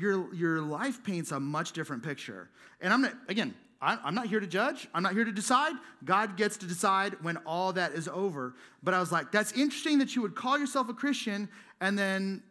your 0.00 0.34
your 0.34 0.62
life 0.62 1.04
paints 1.04 1.30
a 1.30 1.38
much 1.38 1.72
different 1.72 2.02
picture. 2.02 2.48
And 2.80 2.92
I'm 2.92 3.02
not 3.02 3.12
again. 3.28 3.54
I'm 3.82 4.14
not 4.14 4.26
here 4.26 4.40
to 4.40 4.46
judge. 4.46 4.88
I'm 4.92 5.02
not 5.02 5.14
here 5.14 5.24
to 5.24 5.32
decide. 5.32 5.72
God 6.04 6.36
gets 6.36 6.58
to 6.58 6.66
decide 6.66 7.14
when 7.22 7.38
all 7.46 7.72
that 7.72 7.92
is 7.92 8.08
over. 8.08 8.54
But 8.82 8.92
I 8.92 9.00
was 9.00 9.10
like, 9.10 9.32
that's 9.32 9.52
interesting 9.52 9.98
that 10.00 10.14
you 10.14 10.20
would 10.20 10.34
call 10.34 10.58
yourself 10.58 10.90
a 10.90 10.92
Christian 10.92 11.48
and 11.80 11.98
then 11.98 12.42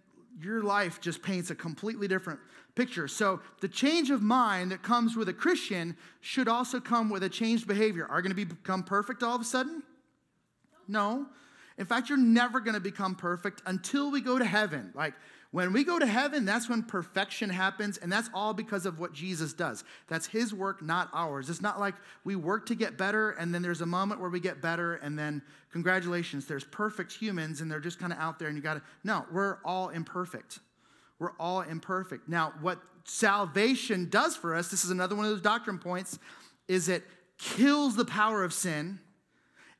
your 0.41 0.63
life 0.63 0.99
just 0.99 1.21
paints 1.21 1.51
a 1.51 1.55
completely 1.55 2.07
different 2.07 2.39
picture. 2.73 3.07
So, 3.07 3.41
the 3.61 3.67
change 3.67 4.09
of 4.09 4.23
mind 4.23 4.71
that 4.71 4.81
comes 4.81 5.15
with 5.15 5.29
a 5.29 5.33
Christian 5.33 5.95
should 6.21 6.47
also 6.47 6.79
come 6.79 7.11
with 7.11 7.21
a 7.21 7.29
changed 7.29 7.67
behavior. 7.67 8.07
Are 8.07 8.17
you 8.17 8.23
going 8.23 8.35
to 8.35 8.45
become 8.45 8.81
perfect 8.81 9.21
all 9.21 9.35
of 9.35 9.41
a 9.41 9.45
sudden? 9.45 9.83
No. 10.87 11.27
In 11.77 11.85
fact, 11.85 12.09
you're 12.09 12.17
never 12.17 12.59
going 12.59 12.73
to 12.73 12.79
become 12.79 13.13
perfect 13.13 13.61
until 13.67 14.09
we 14.09 14.19
go 14.19 14.39
to 14.39 14.45
heaven. 14.45 14.91
Like, 14.95 15.13
when 15.51 15.73
we 15.73 15.83
go 15.83 15.97
to 15.97 16.05
heaven, 16.05 16.45
that's 16.45 16.69
when 16.69 16.83
perfection 16.83 17.49
happens, 17.49 17.97
and 17.97 18.11
that's 18.11 18.29
all 18.35 18.53
because 18.53 18.85
of 18.85 18.99
what 18.99 19.13
Jesus 19.13 19.51
does. 19.51 19.83
That's 20.07 20.27
his 20.27 20.53
work, 20.53 20.81
not 20.83 21.09
ours. 21.11 21.49
It's 21.49 21.61
not 21.61 21.79
like 21.79 21.95
we 22.23 22.35
work 22.35 22.67
to 22.67 22.75
get 22.75 22.97
better, 22.97 23.31
and 23.31 23.53
then 23.53 23.63
there's 23.63 23.81
a 23.81 23.85
moment 23.87 24.21
where 24.21 24.29
we 24.29 24.39
get 24.39 24.61
better, 24.61 24.95
and 24.95 25.17
then 25.17 25.41
congratulations, 25.71 26.45
there's 26.45 26.63
perfect 26.65 27.11
humans, 27.11 27.61
and 27.61 27.71
they're 27.71 27.79
just 27.79 27.99
kind 27.99 28.13
of 28.13 28.19
out 28.19 28.37
there, 28.37 28.47
and 28.47 28.57
you 28.57 28.61
got 28.61 28.75
to. 28.75 28.81
No, 29.03 29.25
we're 29.31 29.57
all 29.65 29.89
imperfect. 29.89 30.59
We're 31.17 31.33
all 31.39 31.61
imperfect. 31.61 32.29
Now, 32.29 32.53
what 32.61 32.79
salvation 33.03 34.07
does 34.09 34.35
for 34.35 34.53
us, 34.53 34.69
this 34.69 34.85
is 34.85 34.91
another 34.91 35.15
one 35.15 35.25
of 35.25 35.31
those 35.31 35.41
doctrine 35.41 35.79
points, 35.79 36.19
is 36.67 36.89
it 36.89 37.03
kills 37.39 37.95
the 37.95 38.05
power 38.05 38.43
of 38.43 38.53
sin 38.53 38.99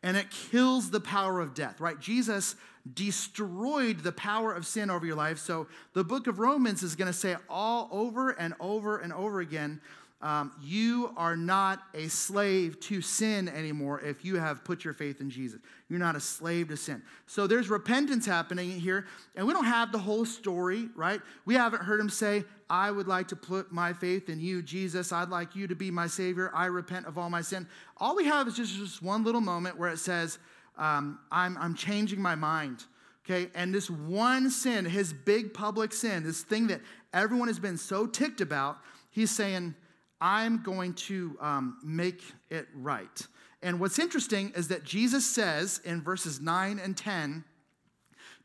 and 0.01 0.17
it 0.17 0.31
kills 0.31 0.89
the 0.89 0.99
power 0.99 1.39
of 1.39 1.53
death, 1.53 1.79
right? 1.79 1.99
Jesus 1.99 2.55
destroyed 2.93 3.99
the 3.99 4.11
power 4.11 4.53
of 4.53 4.65
sin 4.65 4.89
over 4.89 5.05
your 5.05 5.15
life. 5.15 5.37
So 5.37 5.67
the 5.93 6.03
book 6.03 6.27
of 6.27 6.39
Romans 6.39 6.83
is 6.83 6.95
going 6.95 7.11
to 7.11 7.17
say 7.17 7.35
all 7.49 7.89
over 7.91 8.31
and 8.31 8.53
over 8.59 8.97
and 8.97 9.13
over 9.13 9.41
again 9.41 9.81
um, 10.21 10.51
you 10.61 11.13
are 11.15 11.37
not 11.37 11.81
a 11.93 12.09
slave 12.09 12.77
to 12.81 13.01
sin 13.01 13.47
anymore 13.47 14.01
if 14.01 14.25
you 14.25 14.35
have 14.35 14.65
put 14.65 14.83
your 14.83 14.93
faith 14.93 15.21
in 15.21 15.29
Jesus. 15.29 15.61
You're 15.87 15.99
not 15.99 16.17
a 16.17 16.19
slave 16.19 16.67
to 16.69 16.77
sin. 16.77 17.01
So 17.25 17.47
there's 17.47 17.69
repentance 17.69 18.25
happening 18.25 18.69
here, 18.69 19.05
and 19.37 19.47
we 19.47 19.53
don't 19.53 19.63
have 19.63 19.93
the 19.93 19.97
whole 19.97 20.25
story, 20.25 20.89
right? 20.93 21.21
We 21.45 21.55
haven't 21.55 21.83
heard 21.83 22.01
him 22.01 22.09
say, 22.09 22.43
I 22.69 22.91
would 22.91 23.07
like 23.07 23.29
to 23.29 23.37
put 23.37 23.71
my 23.71 23.93
faith 23.93 24.27
in 24.27 24.41
you, 24.41 24.61
Jesus. 24.61 25.13
I'd 25.13 25.29
like 25.29 25.55
you 25.55 25.67
to 25.67 25.75
be 25.75 25.89
my 25.89 26.07
Savior. 26.07 26.51
I 26.53 26.65
repent 26.65 27.05
of 27.05 27.17
all 27.17 27.29
my 27.29 27.41
sin. 27.41 27.65
All 27.95 28.15
we 28.15 28.25
have 28.25 28.45
is 28.49 28.55
just, 28.55 28.75
just 28.75 29.01
one 29.01 29.23
little 29.23 29.41
moment 29.41 29.77
where 29.77 29.89
it 29.89 29.99
says, 29.99 30.37
um, 30.79 31.19
I'm, 31.31 31.57
I'm 31.57 31.75
changing 31.75 32.21
my 32.21 32.35
mind. 32.35 32.85
Okay, 33.29 33.51
and 33.53 33.73
this 33.73 33.89
one 33.89 34.49
sin, 34.49 34.85
his 34.85 35.13
big 35.13 35.53
public 35.53 35.93
sin, 35.93 36.23
this 36.23 36.41
thing 36.41 36.67
that 36.67 36.81
everyone 37.13 37.47
has 37.47 37.59
been 37.59 37.77
so 37.77 38.07
ticked 38.07 38.41
about, 38.41 38.77
he's 39.11 39.29
saying, 39.29 39.75
I'm 40.19 40.63
going 40.63 40.93
to 40.95 41.37
um, 41.39 41.77
make 41.83 42.23
it 42.49 42.67
right. 42.73 43.27
And 43.61 43.79
what's 43.79 43.99
interesting 43.99 44.51
is 44.55 44.69
that 44.69 44.83
Jesus 44.83 45.25
says 45.25 45.79
in 45.83 46.01
verses 46.01 46.41
9 46.41 46.79
and 46.79 46.97
10, 46.97 47.43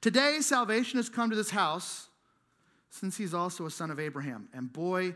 Today 0.00 0.40
salvation 0.40 0.98
has 0.98 1.08
come 1.08 1.30
to 1.30 1.36
this 1.36 1.48
house 1.48 2.08
since 2.90 3.16
he's 3.16 3.32
also 3.32 3.64
a 3.64 3.70
son 3.70 3.90
of 3.90 3.98
Abraham. 3.98 4.48
And 4.52 4.70
boy, 4.70 5.14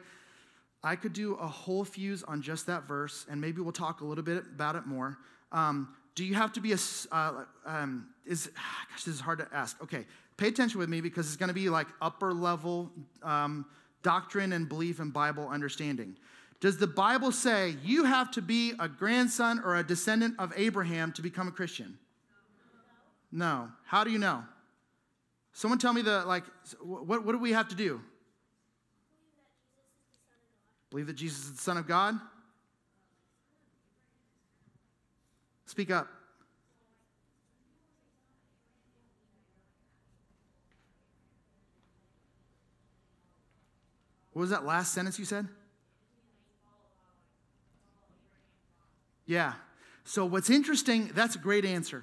I 0.83 0.97
could 0.97 1.12
do 1.12 1.35
a 1.35 1.47
whole 1.47 1.85
fuse 1.85 2.23
on 2.23 2.41
just 2.41 2.66
that 2.69 2.89
verse, 2.89 3.27
and 3.31 3.39
maybe 3.39 3.61
we'll 3.61 3.73
talk 3.73 4.01
a 4.01 4.05
little 4.05 4.25
bit 4.25 4.45
about 4.55 4.77
it 4.77 4.87
more. 4.87 5.19
Um, 5.53 5.95
do 6.14 6.24
you 6.24 6.34
have 6.34 6.52
to 6.54 6.61
be 6.61 6.72
a, 6.72 6.78
uh, 7.12 7.44
um, 7.64 8.09
is, 8.26 8.46
gosh, 8.46 9.04
this 9.04 9.14
is 9.14 9.20
hard 9.20 9.38
to 9.38 9.48
ask. 9.52 9.80
Okay, 9.82 10.04
pay 10.36 10.48
attention 10.48 10.78
with 10.80 10.88
me 10.88 11.00
because 11.00 11.26
it's 11.26 11.36
going 11.36 11.48
to 11.48 11.54
be 11.54 11.68
like 11.68 11.86
upper 12.00 12.32
level 12.32 12.90
um, 13.22 13.66
doctrine 14.02 14.52
and 14.52 14.68
belief 14.68 15.00
and 15.00 15.12
Bible 15.12 15.48
understanding. 15.48 16.16
Does 16.61 16.76
the 16.78 16.86
Bible 16.86 17.30
say 17.30 17.76
you 17.84 18.04
have 18.04 18.30
to 18.32 18.42
be 18.42 18.72
a 18.80 18.88
grandson 18.88 19.61
or 19.64 19.76
a 19.76 19.84
descendant 19.84 20.34
of 20.38 20.52
Abraham 20.56 21.12
to 21.12 21.22
become 21.22 21.46
a 21.46 21.52
Christian? 21.52 21.98
No. 23.30 23.68
How 23.84 24.02
do 24.02 24.11
you 24.11 24.18
know? 24.18 24.42
Someone 25.52 25.78
tell 25.78 25.92
me 25.92 26.02
the, 26.02 26.24
like, 26.24 26.44
what, 26.80 27.24
what 27.24 27.32
do 27.32 27.38
we 27.38 27.52
have 27.52 27.68
to 27.68 27.74
do? 27.74 28.00
Believe 30.90 31.06
that 31.06 31.16
Jesus 31.16 31.44
is 31.44 31.52
the 31.52 31.62
Son 31.62 31.76
of 31.76 31.86
God? 31.86 32.18
Speak 35.69 35.91
up. 35.91 36.09
What 44.33 44.41
was 44.41 44.51
that 44.51 44.64
last 44.64 44.95
sentence 44.95 45.19
you 45.19 45.27
said? 45.27 45.47
Yeah. 49.27 49.53
So, 50.05 50.25
what's 50.25 50.49
interesting, 50.49 51.11
that's 51.14 51.37
a 51.37 51.39
great 51.39 51.66
answer. 51.66 52.03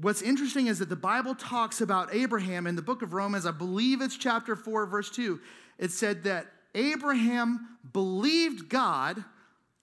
What's 0.00 0.20
interesting 0.20 0.66
is 0.66 0.80
that 0.80 0.88
the 0.88 0.96
Bible 0.96 1.36
talks 1.36 1.80
about 1.80 2.12
Abraham 2.12 2.66
in 2.66 2.74
the 2.74 2.82
book 2.82 3.02
of 3.02 3.12
Romans, 3.12 3.46
I 3.46 3.52
believe 3.52 4.00
it's 4.00 4.16
chapter 4.16 4.56
4, 4.56 4.86
verse 4.86 5.08
2. 5.10 5.40
It 5.78 5.92
said 5.92 6.24
that 6.24 6.46
Abraham 6.74 7.78
believed 7.92 8.68
God 8.68 9.22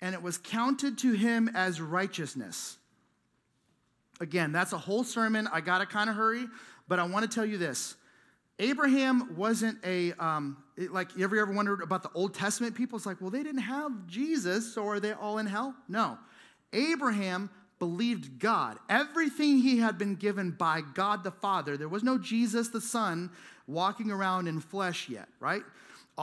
and 0.02 0.14
it 0.14 0.22
was 0.22 0.38
counted 0.38 0.98
to 0.98 1.14
him 1.14 1.50
as 1.56 1.80
righteousness. 1.80 2.78
Again, 4.22 4.52
that's 4.52 4.72
a 4.72 4.78
whole 4.78 5.04
sermon. 5.04 5.50
I 5.52 5.62
got 5.62 5.80
to 5.80 5.88
kind 5.88 6.08
of 6.08 6.16
hurry, 6.16 6.46
but 6.88 7.00
I 7.00 7.04
want 7.04 7.30
to 7.30 7.36
tell 7.36 7.46
you 7.46 7.58
this. 7.58 7.96
Abraham 8.60 9.36
wasn't 9.36 9.80
a, 9.84 10.14
um, 10.14 10.58
like, 10.78 11.18
you 11.18 11.24
ever, 11.24 11.40
ever 11.40 11.52
wondered 11.52 11.82
about 11.82 12.04
the 12.04 12.12
Old 12.14 12.36
Testament 12.36 12.76
people? 12.76 12.98
It's 12.98 13.08
like, 13.08 13.20
well, 13.20 13.32
they 13.32 13.42
didn't 13.42 13.64
have 13.64 14.06
Jesus, 14.06 14.76
so 14.76 14.88
are 14.88 15.00
they 15.00 15.14
all 15.14 15.40
in 15.40 15.48
hell? 15.48 15.76
No. 15.90 16.20
Abraham 16.72 17.50
believed 17.80 18.38
God. 18.38 18.78
Everything 18.88 19.58
he 19.58 19.80
had 19.80 19.98
been 19.98 20.14
given 20.14 20.52
by 20.52 20.82
God 20.94 21.24
the 21.24 21.32
Father. 21.32 21.76
There 21.76 21.90
was 21.90 22.04
no 22.04 22.20
Jesus 22.20 22.68
the 22.68 22.80
Son 22.80 23.32
walking 23.66 24.12
around 24.12 24.48
in 24.48 24.60
flesh 24.60 25.10
yet, 25.10 25.30
right? 25.40 25.64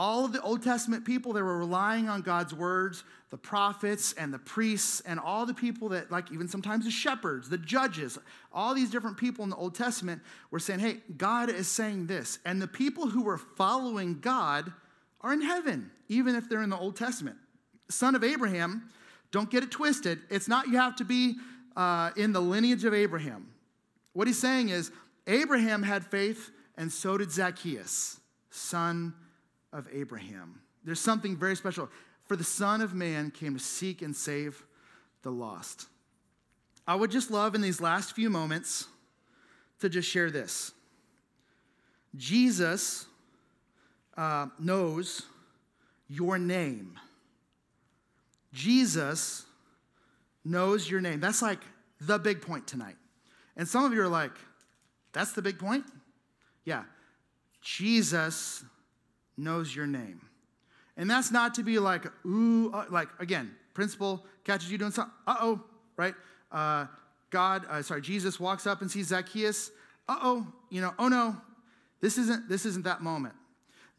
All 0.01 0.25
of 0.25 0.33
the 0.33 0.41
Old 0.43 0.63
Testament 0.63 1.05
people, 1.05 1.33
they 1.33 1.43
were 1.43 1.59
relying 1.59 2.09
on 2.09 2.23
God's 2.23 2.55
words, 2.55 3.03
the 3.31 3.37
prophets 3.37 4.13
and 4.13 4.33
the 4.33 4.39
priests, 4.39 5.01
and 5.01 5.19
all 5.19 5.45
the 5.45 5.53
people 5.53 5.89
that, 5.89 6.09
like 6.09 6.31
even 6.31 6.47
sometimes 6.47 6.85
the 6.85 6.91
shepherds, 6.93 7.49
the 7.49 7.59
judges, 7.59 8.17
all 8.53 8.75
these 8.75 8.93
different 8.93 9.17
people 9.17 9.43
in 9.43 9.51
the 9.51 9.57
Old 9.57 9.75
Testament 9.75 10.23
were 10.53 10.61
saying, 10.61 10.79
hey, 10.79 10.99
God 11.17 11.51
is 11.51 11.67
saying 11.67 12.07
this. 12.07 12.39
And 12.45 12.63
the 12.63 12.69
people 12.69 13.09
who 13.09 13.25
were 13.25 13.39
following 13.39 14.21
God 14.21 14.73
are 15.21 15.33
in 15.33 15.43
heaven, 15.43 15.91
even 16.07 16.37
if 16.37 16.49
they're 16.49 16.63
in 16.63 16.71
the 16.71 16.79
Old 16.79 16.95
Testament. 16.95 17.37
Son 17.91 18.15
of 18.15 18.23
Abraham 18.23 18.89
don't 19.33 19.51
get 19.51 19.65
it 19.65 19.73
twisted. 19.73 20.21
It's 20.31 20.47
not 20.47 20.69
you 20.69 20.77
have 20.77 20.95
to 20.95 21.05
be 21.05 21.39
uh, 21.75 22.13
in 22.17 22.33
the 22.33 22.41
lineage 22.41 22.85
of 22.85 22.95
Abraham. 22.95 23.49
What 24.13 24.29
he's 24.29 24.39
saying 24.39 24.69
is 24.69 24.93
Abraham 25.27 25.83
had 25.83 26.07
faith, 26.07 26.53
and 26.77 26.93
so 26.93 27.19
did 27.19 27.33
Zacchaeus, 27.33 28.21
son 28.53 29.13
of 29.73 29.89
Abraham. 29.93 30.61
There's 30.85 31.01
something 31.01 31.37
very 31.37 31.57
special. 31.57 31.89
For 32.27 32.37
the 32.37 32.45
Son 32.45 32.81
of 32.81 32.95
Man 32.95 33.31
came 33.31 33.55
to 33.55 33.61
seek 33.61 34.03
and 34.03 34.15
save 34.15 34.63
the 35.23 35.31
lost. 35.31 35.87
I 36.87 36.95
would 36.95 37.11
just 37.11 37.31
love 37.31 37.55
in 37.55 37.61
these 37.61 37.81
last 37.81 38.15
few 38.15 38.31
moments 38.31 38.87
to 39.81 39.89
just 39.89 40.09
share 40.09 40.31
this. 40.31 40.73
Jesus 42.17 43.07
uh, 44.17 44.47
knows 44.59 45.23
your 46.09 46.39
name. 46.39 46.99
Jesus 48.53 49.45
knows 50.45 50.91
your 50.91 51.01
name. 51.01 51.21
That's 51.21 51.43
like 51.43 51.61
the 52.01 52.19
big 52.19 52.41
point 52.41 52.67
tonight. 52.67 52.97
And 53.57 53.69
some 53.69 53.85
of 53.85 53.93
you 53.93 54.01
are 54.01 54.09
like, 54.09 54.33
that's 55.13 55.33
the 55.33 55.43
big 55.43 55.59
point? 55.59 55.85
Yeah. 56.65 56.85
Jesus 57.61 58.65
knows 59.39 59.75
your 59.75 59.87
name. 59.87 60.21
And 60.97 61.09
that's 61.09 61.31
not 61.31 61.55
to 61.55 61.63
be 61.63 61.79
like, 61.79 62.07
ooh, 62.27 62.73
uh, 62.73 62.87
like, 62.91 63.09
again, 63.21 63.55
principal 63.73 64.25
catches 64.45 64.71
you 64.71 64.79
doing 64.79 64.91
something, 64.91 65.15
uh 65.27 65.37
oh, 65.41 65.63
right? 65.97 66.15
Uh, 66.51 66.87
God, 67.31 67.65
uh, 67.71 67.83
sorry, 67.83 68.03
Jesus 68.03 68.41
walks 68.41 68.67
up 68.67 68.83
and 68.83 68.91
sees 68.91 69.09
Zacchaeus, 69.09 69.71
uh 70.09 70.19
oh, 70.21 70.47
you 70.71 70.81
know, 70.81 70.93
oh 70.99 71.09
no, 71.09 71.37
this 72.01 72.19
isn't, 72.19 72.49
this 72.49 72.67
isn't 72.67 72.85
that 72.85 73.01
moment. 73.01 73.35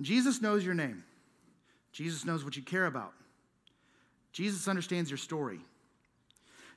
Jesus 0.02 0.42
knows 0.42 0.66
your 0.66 0.74
name. 0.74 1.04
Jesus 1.92 2.26
knows 2.26 2.44
what 2.44 2.56
you 2.56 2.64
care 2.64 2.86
about. 2.86 3.14
Jesus 4.32 4.68
understands 4.68 5.10
your 5.10 5.18
story. 5.18 5.60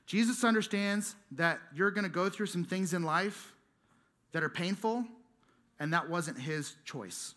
Jesus 0.05 0.43
understands 0.43 1.15
that 1.31 1.59
you're 1.73 1.91
going 1.91 2.03
to 2.03 2.09
go 2.09 2.29
through 2.29 2.47
some 2.47 2.63
things 2.63 2.93
in 2.93 3.03
life 3.03 3.53
that 4.33 4.43
are 4.43 4.49
painful, 4.49 5.05
and 5.79 5.93
that 5.93 6.09
wasn't 6.09 6.37
his 6.37 6.75
choice. 6.83 7.35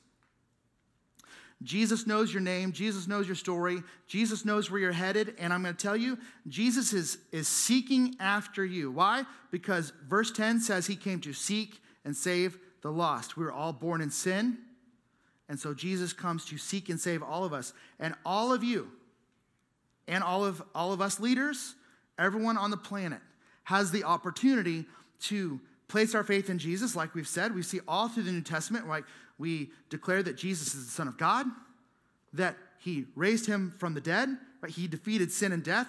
Jesus 1.62 2.06
knows 2.06 2.32
your 2.32 2.42
name. 2.42 2.72
Jesus 2.72 3.08
knows 3.08 3.26
your 3.26 3.34
story. 3.34 3.82
Jesus 4.06 4.44
knows 4.44 4.70
where 4.70 4.80
you're 4.80 4.92
headed. 4.92 5.34
And 5.38 5.52
I'm 5.52 5.62
going 5.62 5.74
to 5.74 5.82
tell 5.82 5.96
you, 5.96 6.18
Jesus 6.48 6.92
is, 6.92 7.18
is 7.32 7.48
seeking 7.48 8.14
after 8.20 8.64
you. 8.64 8.90
Why? 8.90 9.24
Because 9.50 9.92
verse 10.06 10.30
10 10.30 10.60
says 10.60 10.86
he 10.86 10.96
came 10.96 11.20
to 11.20 11.32
seek 11.32 11.80
and 12.04 12.14
save 12.14 12.58
the 12.82 12.92
lost. 12.92 13.36
We 13.36 13.44
were 13.44 13.52
all 13.52 13.72
born 13.72 14.00
in 14.00 14.10
sin. 14.10 14.58
And 15.48 15.58
so 15.58 15.72
Jesus 15.72 16.12
comes 16.12 16.44
to 16.46 16.58
seek 16.58 16.88
and 16.88 17.00
save 17.00 17.22
all 17.22 17.44
of 17.44 17.52
us. 17.52 17.72
And 17.98 18.14
all 18.24 18.52
of 18.52 18.62
you, 18.62 18.90
and 20.06 20.22
all 20.22 20.44
of, 20.44 20.62
all 20.74 20.92
of 20.92 21.00
us 21.00 21.18
leaders, 21.18 21.74
everyone 22.18 22.58
on 22.58 22.70
the 22.70 22.76
planet 22.76 23.20
has 23.64 23.90
the 23.90 24.04
opportunity 24.04 24.84
to 25.18 25.60
place 25.88 26.14
our 26.14 26.24
faith 26.24 26.50
in 26.50 26.58
Jesus, 26.58 26.96
like 26.96 27.14
we've 27.14 27.28
said, 27.28 27.54
we 27.54 27.62
see 27.62 27.80
all 27.86 28.08
through 28.08 28.24
the 28.24 28.32
New 28.32 28.40
Testament, 28.40 28.88
like 28.88 29.04
we 29.38 29.70
declare 29.90 30.22
that 30.22 30.36
Jesus 30.36 30.74
is 30.74 30.86
the 30.86 30.90
Son 30.90 31.08
of 31.08 31.18
God, 31.18 31.46
that 32.32 32.56
he 32.78 33.06
raised 33.14 33.46
him 33.46 33.74
from 33.78 33.94
the 33.94 34.00
dead, 34.00 34.36
right? 34.60 34.72
He 34.72 34.88
defeated 34.88 35.32
sin 35.32 35.52
and 35.52 35.62
death. 35.62 35.88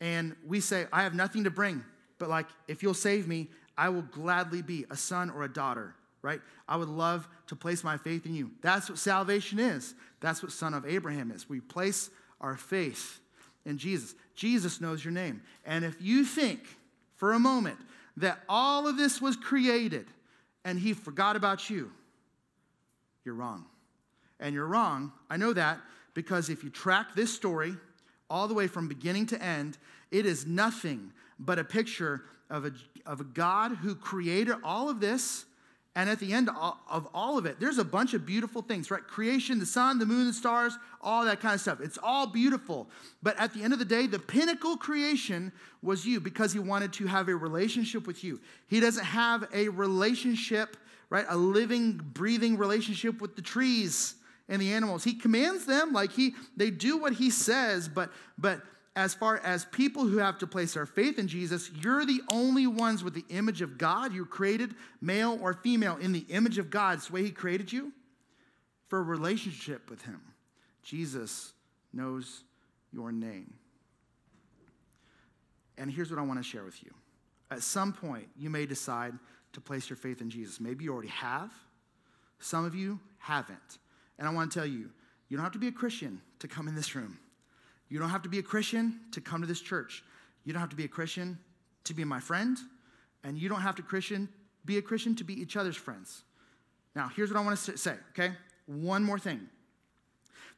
And 0.00 0.36
we 0.46 0.60
say, 0.60 0.86
I 0.92 1.02
have 1.02 1.14
nothing 1.14 1.44
to 1.44 1.50
bring, 1.50 1.84
but 2.18 2.28
like, 2.28 2.46
if 2.68 2.82
you'll 2.82 2.94
save 2.94 3.26
me, 3.26 3.48
I 3.76 3.88
will 3.88 4.02
gladly 4.02 4.62
be 4.62 4.84
a 4.90 4.96
son 4.96 5.30
or 5.30 5.42
a 5.42 5.52
daughter, 5.52 5.94
right? 6.22 6.40
I 6.68 6.76
would 6.76 6.88
love 6.88 7.28
to 7.48 7.56
place 7.56 7.84
my 7.84 7.96
faith 7.96 8.26
in 8.26 8.34
you. 8.34 8.50
That's 8.60 8.88
what 8.88 8.98
salvation 8.98 9.58
is. 9.58 9.94
That's 10.20 10.42
what 10.42 10.52
Son 10.52 10.74
of 10.74 10.84
Abraham 10.86 11.30
is. 11.30 11.48
We 11.48 11.60
place 11.60 12.10
our 12.40 12.56
faith 12.56 13.20
in 13.64 13.78
Jesus. 13.78 14.14
Jesus 14.34 14.80
knows 14.80 15.04
your 15.04 15.12
name. 15.12 15.42
And 15.64 15.84
if 15.84 16.00
you 16.00 16.24
think 16.24 16.60
for 17.16 17.32
a 17.32 17.38
moment 17.38 17.78
that 18.16 18.40
all 18.48 18.88
of 18.88 18.96
this 18.96 19.20
was 19.20 19.36
created 19.36 20.06
and 20.64 20.78
he 20.78 20.92
forgot 20.92 21.36
about 21.36 21.70
you, 21.70 21.92
you're 23.28 23.34
wrong. 23.34 23.66
And 24.40 24.54
you're 24.54 24.66
wrong. 24.66 25.12
I 25.28 25.36
know 25.36 25.52
that 25.52 25.80
because 26.14 26.48
if 26.48 26.64
you 26.64 26.70
track 26.70 27.08
this 27.14 27.30
story 27.30 27.74
all 28.30 28.48
the 28.48 28.54
way 28.54 28.66
from 28.68 28.88
beginning 28.88 29.26
to 29.26 29.42
end, 29.42 29.76
it 30.10 30.24
is 30.24 30.46
nothing 30.46 31.12
but 31.38 31.58
a 31.58 31.64
picture 31.64 32.22
of 32.48 32.64
a, 32.64 32.72
of 33.04 33.20
a 33.20 33.24
God 33.24 33.72
who 33.72 33.94
created 33.94 34.56
all 34.64 34.88
of 34.88 35.00
this. 35.00 35.44
And 35.94 36.08
at 36.08 36.20
the 36.20 36.32
end 36.32 36.48
of 36.48 37.06
all 37.12 37.36
of 37.36 37.44
it, 37.44 37.60
there's 37.60 37.76
a 37.76 37.84
bunch 37.84 38.14
of 38.14 38.24
beautiful 38.24 38.62
things, 38.62 38.90
right? 38.90 39.02
Creation, 39.02 39.58
the 39.58 39.66
sun, 39.66 39.98
the 39.98 40.06
moon, 40.06 40.28
the 40.28 40.32
stars, 40.32 40.78
all 41.02 41.26
that 41.26 41.40
kind 41.40 41.54
of 41.54 41.60
stuff. 41.60 41.80
It's 41.82 41.98
all 42.02 42.26
beautiful. 42.26 42.88
But 43.22 43.38
at 43.38 43.52
the 43.52 43.62
end 43.62 43.74
of 43.74 43.78
the 43.78 43.84
day, 43.84 44.06
the 44.06 44.18
pinnacle 44.18 44.78
creation 44.78 45.52
was 45.82 46.06
you 46.06 46.18
because 46.18 46.54
he 46.54 46.60
wanted 46.60 46.94
to 46.94 47.06
have 47.06 47.28
a 47.28 47.36
relationship 47.36 48.06
with 48.06 48.24
you. 48.24 48.40
He 48.68 48.80
doesn't 48.80 49.04
have 49.04 49.48
a 49.52 49.68
relationship, 49.68 50.78
right? 51.10 51.26
A 51.28 51.36
living, 51.36 52.00
breathing 52.12 52.58
relationship 52.58 53.20
with 53.20 53.36
the 53.36 53.42
trees 53.42 54.14
and 54.48 54.60
the 54.60 54.72
animals. 54.72 55.04
He 55.04 55.14
commands 55.14 55.66
them 55.66 55.92
like 55.92 56.12
he 56.12 56.34
they 56.56 56.70
do 56.70 56.96
what 56.96 57.14
he 57.14 57.30
says, 57.30 57.88
but 57.88 58.10
but 58.36 58.62
as 58.96 59.14
far 59.14 59.38
as 59.38 59.64
people 59.66 60.06
who 60.06 60.18
have 60.18 60.38
to 60.38 60.46
place 60.46 60.74
their 60.74 60.86
faith 60.86 61.20
in 61.20 61.28
Jesus, 61.28 61.70
you're 61.70 62.04
the 62.04 62.20
only 62.32 62.66
ones 62.66 63.04
with 63.04 63.14
the 63.14 63.24
image 63.28 63.62
of 63.62 63.78
God. 63.78 64.12
You're 64.12 64.26
created 64.26 64.74
male 65.00 65.38
or 65.40 65.54
female 65.54 65.96
in 65.98 66.10
the 66.12 66.26
image 66.28 66.58
of 66.58 66.68
God. 66.68 66.98
It's 66.98 67.06
the 67.06 67.12
way 67.12 67.22
He 67.22 67.30
created 67.30 67.72
you 67.72 67.92
for 68.88 68.98
a 68.98 69.02
relationship 69.02 69.88
with 69.88 70.02
Him. 70.02 70.20
Jesus 70.82 71.52
knows 71.92 72.42
your 72.92 73.12
name. 73.12 73.54
And 75.76 75.92
here's 75.92 76.10
what 76.10 76.18
I 76.18 76.22
want 76.22 76.40
to 76.40 76.44
share 76.44 76.64
with 76.64 76.82
you. 76.82 76.90
At 77.52 77.62
some 77.62 77.92
point, 77.92 78.26
you 78.36 78.50
may 78.50 78.66
decide 78.66 79.14
to 79.52 79.60
place 79.60 79.88
your 79.88 79.96
faith 79.96 80.20
in 80.20 80.30
Jesus. 80.30 80.60
Maybe 80.60 80.84
you 80.84 80.92
already 80.92 81.08
have, 81.08 81.50
some 82.38 82.64
of 82.64 82.74
you 82.74 83.00
haven't. 83.18 83.78
And 84.18 84.28
I 84.28 84.32
want 84.32 84.50
to 84.50 84.58
tell 84.58 84.66
you, 84.66 84.90
you 85.28 85.36
don't 85.36 85.44
have 85.44 85.52
to 85.52 85.58
be 85.58 85.68
a 85.68 85.72
Christian 85.72 86.20
to 86.38 86.48
come 86.48 86.68
in 86.68 86.74
this 86.74 86.94
room. 86.94 87.18
You 87.88 87.98
don't 87.98 88.10
have 88.10 88.22
to 88.22 88.28
be 88.28 88.38
a 88.38 88.42
Christian 88.42 89.00
to 89.12 89.20
come 89.20 89.40
to 89.40 89.46
this 89.46 89.60
church. 89.60 90.02
You 90.44 90.52
don't 90.52 90.60
have 90.60 90.70
to 90.70 90.76
be 90.76 90.84
a 90.84 90.88
Christian 90.88 91.38
to 91.84 91.94
be 91.94 92.04
my 92.04 92.20
friend, 92.20 92.58
and 93.24 93.38
you 93.38 93.48
don't 93.48 93.62
have 93.62 93.76
to 93.76 93.82
Christian 93.82 94.28
be 94.64 94.78
a 94.78 94.82
Christian 94.82 95.14
to 95.16 95.24
be 95.24 95.40
each 95.40 95.56
other's 95.56 95.76
friends. 95.76 96.22
Now, 96.94 97.10
here's 97.14 97.30
what 97.30 97.40
I 97.40 97.44
want 97.44 97.58
to 97.58 97.76
say, 97.76 97.94
okay? 98.10 98.34
One 98.66 99.02
more 99.02 99.18
thing. 99.18 99.48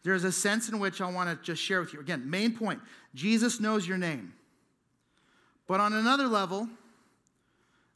There's 0.03 0.25
a 0.25 0.33
sense 0.33 0.69
in 0.69 0.79
which 0.79 1.01
I 1.01 1.11
want 1.11 1.29
to 1.31 1.45
just 1.45 1.63
share 1.63 1.81
with 1.81 1.93
you. 1.93 2.01
Again, 2.01 2.29
main 2.29 2.57
point 2.57 2.81
Jesus 3.15 3.61
knows 3.61 3.87
your 3.87 3.99
name. 3.99 4.33
But 5.67 5.81
on 5.81 5.93
another 5.93 6.27
level, 6.27 6.69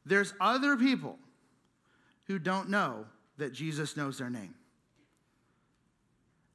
there's 0.07 0.35
other 0.41 0.77
people 0.77 1.19
who 2.27 2.39
don't 2.39 2.69
know 2.69 3.07
that 3.39 3.53
Jesus 3.53 3.97
knows 3.97 4.19
their 4.19 4.31
name. 4.31 4.55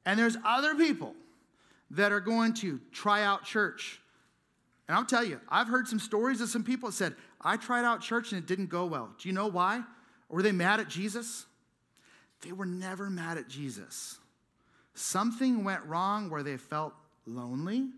And 0.06 0.18
there's 0.18 0.36
other 0.44 0.74
people 0.74 1.14
that 1.90 2.12
are 2.12 2.20
going 2.20 2.54
to 2.54 2.80
try 2.92 3.22
out 3.22 3.44
church. 3.44 4.00
And 4.88 4.96
I'll 4.96 5.04
tell 5.04 5.24
you, 5.24 5.40
I've 5.48 5.68
heard 5.68 5.86
some 5.86 5.98
stories 5.98 6.40
of 6.40 6.48
some 6.48 6.64
people 6.64 6.88
that 6.88 6.94
said, 6.94 7.14
I 7.40 7.56
tried 7.56 7.84
out 7.84 8.00
church 8.00 8.32
and 8.32 8.42
it 8.42 8.46
didn't 8.46 8.70
go 8.70 8.86
well. 8.86 9.10
Do 9.18 9.28
you 9.28 9.34
know 9.34 9.46
why? 9.46 9.82
were 10.30 10.42
they 10.42 10.52
mad 10.52 10.80
at 10.80 10.88
Jesus? 10.88 11.46
They 12.42 12.52
were 12.52 12.66
never 12.66 13.10
mad 13.10 13.36
at 13.36 13.48
Jesus. 13.48 14.18
Something 14.94 15.64
went 15.64 15.84
wrong 15.84 16.30
where 16.30 16.42
they 16.42 16.56
felt 16.56 16.94
lonely. 17.26 17.88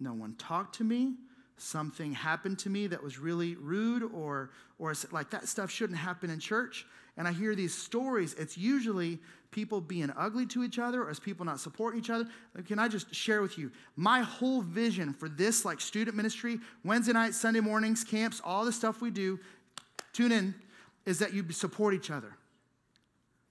No 0.00 0.14
one 0.14 0.34
talked 0.36 0.76
to 0.76 0.84
me. 0.84 1.14
Something 1.56 2.12
happened 2.12 2.58
to 2.60 2.70
me 2.70 2.86
that 2.88 3.02
was 3.02 3.18
really 3.18 3.54
rude, 3.54 4.02
or, 4.02 4.50
or 4.78 4.94
like 5.12 5.30
that 5.30 5.48
stuff 5.48 5.70
shouldn't 5.70 5.98
happen 5.98 6.30
in 6.30 6.40
church. 6.40 6.86
And 7.16 7.28
I 7.28 7.32
hear 7.32 7.54
these 7.54 7.74
stories. 7.74 8.34
It's 8.34 8.58
usually 8.58 9.20
people 9.52 9.80
being 9.80 10.12
ugly 10.16 10.46
to 10.46 10.64
each 10.64 10.80
other 10.80 11.04
or 11.04 11.10
as 11.10 11.20
people 11.20 11.46
not 11.46 11.60
supporting 11.60 12.00
each 12.00 12.10
other. 12.10 12.26
Can 12.66 12.80
I 12.80 12.88
just 12.88 13.14
share 13.14 13.40
with 13.40 13.56
you 13.56 13.70
my 13.94 14.20
whole 14.20 14.62
vision 14.62 15.12
for 15.12 15.28
this 15.28 15.64
like 15.64 15.80
student 15.80 16.16
ministry, 16.16 16.58
Wednesday 16.84 17.12
nights, 17.12 17.36
Sunday 17.36 17.60
mornings, 17.60 18.02
camps, 18.02 18.42
all 18.44 18.64
the 18.64 18.72
stuff 18.72 19.00
we 19.00 19.10
do, 19.10 19.38
tune 20.12 20.32
in, 20.32 20.54
is 21.06 21.20
that 21.20 21.32
you 21.32 21.48
support 21.52 21.94
each 21.94 22.10
other. 22.10 22.36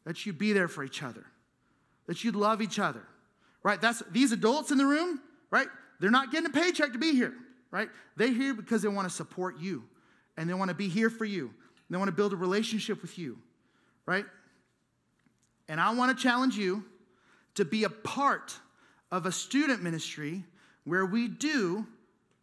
That 0.04 0.26
you 0.26 0.34
be 0.34 0.52
there 0.52 0.68
for 0.68 0.84
each 0.84 1.02
other. 1.02 1.26
That 2.08 2.26
you 2.26 2.34
love 2.34 2.62
each 2.62 2.80
other. 2.80 3.04
Right? 3.64 3.80
That's 3.80 4.04
these 4.12 4.34
adults 4.34 4.72
in 4.72 4.78
the 4.78 4.86
room, 4.86 5.22
right? 5.50 5.68
They're 6.02 6.12
not 6.12 6.32
getting 6.32 6.48
a 6.48 6.54
paycheck 6.54 6.92
to 6.92 7.00
be 7.00 7.14
here, 7.14 7.34
right? 7.74 7.90
They're 8.16 8.32
here 8.32 8.54
because 8.54 8.84
they 8.84 8.88
want 8.88 9.10
to 9.10 9.14
support 9.14 9.60
you 9.60 9.84
and 10.38 10.48
they 10.48 10.54
want 10.54 10.70
to 10.70 10.76
be 10.76 10.88
here 10.88 11.10
for 11.10 11.26
you. 11.26 11.52
They 11.90 11.98
want 11.98 12.08
to 12.08 12.14
build 12.14 12.32
a 12.32 12.36
relationship 12.36 13.02
with 13.02 13.18
you, 13.18 13.40
right? 14.06 14.26
And 15.68 15.82
I 15.82 15.94
want 15.94 16.16
to 16.16 16.24
challenge 16.24 16.56
you 16.56 16.86
to 17.56 17.66
be 17.66 17.84
a 17.84 17.90
part 17.90 18.56
of 19.12 19.26
a 19.26 19.32
student 19.32 19.82
ministry 19.82 20.44
where 20.84 21.06
we 21.06 21.28
do 21.28 21.86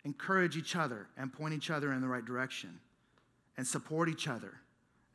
encourage 0.05 0.57
each 0.57 0.75
other 0.75 1.07
and 1.17 1.33
point 1.33 1.55
each 1.55 1.71
other 1.71 1.93
in 1.93 2.01
the 2.01 2.09
right 2.09 2.25
direction 2.25 2.81
and 3.57 3.65
support 3.65 4.09
each 4.09 4.27
other 4.27 4.55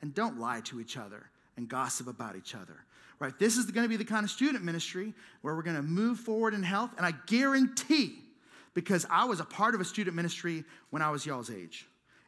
and 0.02 0.14
don't 0.14 0.40
lie 0.40 0.62
to 0.62 0.80
each 0.80 0.96
other 0.96 1.30
and 1.58 1.68
gossip 1.68 2.08
about 2.08 2.38
each 2.38 2.56
other. 2.56 2.86
Right? 3.20 3.38
This 3.38 3.58
is 3.58 3.66
going 3.66 3.84
to 3.84 3.90
be 3.90 3.98
the 3.98 4.06
kind 4.06 4.24
of 4.24 4.32
student 4.32 4.64
ministry 4.64 5.14
where 5.42 5.56
we're 5.56 5.62
going 5.62 5.78
to 5.78 5.82
move 5.82 6.20
forward 6.20 6.54
in 6.54 6.64
health 6.64 6.92
and 6.96 7.06
I 7.06 7.14
guarantee 7.26 8.25
because 8.76 9.08
I 9.10 9.26
was 9.26 9.40
a 9.40 9.46
part 9.46 9.74
of 9.74 9.82
a 9.82 9.86
student 9.86 10.16
ministry 10.16 10.64
when 10.92 11.02
I 11.02 11.10
was 11.10 11.26
y'all's 11.26 11.50
age. 11.50 11.88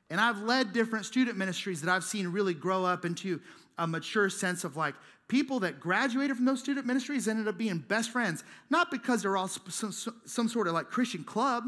And 0.09 0.19
I've 0.19 0.41
led 0.41 0.73
different 0.73 1.05
student 1.05 1.37
ministries 1.37 1.81
that 1.81 1.93
I've 1.93 2.03
seen 2.03 2.29
really 2.29 2.55
grow 2.55 2.85
up 2.85 3.05
into 3.05 3.39
a 3.77 3.85
mature 3.85 4.29
sense 4.29 4.63
of 4.63 4.75
like 4.75 4.95
people 5.27 5.59
that 5.59 5.79
graduated 5.79 6.37
from 6.37 6.45
those 6.45 6.61
student 6.61 6.87
ministries 6.87 7.27
ended 7.27 7.47
up 7.47 7.57
being 7.57 7.77
best 7.77 8.09
friends, 8.09 8.43
not 8.69 8.89
because 8.89 9.21
they're 9.21 9.37
all 9.37 9.49
some, 9.49 9.91
some 10.25 10.47
sort 10.47 10.67
of 10.67 10.73
like 10.73 10.87
Christian 10.89 11.23
club, 11.23 11.65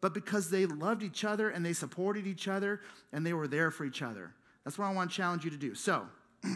but 0.00 0.14
because 0.14 0.48
they 0.48 0.64
loved 0.64 1.02
each 1.02 1.24
other 1.24 1.50
and 1.50 1.66
they 1.66 1.72
supported 1.72 2.26
each 2.26 2.46
other 2.46 2.80
and 3.12 3.26
they 3.26 3.32
were 3.32 3.48
there 3.48 3.72
for 3.72 3.84
each 3.84 4.00
other. 4.00 4.32
That's 4.64 4.78
what 4.78 4.86
I 4.86 4.92
want 4.92 5.10
to 5.10 5.16
challenge 5.16 5.44
you 5.44 5.50
to 5.50 5.56
do. 5.56 5.74
So, 5.74 6.06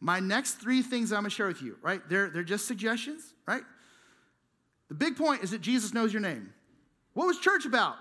my 0.00 0.20
next 0.20 0.54
three 0.54 0.82
things 0.82 1.10
I'm 1.10 1.20
going 1.20 1.30
to 1.30 1.34
share 1.34 1.46
with 1.46 1.62
you, 1.62 1.78
right? 1.80 2.06
They're, 2.08 2.28
they're 2.28 2.42
just 2.42 2.66
suggestions, 2.66 3.32
right? 3.46 3.62
The 4.88 4.94
big 4.94 5.16
point 5.16 5.42
is 5.42 5.52
that 5.52 5.62
Jesus 5.62 5.94
knows 5.94 6.12
your 6.12 6.20
name. 6.20 6.52
What 7.14 7.26
was 7.26 7.38
church 7.38 7.64
about? 7.66 7.96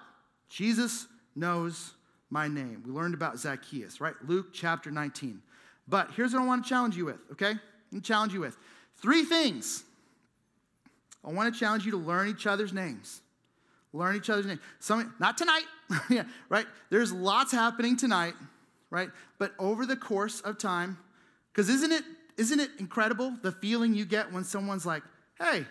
Jesus 0.50 1.08
knows 1.36 1.94
my 2.30 2.48
name. 2.48 2.84
We 2.86 2.92
learned 2.92 3.14
about 3.14 3.38
Zacchaeus, 3.40 4.00
right? 4.00 4.16
Luke 4.26 4.48
chapter 4.54 4.92
19. 4.92 5.42
But 5.88 6.12
here's 6.16 6.34
what 6.34 6.42
I 6.42 6.46
want 6.46 6.64
to 6.64 6.70
challenge 6.70 6.96
you 6.96 7.06
with, 7.06 7.20
okay? 7.34 7.54
I'm 7.92 8.02
challenge 8.02 8.34
you 8.34 8.40
with 8.40 8.58
three 8.98 9.24
things. 9.24 9.84
I 11.24 11.32
want 11.32 11.54
to 11.54 11.60
challenge 11.60 11.86
you 11.86 11.92
to 11.92 11.98
learn 11.98 12.30
each 12.30 12.48
other's 12.48 12.74
names. 12.74 13.22
Learn 13.94 14.16
each 14.16 14.30
other's 14.30 14.46
names. 14.46 14.62
Some, 14.80 15.14
not 15.20 15.38
tonight, 15.38 15.66
yeah, 16.10 16.24
right? 16.50 16.66
There's 16.90 17.12
lots 17.12 17.52
happening 17.52 17.98
tonight, 17.98 18.34
right? 18.90 19.10
But 19.38 19.54
over 19.60 19.86
the 19.86 19.98
course 19.98 20.40
of 20.42 20.58
time, 20.58 20.98
because 21.52 21.70
isn't 21.70 21.92
it 21.92 22.04
isn't 22.38 22.62
it 22.62 22.72
incredible 22.80 23.36
the 23.42 23.52
feeling 23.52 23.94
you 23.94 24.06
get 24.06 24.32
when 24.32 24.46
someone's 24.46 24.86
like, 24.86 25.04
"Hey, 25.38 25.66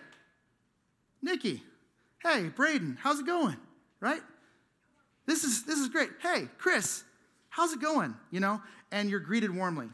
Nikki, 1.21 1.63
hey, 2.23 2.49
Braden, 2.49 2.97
how's 3.01 3.19
it 3.19 3.25
going?" 3.25 3.57
Right? 3.99 4.21
This 5.25 5.43
is 5.43 5.63
this 5.63 5.79
is 5.79 5.89
great. 5.89 6.09
Hey, 6.21 6.47
Chris, 6.57 7.03
how's 7.49 7.73
it 7.73 7.81
going? 7.81 8.15
You 8.31 8.39
know, 8.39 8.61
and 8.91 9.09
you're 9.09 9.19
greeted 9.19 9.55
warmly. 9.55 9.87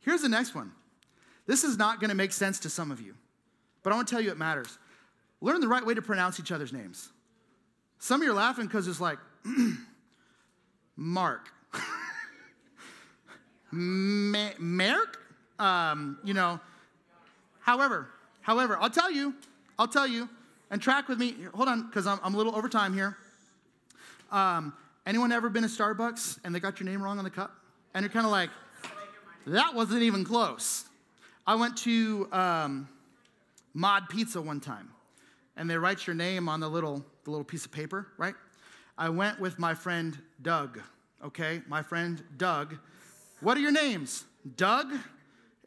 Here's 0.00 0.22
the 0.22 0.28
next 0.28 0.54
one. 0.54 0.72
This 1.46 1.64
is 1.64 1.76
not 1.76 2.00
going 2.00 2.10
to 2.10 2.14
make 2.14 2.32
sense 2.32 2.58
to 2.60 2.70
some 2.70 2.90
of 2.90 3.00
you, 3.00 3.14
but 3.82 3.92
I 3.92 3.96
want 3.96 4.08
to 4.08 4.14
tell 4.14 4.20
you 4.20 4.30
it 4.30 4.38
matters. 4.38 4.78
Learn 5.40 5.60
the 5.60 5.68
right 5.68 5.84
way 5.84 5.94
to 5.94 6.02
pronounce 6.02 6.40
each 6.40 6.52
other's 6.52 6.72
names. 6.72 7.10
Some 7.98 8.20
of 8.20 8.26
you 8.26 8.32
are 8.32 8.36
laughing 8.36 8.66
because 8.66 8.88
it's 8.88 9.00
like, 9.00 9.18
Mark. 10.96 11.48
Merk? 13.70 15.20
Um, 15.58 16.18
you 16.24 16.34
know, 16.34 16.60
however, 17.60 18.08
however, 18.40 18.78
I'll 18.80 18.90
tell 18.90 19.10
you, 19.10 19.34
I'll 19.78 19.88
tell 19.88 20.06
you, 20.06 20.28
and 20.70 20.80
track 20.80 21.08
with 21.08 21.18
me. 21.18 21.36
Hold 21.54 21.68
on, 21.68 21.86
because 21.86 22.06
I'm, 22.06 22.18
I'm, 22.22 22.34
a 22.34 22.36
little 22.36 22.54
over 22.54 22.68
time 22.68 22.94
here. 22.94 23.16
Um, 24.30 24.72
anyone 25.06 25.32
ever 25.32 25.48
been 25.48 25.62
to 25.62 25.68
Starbucks 25.68 26.38
and 26.44 26.54
they 26.54 26.60
got 26.60 26.80
your 26.80 26.88
name 26.88 27.02
wrong 27.02 27.18
on 27.18 27.24
the 27.24 27.30
cup? 27.30 27.54
And 27.94 28.02
you're 28.02 28.10
kind 28.10 28.26
of 28.26 28.32
like, 28.32 28.50
that 29.46 29.74
wasn't 29.74 30.02
even 30.02 30.24
close. 30.24 30.84
I 31.46 31.54
went 31.54 31.76
to 31.78 32.28
um, 32.32 32.88
Mod 33.74 34.08
Pizza 34.08 34.40
one 34.40 34.60
time, 34.60 34.90
and 35.56 35.68
they 35.68 35.76
write 35.76 36.06
your 36.06 36.14
name 36.14 36.48
on 36.48 36.60
the 36.60 36.68
little, 36.68 37.04
the 37.24 37.30
little 37.30 37.44
piece 37.44 37.64
of 37.66 37.72
paper, 37.72 38.08
right? 38.16 38.34
I 38.96 39.10
went 39.10 39.40
with 39.40 39.58
my 39.58 39.74
friend 39.74 40.16
Doug, 40.40 40.80
okay? 41.24 41.62
My 41.68 41.82
friend 41.82 42.22
Doug. 42.36 42.76
What 43.40 43.56
are 43.56 43.60
your 43.60 43.72
names? 43.72 44.24
Doug 44.56 44.92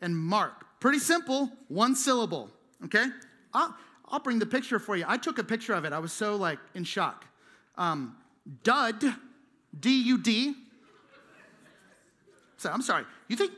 and 0.01 0.17
Mark. 0.17 0.79
Pretty 0.79 0.99
simple, 0.99 1.51
one 1.67 1.95
syllable, 1.95 2.49
okay? 2.85 3.05
I'll, 3.53 3.75
I'll 4.09 4.19
bring 4.19 4.39
the 4.39 4.45
picture 4.45 4.79
for 4.79 4.95
you. 4.95 5.05
I 5.07 5.17
took 5.17 5.37
a 5.37 5.43
picture 5.43 5.73
of 5.73 5.85
it. 5.85 5.93
I 5.93 5.99
was 5.99 6.13
so 6.13 6.35
like 6.35 6.59
in 6.73 6.83
shock. 6.83 7.25
Um, 7.77 8.15
Dud, 8.63 9.03
D 9.77 10.01
U 10.03 10.17
D. 10.17 10.55
So 12.57 12.69
I'm 12.71 12.81
sorry. 12.81 13.03
You 13.27 13.35
think 13.35 13.51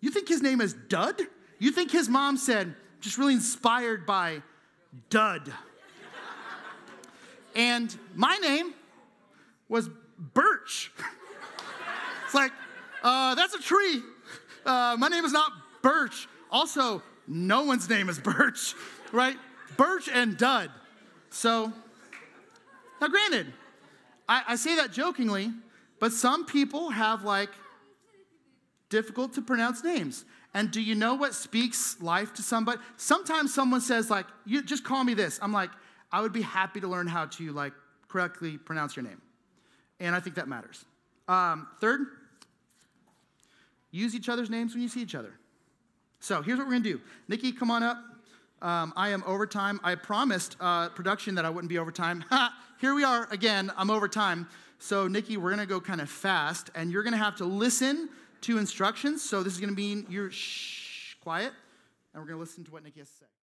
you 0.00 0.10
think 0.10 0.28
his 0.28 0.42
name 0.42 0.60
is 0.60 0.72
Dud? 0.72 1.20
You 1.58 1.70
think 1.70 1.90
his 1.90 2.08
mom 2.08 2.36
said 2.36 2.74
just 3.00 3.18
really 3.18 3.34
inspired 3.34 4.06
by 4.06 4.42
Dud? 5.10 5.52
and 7.54 7.96
my 8.14 8.36
name 8.36 8.74
was 9.68 9.88
Birch. 10.18 10.92
it's 12.24 12.34
like, 12.34 12.52
uh, 13.02 13.34
that's 13.34 13.54
a 13.54 13.60
tree. 13.60 14.02
Uh, 14.64 14.96
my 14.98 15.08
name 15.08 15.24
is 15.24 15.32
not 15.32 15.52
Birch. 15.82 16.28
Also, 16.50 17.02
no 17.26 17.64
one's 17.64 17.88
name 17.88 18.08
is 18.08 18.18
Birch, 18.18 18.74
right? 19.12 19.36
Birch 19.76 20.08
and 20.12 20.36
Dud. 20.36 20.70
So, 21.30 21.72
now 23.00 23.08
granted, 23.08 23.52
I, 24.28 24.42
I 24.48 24.56
say 24.56 24.76
that 24.76 24.92
jokingly, 24.92 25.52
but 26.00 26.12
some 26.12 26.46
people 26.46 26.90
have 26.90 27.22
like 27.22 27.50
difficult 28.88 29.34
to 29.34 29.42
pronounce 29.42 29.82
names. 29.82 30.24
And 30.54 30.70
do 30.70 30.80
you 30.80 30.94
know 30.94 31.14
what 31.14 31.34
speaks 31.34 32.00
life 32.00 32.32
to 32.34 32.42
somebody? 32.42 32.80
Sometimes 32.96 33.52
someone 33.52 33.82
says, 33.82 34.08
like, 34.08 34.24
you 34.46 34.62
just 34.62 34.84
call 34.84 35.04
me 35.04 35.12
this. 35.12 35.38
I'm 35.42 35.52
like, 35.52 35.70
I 36.10 36.22
would 36.22 36.32
be 36.32 36.42
happy 36.42 36.80
to 36.80 36.88
learn 36.88 37.06
how 37.06 37.26
to 37.26 37.52
like 37.52 37.74
correctly 38.08 38.56
pronounce 38.56 38.96
your 38.96 39.04
name. 39.04 39.20
And 40.00 40.14
I 40.14 40.20
think 40.20 40.36
that 40.36 40.48
matters. 40.48 40.84
Um, 41.28 41.66
third, 41.80 42.06
use 43.90 44.14
each 44.14 44.28
other's 44.28 44.48
names 44.48 44.72
when 44.72 44.82
you 44.82 44.88
see 44.88 45.02
each 45.02 45.14
other. 45.14 45.34
So 46.20 46.40
here's 46.40 46.58
what 46.58 46.66
we're 46.66 46.74
gonna 46.74 46.84
do. 46.84 47.00
Nikki, 47.28 47.52
come 47.52 47.70
on 47.70 47.82
up. 47.82 48.02
Um, 48.62 48.92
I 48.96 49.10
am 49.10 49.22
overtime. 49.26 49.80
I 49.84 49.94
promised 49.94 50.56
uh, 50.60 50.88
production 50.90 51.34
that 51.34 51.44
I 51.44 51.50
wouldn't 51.50 51.68
be 51.68 51.78
overtime. 51.78 52.24
Ha! 52.30 52.54
Here 52.78 52.94
we 52.94 53.04
are 53.04 53.26
again. 53.30 53.72
I'm 53.76 53.90
overtime. 53.90 54.48
So, 54.78 55.08
Nikki, 55.08 55.36
we're 55.36 55.50
gonna 55.50 55.66
go 55.66 55.80
kind 55.80 56.00
of 56.00 56.10
fast, 56.10 56.70
and 56.74 56.90
you're 56.90 57.02
gonna 57.02 57.16
have 57.16 57.36
to 57.36 57.44
listen 57.44 58.10
to 58.42 58.58
instructions. 58.58 59.22
So, 59.22 59.42
this 59.42 59.54
is 59.54 59.60
gonna 59.60 59.72
mean 59.72 60.06
you're 60.10 60.30
shh, 60.30 61.14
quiet, 61.22 61.52
and 62.12 62.22
we're 62.22 62.28
gonna 62.28 62.40
listen 62.40 62.64
to 62.64 62.70
what 62.70 62.84
Nikki 62.84 63.00
has 63.00 63.08
to 63.08 63.16
say. 63.16 63.35